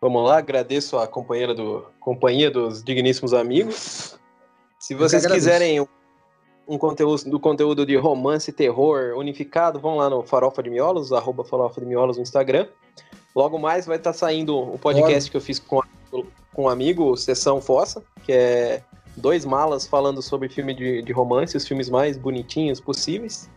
[0.00, 4.18] Vamos lá, agradeço a companheira do, companhia dos digníssimos amigos.
[4.78, 5.86] Se vocês quiserem
[6.72, 11.12] um conteúdo do conteúdo de romance e terror unificado, vão lá no Farofa de Miolos,
[11.12, 12.66] arroba Farofa de Miolos no Instagram.
[13.36, 15.30] Logo mais vai estar tá saindo um podcast Olha.
[15.30, 18.82] que eu fiz com, com um amigo, Sessão Fossa, que é
[19.14, 23.50] dois malas falando sobre filme de, de romance, os filmes mais bonitinhos possíveis.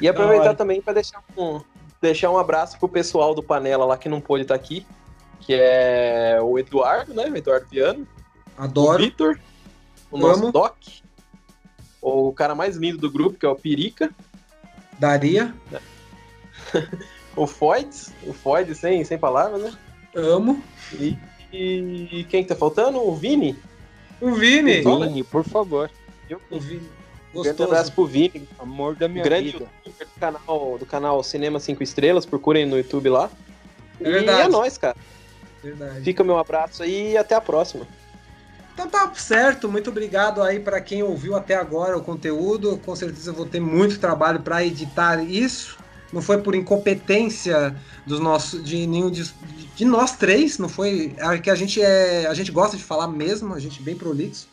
[0.00, 0.54] E aproveitar Olha.
[0.54, 1.60] também para deixar um,
[2.00, 4.86] deixar um abraço pro pessoal do Panela lá que não pôde estar tá aqui,
[5.40, 7.28] que é o Eduardo, né?
[7.28, 8.06] O Eduardo Piano.
[8.56, 9.02] Adoro.
[9.02, 9.40] O Vitor,
[10.12, 10.76] o nosso Doc
[12.02, 14.10] o cara mais lindo do grupo, que é o Pirica.
[14.98, 15.54] Daria.
[17.36, 19.72] o Foids, o Foids sem, sem palavras, né?
[20.14, 20.62] Amo.
[20.92, 21.16] E,
[21.52, 22.98] e, quem que tá faltando?
[22.98, 23.56] O Vini.
[24.20, 24.84] O Vini.
[24.84, 25.90] O Vini, por favor.
[26.28, 26.88] Eu, o Vini.
[27.32, 27.56] Gostoso.
[27.56, 28.48] Grande abraço pro Vini.
[28.58, 29.66] Amor da minha grande vida.
[29.84, 33.30] do canal, do canal Cinema 5 Estrelas, procurem no YouTube lá.
[34.00, 34.42] É verdade.
[34.42, 34.96] E é nóis, cara.
[35.62, 36.02] Verdade.
[36.02, 37.86] Fica meu abraço aí e até a próxima.
[38.72, 42.78] Então tá certo, muito obrigado aí para quem ouviu até agora o conteúdo.
[42.78, 45.78] Com certeza eu vou ter muito trabalho para editar isso.
[46.12, 47.76] Não foi por incompetência
[48.06, 49.32] dos nossos, de nenhum de,
[49.74, 53.08] de nós três, não foi é que a gente é, a gente gosta de falar
[53.08, 54.48] mesmo, a gente é bem prolixo.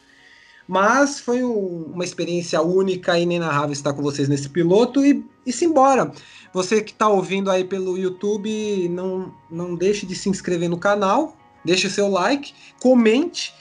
[0.67, 5.51] Mas foi um, uma experiência única e inenarrável estar com vocês nesse piloto e, e
[5.51, 6.11] simbora.
[6.53, 11.35] Você que está ouvindo aí pelo YouTube, não, não deixe de se inscrever no canal,
[11.65, 13.53] deixe seu like, comente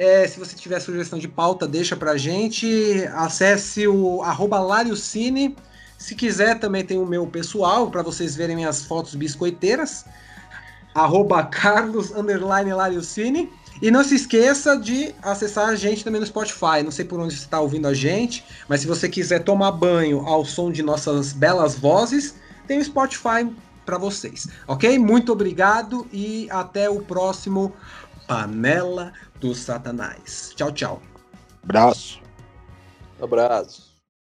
[0.00, 3.04] é, se você tiver sugestão de pauta, deixa pra gente.
[3.12, 5.54] Acesse o arroba Lariocine.
[5.98, 10.06] Se quiser, também tem o meu pessoal, para vocês verem minhas fotos biscoiteiras.
[10.94, 13.52] Arroba Carlos Lariocine.
[13.82, 16.82] E não se esqueça de acessar a gente também no Spotify.
[16.82, 20.20] Não sei por onde você está ouvindo a gente, mas se você quiser tomar banho
[20.20, 22.36] ao som de nossas belas vozes,
[22.66, 23.46] tem o Spotify
[23.84, 24.98] para vocês, ok?
[24.98, 27.74] Muito obrigado e até o próximo
[28.26, 30.52] Panela do Satanás.
[30.54, 31.02] Tchau, tchau.
[31.62, 32.20] Abraço.
[33.20, 33.89] Abraço.